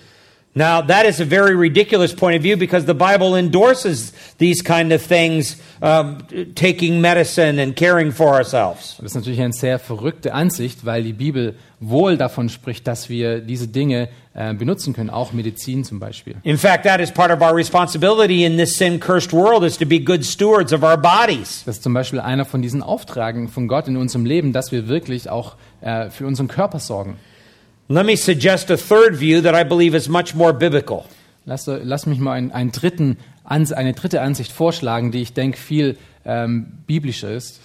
Now, 0.58 0.81
that 0.81 1.05
is 1.05 1.19
a 1.19 1.25
very 1.25 1.53
ridiculous 1.53 2.13
point 2.13 2.38
of 2.38 2.41
view 2.41 2.55
because 2.55 2.86
the 2.86 2.93
Bible 2.93 3.36
endorses 3.36 4.13
these 4.38 4.62
kind 4.62 4.93
of 4.93 5.01
things, 5.01 5.58
um, 5.81 6.19
taking 6.55 7.01
medicine 7.01 7.60
and 7.60 7.75
caring 7.75 8.13
for 8.13 8.29
ourselves. 8.36 8.95
Das 8.95 9.08
ist 9.08 9.15
natürlich 9.15 9.41
eine 9.41 9.51
sehr 9.51 9.79
verrückte 9.79 10.34
Ansicht, 10.34 10.86
weil 10.86 11.03
die 11.03 11.12
Bibel 11.12 11.55
wohl 11.81 12.15
davon 12.15 12.47
spricht, 12.47 12.88
dass 12.88 13.10
wir 13.10 13.41
diese 13.41 13.67
Dinge 13.67 14.08
äh, 14.34 14.53
benutzen 14.53 14.93
können, 14.93 15.10
auch 15.10 15.34
Medizin 15.34 15.84
zum 15.84 15.99
Beispiel. 15.99 16.36
In 16.43 16.58
fact, 16.58 16.86
that 16.86 17.01
is 17.01 17.12
part 17.12 17.31
of 17.31 17.41
our 17.41 17.53
responsibility 17.53 18.45
in 18.45 18.55
this 18.55 18.77
sin 18.77 18.97
cursed 18.97 19.34
world 19.34 19.63
is 19.63 19.77
to 19.77 19.86
be 19.86 19.99
good 19.99 20.25
stewards 20.25 20.71
of 20.71 20.84
our 20.84 20.97
bodies. 20.97 21.63
Das 21.65 21.75
ist 21.75 21.84
zum 21.84 21.93
Beispiel 21.93 22.21
einer 22.21 22.45
von 22.45 22.62
diesen 22.62 22.81
Auftragen 22.81 23.49
von 23.49 23.67
Gott 23.67 23.89
in 23.89 23.97
unserem 23.97 24.25
Leben, 24.25 24.53
dass 24.53 24.71
wir 24.71 24.88
wirklich 24.88 25.29
auch 25.29 25.58
äh, 25.86 26.10
für 26.10 26.26
unseren 26.26 26.48
Körper 26.48 26.80
sorgen. 26.80 27.17
Let 27.88 28.06
me 28.06 28.17
suggest 28.17 28.71
a 28.71 28.78
third 28.78 29.19
view 29.19 29.41
that 29.41 29.54
I 29.56 29.63
believe 29.63 29.95
is 29.95 30.10
much 30.10 30.34
more 30.34 30.54
biblical. 30.54 31.06
Lass, 31.45 31.67
lass 31.67 32.08
mich 32.08 32.19
mal 32.19 32.34
einen, 32.34 32.52
einen 32.52 32.71
dritten, 32.71 33.17
eine 33.43 33.93
dritte 33.93 34.21
Ansicht 34.21 34.52
vorschlagen, 34.52 35.12
die 35.12 35.21
ich 35.21 35.34
denke 35.34 35.58
viel 35.58 35.98
ähm, 36.26 36.80
biblischer 36.88 37.30
ist. 37.32 37.62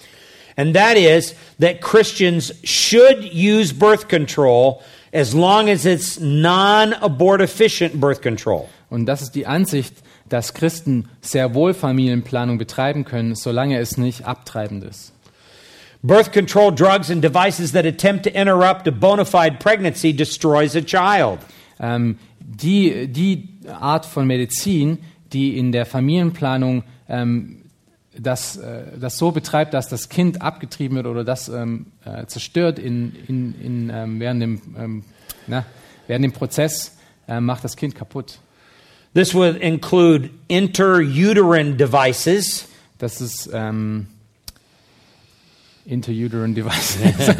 And 0.55 0.75
that 0.75 0.95
is 0.95 1.33
that 1.59 1.81
Christians 1.81 2.53
should 2.63 3.33
use 3.33 3.73
birth 3.73 4.07
control 4.07 4.81
as 5.11 5.33
long 5.33 5.69
as 5.69 5.85
it's 5.85 6.19
non 6.19 6.93
abortifacient 6.93 7.99
birth 7.99 8.21
control. 8.21 8.67
Und 8.91 9.07
das 9.07 9.23
ist 9.23 9.33
die 9.33 9.47
Ansicht, 9.47 9.95
dass 10.29 10.53
Christen 10.53 11.09
sehr 11.21 11.55
wohl 11.55 11.73
Familienplanung 11.73 12.59
betreiben 12.59 13.05
können, 13.05 13.33
solange 13.33 13.79
es 13.79 13.97
nicht 13.97 14.25
abtreibend 14.25 14.83
ist. 14.83 15.13
Birth 16.03 16.31
control 16.31 16.71
drugs 16.71 17.09
and 17.11 17.21
devices 17.21 17.73
that 17.73 17.85
attempt 17.85 18.23
to 18.23 18.33
interrupt 18.33 18.87
a 18.87 18.91
bona 18.91 19.25
fide 19.25 19.59
pregnancy 19.59 20.13
destroys 20.13 20.75
a 20.75 20.81
child. 20.81 21.39
Ähm, 21.79 22.17
die, 22.39 23.07
die 23.07 23.49
Art 23.67 24.05
von 24.05 24.25
Medizin, 24.25 24.99
die 25.31 25.57
in 25.57 25.71
der 25.71 25.85
Familienplanung 25.85 26.83
ähm, 27.07 27.57
das, 28.17 28.57
äh, 28.57 28.97
das 28.99 29.17
so 29.17 29.31
betreibt, 29.31 29.73
dass 29.73 29.87
das 29.87 30.09
Kind 30.09 30.41
abgetrieben 30.41 30.97
wird 30.97 31.07
oder 31.07 31.23
das 31.23 31.49
ähm, 31.49 31.87
äh, 32.03 32.25
zerstört 32.25 32.79
in, 32.79 33.13
in, 33.27 33.55
in, 33.61 33.91
ähm, 33.93 34.19
während, 34.19 34.41
dem, 34.41 34.61
ähm, 34.77 35.03
na, 35.47 35.65
während 36.07 36.25
dem 36.25 36.33
Prozess, 36.33 36.97
äh, 37.27 37.39
macht 37.39 37.63
das 37.63 37.75
Kind 37.75 37.95
kaputt. 37.95 38.39
This 39.13 39.33
would 39.33 39.57
include 39.57 40.29
interuterine 40.47 41.75
devices, 41.75 42.67
Das 43.01 43.19
ist 43.19 43.49
ähm, 43.51 44.07
interuterine 45.87 46.53
devices. 46.53 47.17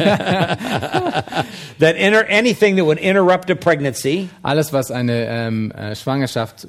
that 1.80 1.95
inter- 1.95 2.25
anything 2.27 2.75
that 2.75 2.86
would 2.86 2.97
interrupt 2.97 3.49
a 3.49 3.56
pregnancy, 3.56 4.30
Alles, 4.43 4.71
was 4.73 4.91
eine 4.91 5.25
ähm, 5.27 5.71
äh, 5.71 5.95
Schwangerschaft 5.95 6.67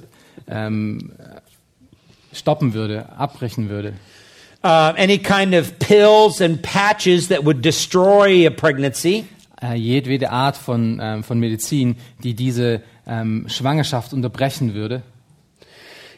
ähm, 0.49 1.13
stoppen 2.33 2.75
würde, 2.75 3.09
abbrechen 3.17 3.69
würde. 3.69 3.95
uh, 4.65 4.93
any 4.97 5.19
kind 5.19 5.55
of 5.55 5.79
pills 5.81 6.41
and 6.41 6.63
patches 6.63 7.29
that 7.29 7.45
would 7.45 7.63
destroy 7.63 8.47
a 8.47 8.51
pregnancy, 8.51 9.25
Äh, 9.61 9.75
jedwede 9.77 10.31
Art 10.31 10.57
von, 10.57 10.99
ähm, 11.01 11.23
von 11.23 11.39
Medizin, 11.39 11.95
die 12.25 12.35
diese 12.35 12.83
ähm, 13.07 13.45
Schwangerschaft 13.49 14.13
unterbrechen 14.13 14.75
würde. 14.75 15.03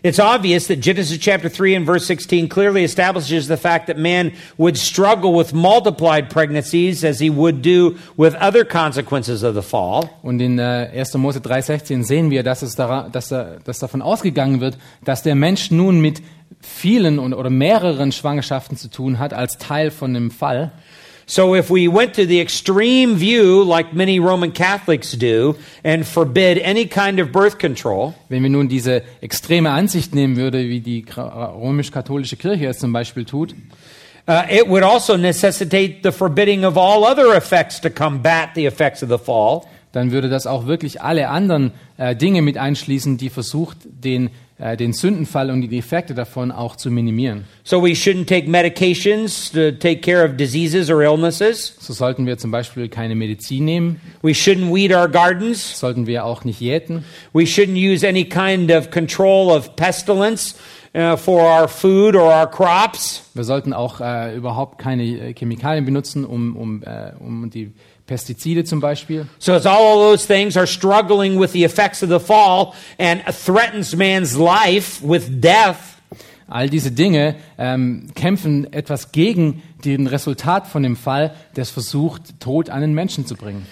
It's 0.05 0.19
obvious 0.19 0.67
that 0.67 0.81
Genesis 0.81 1.17
chapter 1.17 1.49
3 1.49 1.77
and 1.77 1.87
verse 1.87 2.05
16 2.05 2.51
clearly 2.51 2.85
establishes 2.85 3.49
the 3.49 3.57
fact 3.57 3.87
that 3.87 3.97
man 3.97 4.35
would 4.59 4.77
struggle 4.77 5.33
with 5.33 5.55
multiplied 5.55 6.29
pregnancies 6.29 7.03
as 7.05 7.21
he 7.21 7.31
would 7.31 7.63
do 7.63 7.97
with 8.15 8.35
other 8.35 8.67
consequences 8.67 9.43
of 9.43 9.55
the 9.55 9.63
fall. 9.63 10.11
Und 10.23 10.43
in 10.43 10.59
äh, 10.59 10.91
1. 10.95 11.15
Mose 11.15 11.41
3,16 11.41 12.05
sehen 12.05 12.31
wir, 12.31 12.43
dass, 12.43 12.61
es 12.61 12.75
dara, 12.77 13.09
dass, 13.09 13.33
er, 13.33 13.61
dass 13.65 13.79
davon 13.79 14.03
ausgegangen 14.03 14.61
wird, 14.61 14.77
dass 15.05 15.23
der 15.23 15.37
Mensch 15.37 15.71
nun 15.71 16.03
mit 16.03 16.21
vielen 16.61 17.19
und, 17.19 17.33
oder 17.33 17.49
mehreren 17.49 18.13
Schwangerschaften 18.13 18.77
zu 18.77 18.89
tun 18.91 19.19
hat 19.19 19.33
als 19.33 19.57
Teil 19.57 19.91
von 19.91 20.13
dem 20.13 20.31
Fall. 20.31 20.73
So 21.27 21.55
if 21.55 21.71
we 21.71 21.89
went 21.89 22.15
to 22.15 22.27
the 22.27 22.41
extreme 22.41 23.17
view, 23.17 23.65
like 23.65 23.95
many 23.95 24.19
Roman 24.19 24.53
Catholics 24.53 25.13
do, 25.13 25.57
and 25.83 26.07
forbid 26.07 26.59
any 26.59 26.87
kind 26.87 27.19
of 27.21 27.33
birth 27.33 27.59
control, 27.59 28.15
Wenn 28.29 28.43
wir 28.43 28.51
nun 28.51 28.69
diese 28.69 29.03
extreme 29.21 29.71
Ansicht 29.71 30.15
nehmen 30.15 30.37
würde, 30.37 30.69
wie 30.69 30.81
die 30.81 31.05
römisch-katholische 31.17 32.37
Kirche 32.37 32.67
es 32.67 32.79
zum 32.79 32.93
Beispiel 32.93 33.25
tut, 33.25 33.55
uh, 34.29 34.43
it 34.51 34.69
would 34.69 34.83
also 34.83 35.17
necessitate 35.17 36.01
the 36.03 36.13
forbidding 36.13 36.65
of 36.65 36.77
all 36.77 37.05
other 37.05 37.35
effects 37.37 37.81
to 37.81 37.91
combat 37.91 38.51
the 38.55 38.67
effects 38.67 39.03
of 39.03 39.09
the 39.09 39.19
fall. 39.19 39.63
dann 39.95 40.11
würde 40.11 40.29
das 40.29 40.47
auch 40.47 40.67
wirklich 40.67 41.03
alle 41.03 41.29
anderen 41.29 41.73
äh, 41.97 42.17
Dinge 42.17 42.43
mit 42.43 42.59
einschließen, 42.59 43.17
die 43.17 43.31
versucht, 43.31 43.79
den, 43.85 44.31
den 44.79 44.93
Sündenfall 44.93 45.51
und 45.51 45.63
die 45.63 45.79
Effekte 45.79 46.15
davon 46.15 46.53
auch 46.53 46.77
zu 46.77 46.89
minimieren. 46.89 47.45
So 47.65 47.83
we 47.83 47.89
shouldn't 47.91 48.27
take 48.27 48.49
medications 48.49 49.51
to 49.51 49.73
take 49.73 49.97
care 50.01 50.25
of 50.25 50.37
diseases 50.37 50.91
or 50.91 51.03
illnesses. 51.03 51.77
So 51.81 51.93
sollten 51.93 52.25
wir 52.25 52.39
zum 52.39 52.53
Beispiel 52.53 52.89
keine 52.89 53.17
Medizin 53.17 53.65
nehmen, 53.65 54.01
We 54.23 54.31
shouldn't 54.31 54.73
weed 54.73 54.93
our 54.95 55.09
gardens. 55.09 55.81
sollten 55.81 56.07
wir 56.07 56.25
auch 56.25 56.45
nicht 56.45 56.61
jäten, 56.61 57.05
We 57.33 57.43
shouldn't 57.43 57.77
use 57.77 58.07
any 58.07 58.25
kind 58.25 58.71
of 58.71 58.91
control 58.93 59.51
of 59.51 59.75
pestilence 59.75 60.55
uh, 60.95 61.17
for 61.17 61.41
our 61.43 61.67
food 61.67 62.15
or 62.15 62.33
our 62.33 62.49
crops. 62.49 63.23
wir 63.35 63.43
sollten 63.43 63.73
auch 63.73 64.01
äh, 64.01 64.37
überhaupt 64.37 64.79
keine 64.79 65.03
äh, 65.03 65.35
Chemikalien 65.35 65.85
benutzen, 65.85 66.25
um, 66.25 66.57
um, 66.57 66.83
äh, 66.85 67.11
um 67.19 67.51
die 67.51 67.73
Pestizide 68.07 68.65
zum 68.65 68.81
Beispiel. 68.81 69.27
So 69.39 69.53
as 69.53 69.67
all 69.67 69.95
of 69.95 70.11
those 70.11 70.27
things 70.27 70.57
are 70.57 70.67
struggling 70.67 71.41
with 71.41 71.53
the 71.53 71.65
effects 71.65 72.03
of 72.03 72.11
the 72.11 72.21
fall 72.21 72.75
and 72.99 73.23
threatens 73.27 73.97
man's 73.97 74.37
life 74.37 75.01
with 75.03 75.41
death. 75.41 75.95
All 76.47 76.69
diese 76.69 76.93
Dinge 76.93 77.37
ähm, 77.57 78.09
kämpfen 78.15 78.71
etwas 78.73 79.13
gegen 79.13 79.63
den 79.85 80.07
Resultat 80.07 80.67
von 80.67 80.83
dem 80.83 80.97
Fall, 80.97 81.35
das 81.55 81.71
versucht, 81.71 82.39
Tod 82.41 82.69
an 82.69 82.83
den 82.83 82.93
Menschen 82.93 83.27
zu 83.27 83.35
bringen. 83.35 83.67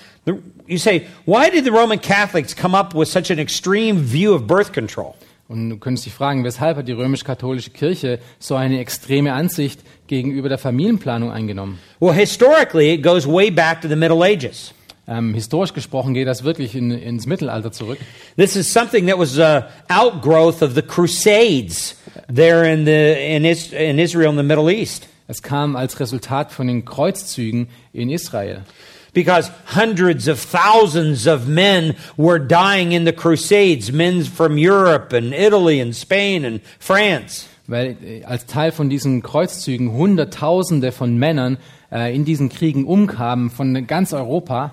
You 0.66 0.78
say, 0.78 1.07
why 1.26 1.51
did 1.51 1.64
the 1.64 1.70
Roman 1.70 2.01
Catholics 2.01 2.55
come 2.55 2.74
up 2.74 2.95
with 2.95 3.09
such 3.09 3.30
an 3.30 3.39
extreme 3.39 3.99
view 4.01 4.33
of 4.35 4.47
birth 4.47 4.72
control? 4.72 5.16
Und 5.49 5.70
du 5.70 5.76
könntest 5.76 6.07
dich 6.07 6.14
fragen, 6.14 6.45
weshalb 6.45 6.78
hat 6.78 6.88
die 6.88 6.93
römisch-katholische 6.93 7.70
Kirche 7.70 8.20
so 8.38 8.55
eine 8.55 8.80
extreme 8.80 9.34
Ansicht 9.34 9.80
gegenüber 10.07 10.49
der 10.49 10.59
Familienplanung 10.59 11.30
eingenommen? 11.30 11.78
Well, 12.01 12.14
historically, 12.14 12.95
it 12.95 13.03
goes 13.03 13.26
way 13.26 13.51
back 13.51 13.80
to 13.82 13.88
the 13.88 13.97
Middle 13.97 14.24
Ages. 14.24 14.72
Ähm, 15.09 15.34
historisch 15.34 15.74
gesprochen 15.74 16.14
geht 16.14 16.28
das 16.28 16.45
wirklich 16.45 16.76
in, 16.76 16.93
ins 16.93 17.26
Mittelalter 17.26 17.72
zurück. 17.72 17.99
This 18.36 18.55
is 18.55 18.72
something 18.72 19.07
that 19.09 19.18
was 19.18 19.38
a 19.38 19.68
outgrowth 19.88 20.62
of 20.62 20.74
the 20.74 20.82
Crusades 20.82 21.97
there 22.32 22.72
in 22.72 22.84
the 22.84 23.34
in, 23.34 23.45
Is, 23.45 23.72
in 23.72 23.99
Israel 23.99 24.28
and 24.28 24.38
the 24.38 24.45
Middle 24.45 24.72
East. 24.72 25.09
Es 25.26 25.43
kam 25.43 25.76
als 25.76 25.99
Resultat 25.99 26.53
von 26.53 26.68
den 26.68 26.84
Kreuzzügen 26.84 27.68
in 27.93 28.11
Israel. 28.11 28.62
Because 29.12 29.50
hundreds 29.66 30.26
of 30.26 30.40
thousands 30.40 31.26
of 31.26 31.46
men 31.46 31.96
were 32.16 32.38
dying 32.38 32.92
in 32.92 33.04
the 33.04 33.12
Crusades, 33.12 33.92
men 33.92 34.24
from 34.24 34.56
Europe 34.56 35.12
and 35.12 35.34
Italy 35.34 35.80
and 35.80 35.94
Spain 35.94 36.44
and 36.44 36.60
France. 36.78 37.48
Weil 37.66 37.96
äh, 38.02 38.24
als 38.24 38.46
Teil 38.46 38.72
von 38.72 38.88
diesen 38.88 39.22
Kreuzzügen 39.22 39.92
Hunderttausende 39.92 40.92
von 40.92 41.18
Männern 41.18 41.58
äh, 41.92 42.14
in 42.14 42.24
diesen 42.24 42.48
Kriegen 42.48 42.86
umkamen 42.86 43.50
von 43.50 43.86
ganz 43.86 44.12
Europa. 44.12 44.72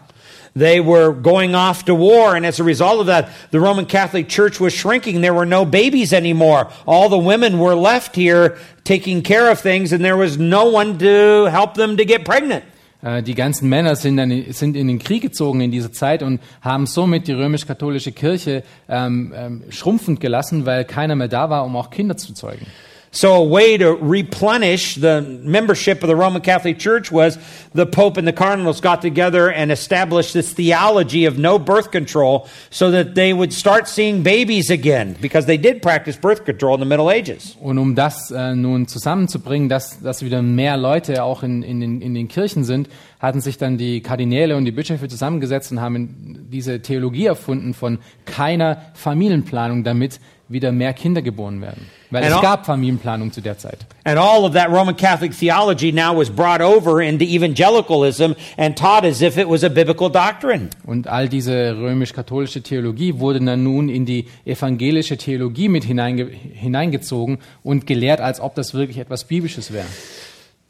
They 0.56 0.80
were 0.80 1.14
going 1.14 1.54
off 1.54 1.86
to 1.86 1.94
war, 1.94 2.36
and 2.36 2.46
as 2.46 2.60
a 2.60 2.64
result 2.64 3.00
of 3.00 3.06
that, 3.08 3.30
the 3.52 3.60
Roman 3.60 3.86
Catholic 3.86 4.28
Church 4.28 4.60
was 4.60 4.74
shrinking. 4.74 5.22
There 5.22 5.34
were 5.34 5.46
no 5.46 5.64
babies 5.64 6.12
anymore. 6.12 6.70
All 6.88 7.08
the 7.08 7.20
women 7.20 7.60
were 7.60 7.76
left 7.76 8.16
here 8.16 8.58
taking 8.84 9.22
care 9.22 9.52
of 9.52 9.60
things, 9.60 9.94
and 9.94 10.04
there 10.04 10.18
was 10.18 10.38
no 10.38 10.66
one 10.66 10.98
to 11.00 11.46
help 11.52 11.76
them 11.76 11.98
to 11.98 12.06
get 12.06 12.26
pregnant. 12.26 12.66
Äh, 13.02 13.24
Die 13.24 13.36
ganzen 13.36 13.70
Männer 13.70 13.96
sind, 13.96 14.18
dann, 14.18 14.46
sind 14.50 14.76
in 14.76 14.88
den 14.88 15.00
Krieg 15.00 15.22
gezogen 15.22 15.62
in 15.62 15.72
dieser 15.72 15.92
Zeit 15.92 16.24
und 16.24 16.40
haben 16.62 16.86
somit 16.86 17.28
die 17.28 17.34
römisch-katholische 17.34 18.12
Kirche 18.12 18.64
ähm, 18.88 19.34
ähm, 19.36 19.64
schrumpfend 19.70 20.20
gelassen, 20.20 20.66
weil 20.66 20.86
keiner 20.86 21.16
mehr 21.16 21.28
da 21.28 21.50
war, 21.50 21.66
um 21.66 21.76
auch 21.76 21.90
Kinder 21.90 22.18
zu 22.18 22.34
zeugen. 22.34 22.66
So, 23.12 23.36
a 23.36 23.44
way 23.44 23.76
to 23.78 23.96
replenish 23.96 24.96
the 24.96 25.22
membership 25.22 26.04
of 26.04 26.08
the 26.08 26.16
Roman 26.16 26.42
Catholic 26.42 26.78
Church 26.78 27.12
was 27.12 27.40
the 27.74 27.88
Pope 27.88 28.18
and 28.18 28.28
the 28.28 28.34
cardinals 28.34 28.82
got 28.82 29.02
together 29.02 29.50
and 29.52 29.72
established 29.72 30.34
this 30.34 30.54
theology 30.54 31.26
of 31.26 31.40
no 31.40 31.58
birth 31.58 31.90
control 31.90 32.48
so 32.70 32.92
that 32.92 33.16
they 33.16 33.34
would 33.34 33.52
start 33.52 33.88
seeing 33.88 34.22
babies 34.22 34.70
again 34.70 35.18
because 35.22 35.48
they 35.48 35.58
did 35.58 35.82
practice 35.82 36.18
birth 36.18 36.46
control 36.46 36.76
in 36.76 36.82
the 36.82 36.86
Middle 36.86 37.10
Ages. 37.10 37.58
Und 37.60 37.80
um 37.80 37.96
das 37.96 38.30
äh, 38.30 38.54
nun 38.54 38.88
zusammenzubringen, 38.88 39.70
dass, 39.70 40.00
dass 40.02 40.24
wieder 40.24 40.44
mehr 40.44 40.78
Leute 40.78 41.24
auch 41.24 41.42
in, 41.42 41.64
in, 41.64 41.80
den, 41.80 42.02
in 42.02 42.14
den 42.14 42.28
Kirchen 42.28 42.64
sind, 42.64 42.90
hatten 43.20 43.42
sich 43.42 43.58
dann 43.58 43.80
die 43.80 44.02
Kardinäle 44.02 44.56
und 44.56 44.66
die 44.66 44.72
Bischöfe 44.72 45.08
zusammengesetzt 45.08 45.72
und 45.72 45.82
haben 45.82 46.48
diese 46.52 46.82
Theologie 46.82 47.26
erfunden 47.26 47.74
von 47.74 47.98
keiner 48.26 48.84
Familienplanung, 48.94 49.84
damit 49.84 50.20
wieder 50.50 50.72
mehr 50.72 50.94
Kinder 50.94 51.22
geboren 51.22 51.62
werden. 51.62 51.86
Weil 52.10 52.24
And 52.24 52.32
es 52.32 52.38
all- 52.38 52.42
gab 52.42 52.66
Familienplanung 52.66 53.32
zu 53.32 53.40
der 53.42 53.58
Zeit. 53.60 53.86
And 54.04 54.18
all 54.18 54.44
of 54.44 54.54
that 54.54 54.68
Roman 54.70 54.98
Catholic 54.98 55.38
theology 55.38 55.92
now 55.92 56.18
was 56.18 56.30
brought 56.30 56.60
over 56.60 57.02
into 57.02 57.24
evangelicalism 57.24 58.34
and 58.58 58.76
taught 58.76 59.04
as 59.06 59.22
if 59.22 59.38
it 59.38 59.48
was 59.48 59.64
a 59.64 59.70
biblical 59.70 60.10
doctrine. 60.12 60.70
Und 60.86 61.08
all 61.08 61.30
diese 61.30 61.78
römisch-katholische 61.78 62.62
Theologie 62.64 63.20
wurde 63.20 63.40
dann 63.40 63.64
nun 63.64 63.90
in 63.90 64.06
die 64.06 64.26
evangelische 64.46 65.18
Theologie 65.18 65.70
mit 65.70 65.84
hineinge 65.84 66.26
hineingezogen 66.26 67.38
und 67.64 67.86
gelehrt, 67.86 68.20
als 68.22 68.40
ob 68.42 68.56
das 68.56 68.74
wirklich 68.74 68.98
etwas 68.98 69.26
Biblisches 69.26 69.72
wäre. 69.72 69.86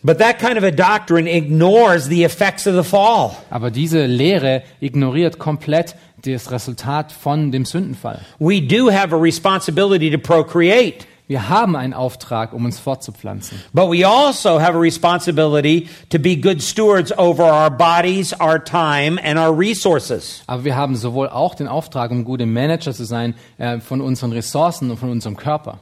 But 0.02 0.20
that 0.20 0.39
kind 0.39 0.58
of 0.58 0.64
a 0.64 0.72
doctrine 0.72 1.28
ignores 1.28 2.08
the 2.08 2.24
effects 2.24 2.66
of 2.66 2.76
the 2.76 2.84
fall. 2.89 3.36
Aber 3.50 3.70
diese 3.70 4.06
Lehre 4.06 4.64
ignoriert 4.80 5.39
komplett 5.39 5.95
das 6.24 6.52
Resultat 6.52 7.12
von 7.12 7.52
dem 7.52 7.66
Sündenfall. 7.66 8.22
We 8.39 8.62
do 8.62 8.89
have 8.91 9.14
a 9.14 9.20
responsibility 9.20 10.10
to 10.10 10.18
procreate, 10.18 11.06
Wir 11.28 11.47
haben 11.47 11.76
einen 11.76 11.93
Auftrag, 11.93 12.54
um 12.54 12.66
uns 12.66 12.80
fortzupflanzen. 12.80 13.62
but 13.74 13.88
we 13.91 14.04
also 14.04 14.60
have 14.60 14.74
a 14.76 14.80
responsibility 14.80 15.88
to 16.10 16.18
be 16.18 16.36
good 16.36 16.60
stewards 16.62 17.12
over 17.20 17.43
our 17.43 17.70
bodies, 17.70 18.34
our 18.39 18.58
time, 18.58 19.20
and 19.24 19.38
our 19.38 19.52
resources. 19.56 20.41
Aber 20.47 20.64
wir 20.64 20.76
haben 20.76 20.95
sowohl 20.95 21.30
auch 21.30 21.54
den 21.56 21.68
Auftrag, 21.68 22.10
um 22.12 22.24
gute 22.24 22.45
Manager 22.47 22.93
zu 22.93 23.04
sein 23.04 23.36
äh, 23.60 23.80
von 23.80 24.02
unseren 24.02 24.32
Ressourcen 24.32 24.89
und 24.89 24.97
von 24.97 25.10
unserem 25.12 25.38
Körper. 25.38 25.80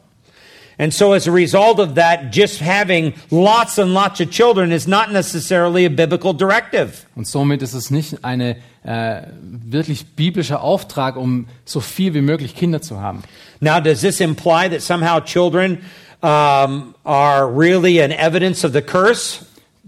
And 0.80 0.94
so, 0.94 1.14
as 1.14 1.28
a 1.28 1.32
result 1.32 1.80
of 1.80 1.96
that, 1.96 2.32
just 2.32 2.62
having 2.62 3.14
lots 3.32 3.80
and 3.80 3.96
lots 3.96 4.22
of 4.22 4.30
children 4.30 4.72
is 4.72 4.88
not 4.88 5.12
necessarily 5.12 5.86
a 5.86 5.90
biblical 5.90 6.34
directive. 6.34 7.06
Und 7.16 7.26
somit 7.26 7.64
ist 7.64 7.74
es 7.74 7.90
nicht 7.90 8.24
eine 8.24 8.58
äh, 8.84 9.24
wirklich 9.42 10.06
biblischer 10.16 10.62
Auftrag, 10.62 11.16
um 11.16 11.48
so 11.66 11.80
viel 11.80 12.14
wie 12.14 12.22
möglich 12.22 12.56
Kinder 12.56 12.82
zu 12.82 13.02
haben. 13.02 13.24
Now, 13.60 13.80
does 13.80 14.02
this 14.02 14.22
imply 14.22 14.70
that 14.70 14.82
somehow 14.84 15.20
children 15.20 15.80
um, 16.22 16.94
are 17.04 17.48
really 17.48 18.00
an 18.00 18.12
evidence 18.12 18.64
of 18.64 18.74
the 18.74 18.82
curse? 18.82 19.46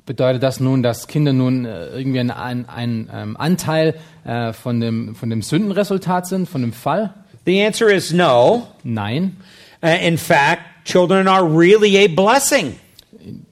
Bedeutet 0.08 0.42
das 0.42 0.60
nun, 0.60 0.82
dass 0.82 1.08
Kinder 1.08 1.34
nun 1.34 1.66
äh, 1.66 1.90
irgendwie 1.90 2.20
ein, 2.20 2.32
ein, 2.32 2.68
ein 2.68 3.10
ähm, 3.14 3.38
Anteil 3.38 3.94
äh, 4.26 4.54
von, 4.54 4.80
dem, 4.80 5.14
von 5.14 5.30
dem 5.30 5.44
Sündenresultat 5.44 6.26
sind, 6.26 6.50
von 6.50 6.62
dem 6.62 6.74
Fall? 6.74 7.14
The 7.46 7.64
answer 7.64 7.90
is 7.90 8.12
no. 8.12 8.68
Nein. 8.84 9.38
Uh, 9.82 9.88
in 9.88 10.18
fact, 10.18 10.64
children 10.86 11.28
are 11.28 11.44
really 11.44 11.98
a 11.98 12.08
blessing. 12.08 12.76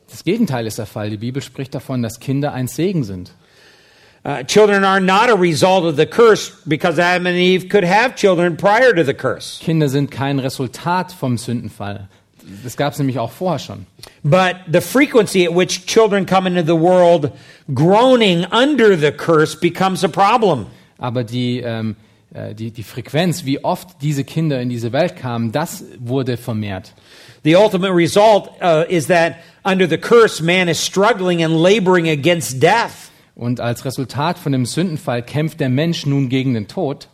Das 0.09 0.23
Gegenteil 0.23 0.65
ist 0.65 0.78
der 0.78 0.86
Fall. 0.86 1.09
Die 1.09 1.17
Bibel 1.17 1.41
spricht 1.41 1.75
davon, 1.75 2.01
dass 2.01 2.19
Kinder 2.19 2.53
ein 2.53 2.67
Segen 2.67 3.03
sind. 3.03 3.32
Uh, 4.25 4.43
children 4.43 4.84
are 4.84 4.99
not 4.99 5.30
a 5.30 5.36
result 5.36 5.86
of 5.86 5.95
the 5.95 6.05
curse 6.05 6.51
because 6.65 6.99
Adam 6.99 7.28
and 7.28 7.38
Eve 7.38 7.69
could 7.69 7.86
have 7.86 8.15
children 8.15 8.57
prior 8.57 8.93
to 8.93 9.03
the 9.03 9.13
curse. 9.13 9.59
Kinder 9.63 9.88
sind 9.88 10.11
kein 10.11 10.39
Resultat 10.39 11.13
vom 11.13 11.38
Sündenfall. 11.38 12.09
Das 12.63 12.75
gab 12.78 12.93
es 12.93 12.99
nämlich 12.99 13.19
auch 13.19 13.32
vorher 13.32 13.59
schon. 13.59 13.86
But 14.23 14.55
the 14.71 14.82
frequency 14.82 15.47
at 15.47 15.55
which 15.55 15.86
children 15.86 16.25
come 16.25 16.47
into 16.47 16.61
the 16.61 16.80
world 16.80 17.32
groaning 17.73 18.45
under 18.51 18.97
the 18.97 19.11
curse 19.11 19.57
becomes 19.57 20.03
a 20.03 20.07
problem. 20.07 20.65
Aber 20.97 21.23
die, 21.23 21.59
ähm, 21.59 21.95
äh, 22.34 22.53
die, 22.53 22.71
die 22.71 22.84
Frequenz, 22.84 23.45
wie 23.45 23.63
oft 23.63 24.01
diese 24.01 24.23
Kinder 24.23 24.59
in 24.61 24.69
diese 24.69 24.91
Welt 24.91 25.15
kamen, 25.15 25.51
das 25.51 25.84
wurde 25.99 26.38
vermehrt. 26.38 26.93
The 27.47 27.55
ultimate 27.55 27.93
result 27.93 28.49
uh, 28.61 28.83
is 28.89 29.07
that 29.07 29.41
under 29.63 29.87
the 29.87 29.97
curse, 29.97 30.41
man 30.41 30.67
is 30.67 30.81
struggling 30.81 31.41
and 31.41 31.55
laboring 31.55 32.09
against 32.09 32.59
death. 32.59 33.09
Und 33.35 33.61
als 33.61 33.85
Resultat 33.85 34.37
von 34.37 34.51
dem 34.51 34.65
Sündenfall 34.65 35.21
kämpft 35.21 35.61
der 35.61 35.69
Mensch 35.69 36.05
nun 36.05 36.27
gegen 36.27 36.55
den 36.55 36.67
Tod. 36.67 37.07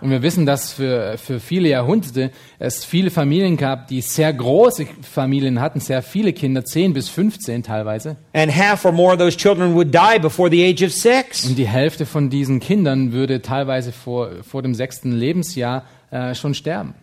Und 0.00 0.10
wir 0.10 0.22
wissen, 0.22 0.46
dass 0.46 0.72
für, 0.72 1.18
für 1.18 1.40
viele 1.40 1.68
Jahrhunderte 1.68 2.30
es 2.58 2.84
viele 2.84 3.10
Familien 3.10 3.56
gab, 3.56 3.88
die 3.88 4.00
sehr 4.00 4.32
große 4.32 4.86
Familien 5.02 5.60
hatten, 5.60 5.80
sehr 5.80 6.02
viele 6.02 6.32
Kinder, 6.32 6.64
10 6.64 6.94
bis 6.94 7.10
15 7.10 7.62
teilweise. 7.62 8.16
And 8.32 8.54
half 8.54 8.84
or 8.84 8.92
more 8.92 9.12
of 9.12 9.18
those 9.18 9.36
children 9.36 9.74
would 9.74 9.94
die 9.94 10.18
before 10.18 10.50
the 10.50 10.64
age 10.64 10.82
of 10.82 10.92
six. 10.92 11.44
Und 11.44 11.56
die 11.56 11.68
Hälfte 11.68 12.06
von 12.06 12.30
diesen 12.30 12.60
Kindern 12.60 13.12
würde 13.12 13.42
teilweise 13.42 13.92
vor, 13.92 14.30
vor 14.42 14.62
dem 14.62 14.74
sechsten 14.74 15.12
Lebensjahr 15.12 15.84
äh, 16.10 16.34
schon 16.34 16.54
sterben. 16.54 16.94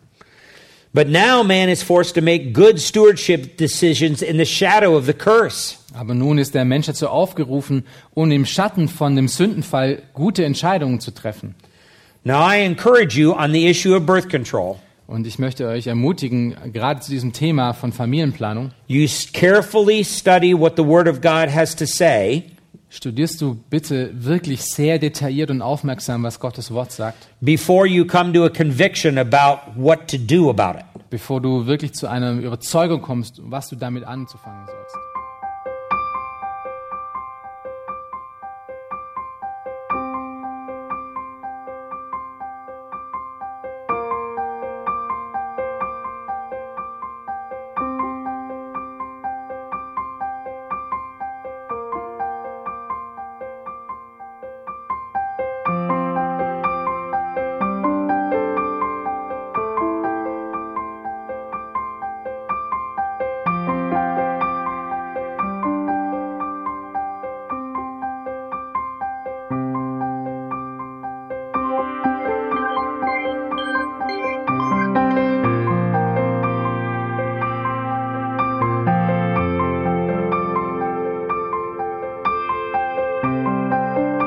But 0.93 1.07
now 1.07 1.41
man 1.41 1.69
is 1.69 1.81
forced 1.81 2.15
to 2.15 2.21
make 2.21 2.51
good 2.51 2.79
stewardship 2.81 3.55
decisions 3.55 4.21
in 4.21 4.37
the 4.37 4.45
shadow 4.45 4.97
of 4.97 5.05
the 5.05 5.13
curse. 5.13 5.77
Aber 5.93 6.13
nun 6.13 6.37
ist 6.37 6.53
der 6.53 6.65
Mensch 6.65 6.87
dazu 6.87 7.07
aufgerufen, 7.07 7.85
um 8.13 8.29
im 8.31 8.45
Schatten 8.45 8.89
von 8.89 9.15
dem 9.15 9.29
Sündenfall 9.29 10.03
gute 10.13 10.43
Entscheidungen 10.43 10.99
zu 10.99 11.11
treffen. 11.11 11.55
Now 12.25 12.45
I 12.45 12.57
encourage 12.65 13.17
you 13.17 13.33
on 13.33 13.53
the 13.53 13.67
issue 13.67 13.95
of 13.95 14.05
birth 14.05 14.29
control. 14.29 14.79
Und 15.07 15.27
ich 15.27 15.39
möchte 15.39 15.67
euch 15.67 15.87
ermutigen, 15.87 16.55
gerade 16.71 16.99
zu 16.99 17.11
diesem 17.11 17.33
Thema 17.33 17.73
von 17.73 17.91
Familienplanung, 17.91 18.71
You 18.87 19.07
carefully 19.33 20.03
study 20.03 20.53
what 20.53 20.73
the 20.77 20.85
Word 20.85 21.07
of 21.07 21.21
God 21.21 21.53
has 21.53 21.75
to 21.75 21.85
say 21.85 22.43
studierst 22.91 23.41
du 23.41 23.55
bitte 23.55 24.11
wirklich 24.13 24.63
sehr 24.63 24.99
detailliert 24.99 25.49
und 25.49 25.61
aufmerksam, 25.61 26.23
was 26.23 26.39
Gottes 26.39 26.71
Wort 26.71 26.91
sagt, 26.91 27.29
before 27.39 27.87
you 27.87 28.05
come 28.05 28.33
to 28.33 28.43
a 28.43 28.49
conviction 28.49 29.17
about 29.17 29.61
what 29.75 30.07
to 30.09 30.17
do 30.17 30.49
about 30.49 30.77
it. 30.77 30.85
bevor 31.09 31.41
du 31.41 31.65
wirklich 31.65 31.93
zu 31.93 32.07
einer 32.07 32.33
Überzeugung 32.33 33.01
kommst, 33.01 33.41
was 33.43 33.69
du 33.69 33.75
damit 33.75 34.03
anzufangen 34.03 34.67
sollst. 34.67 35.10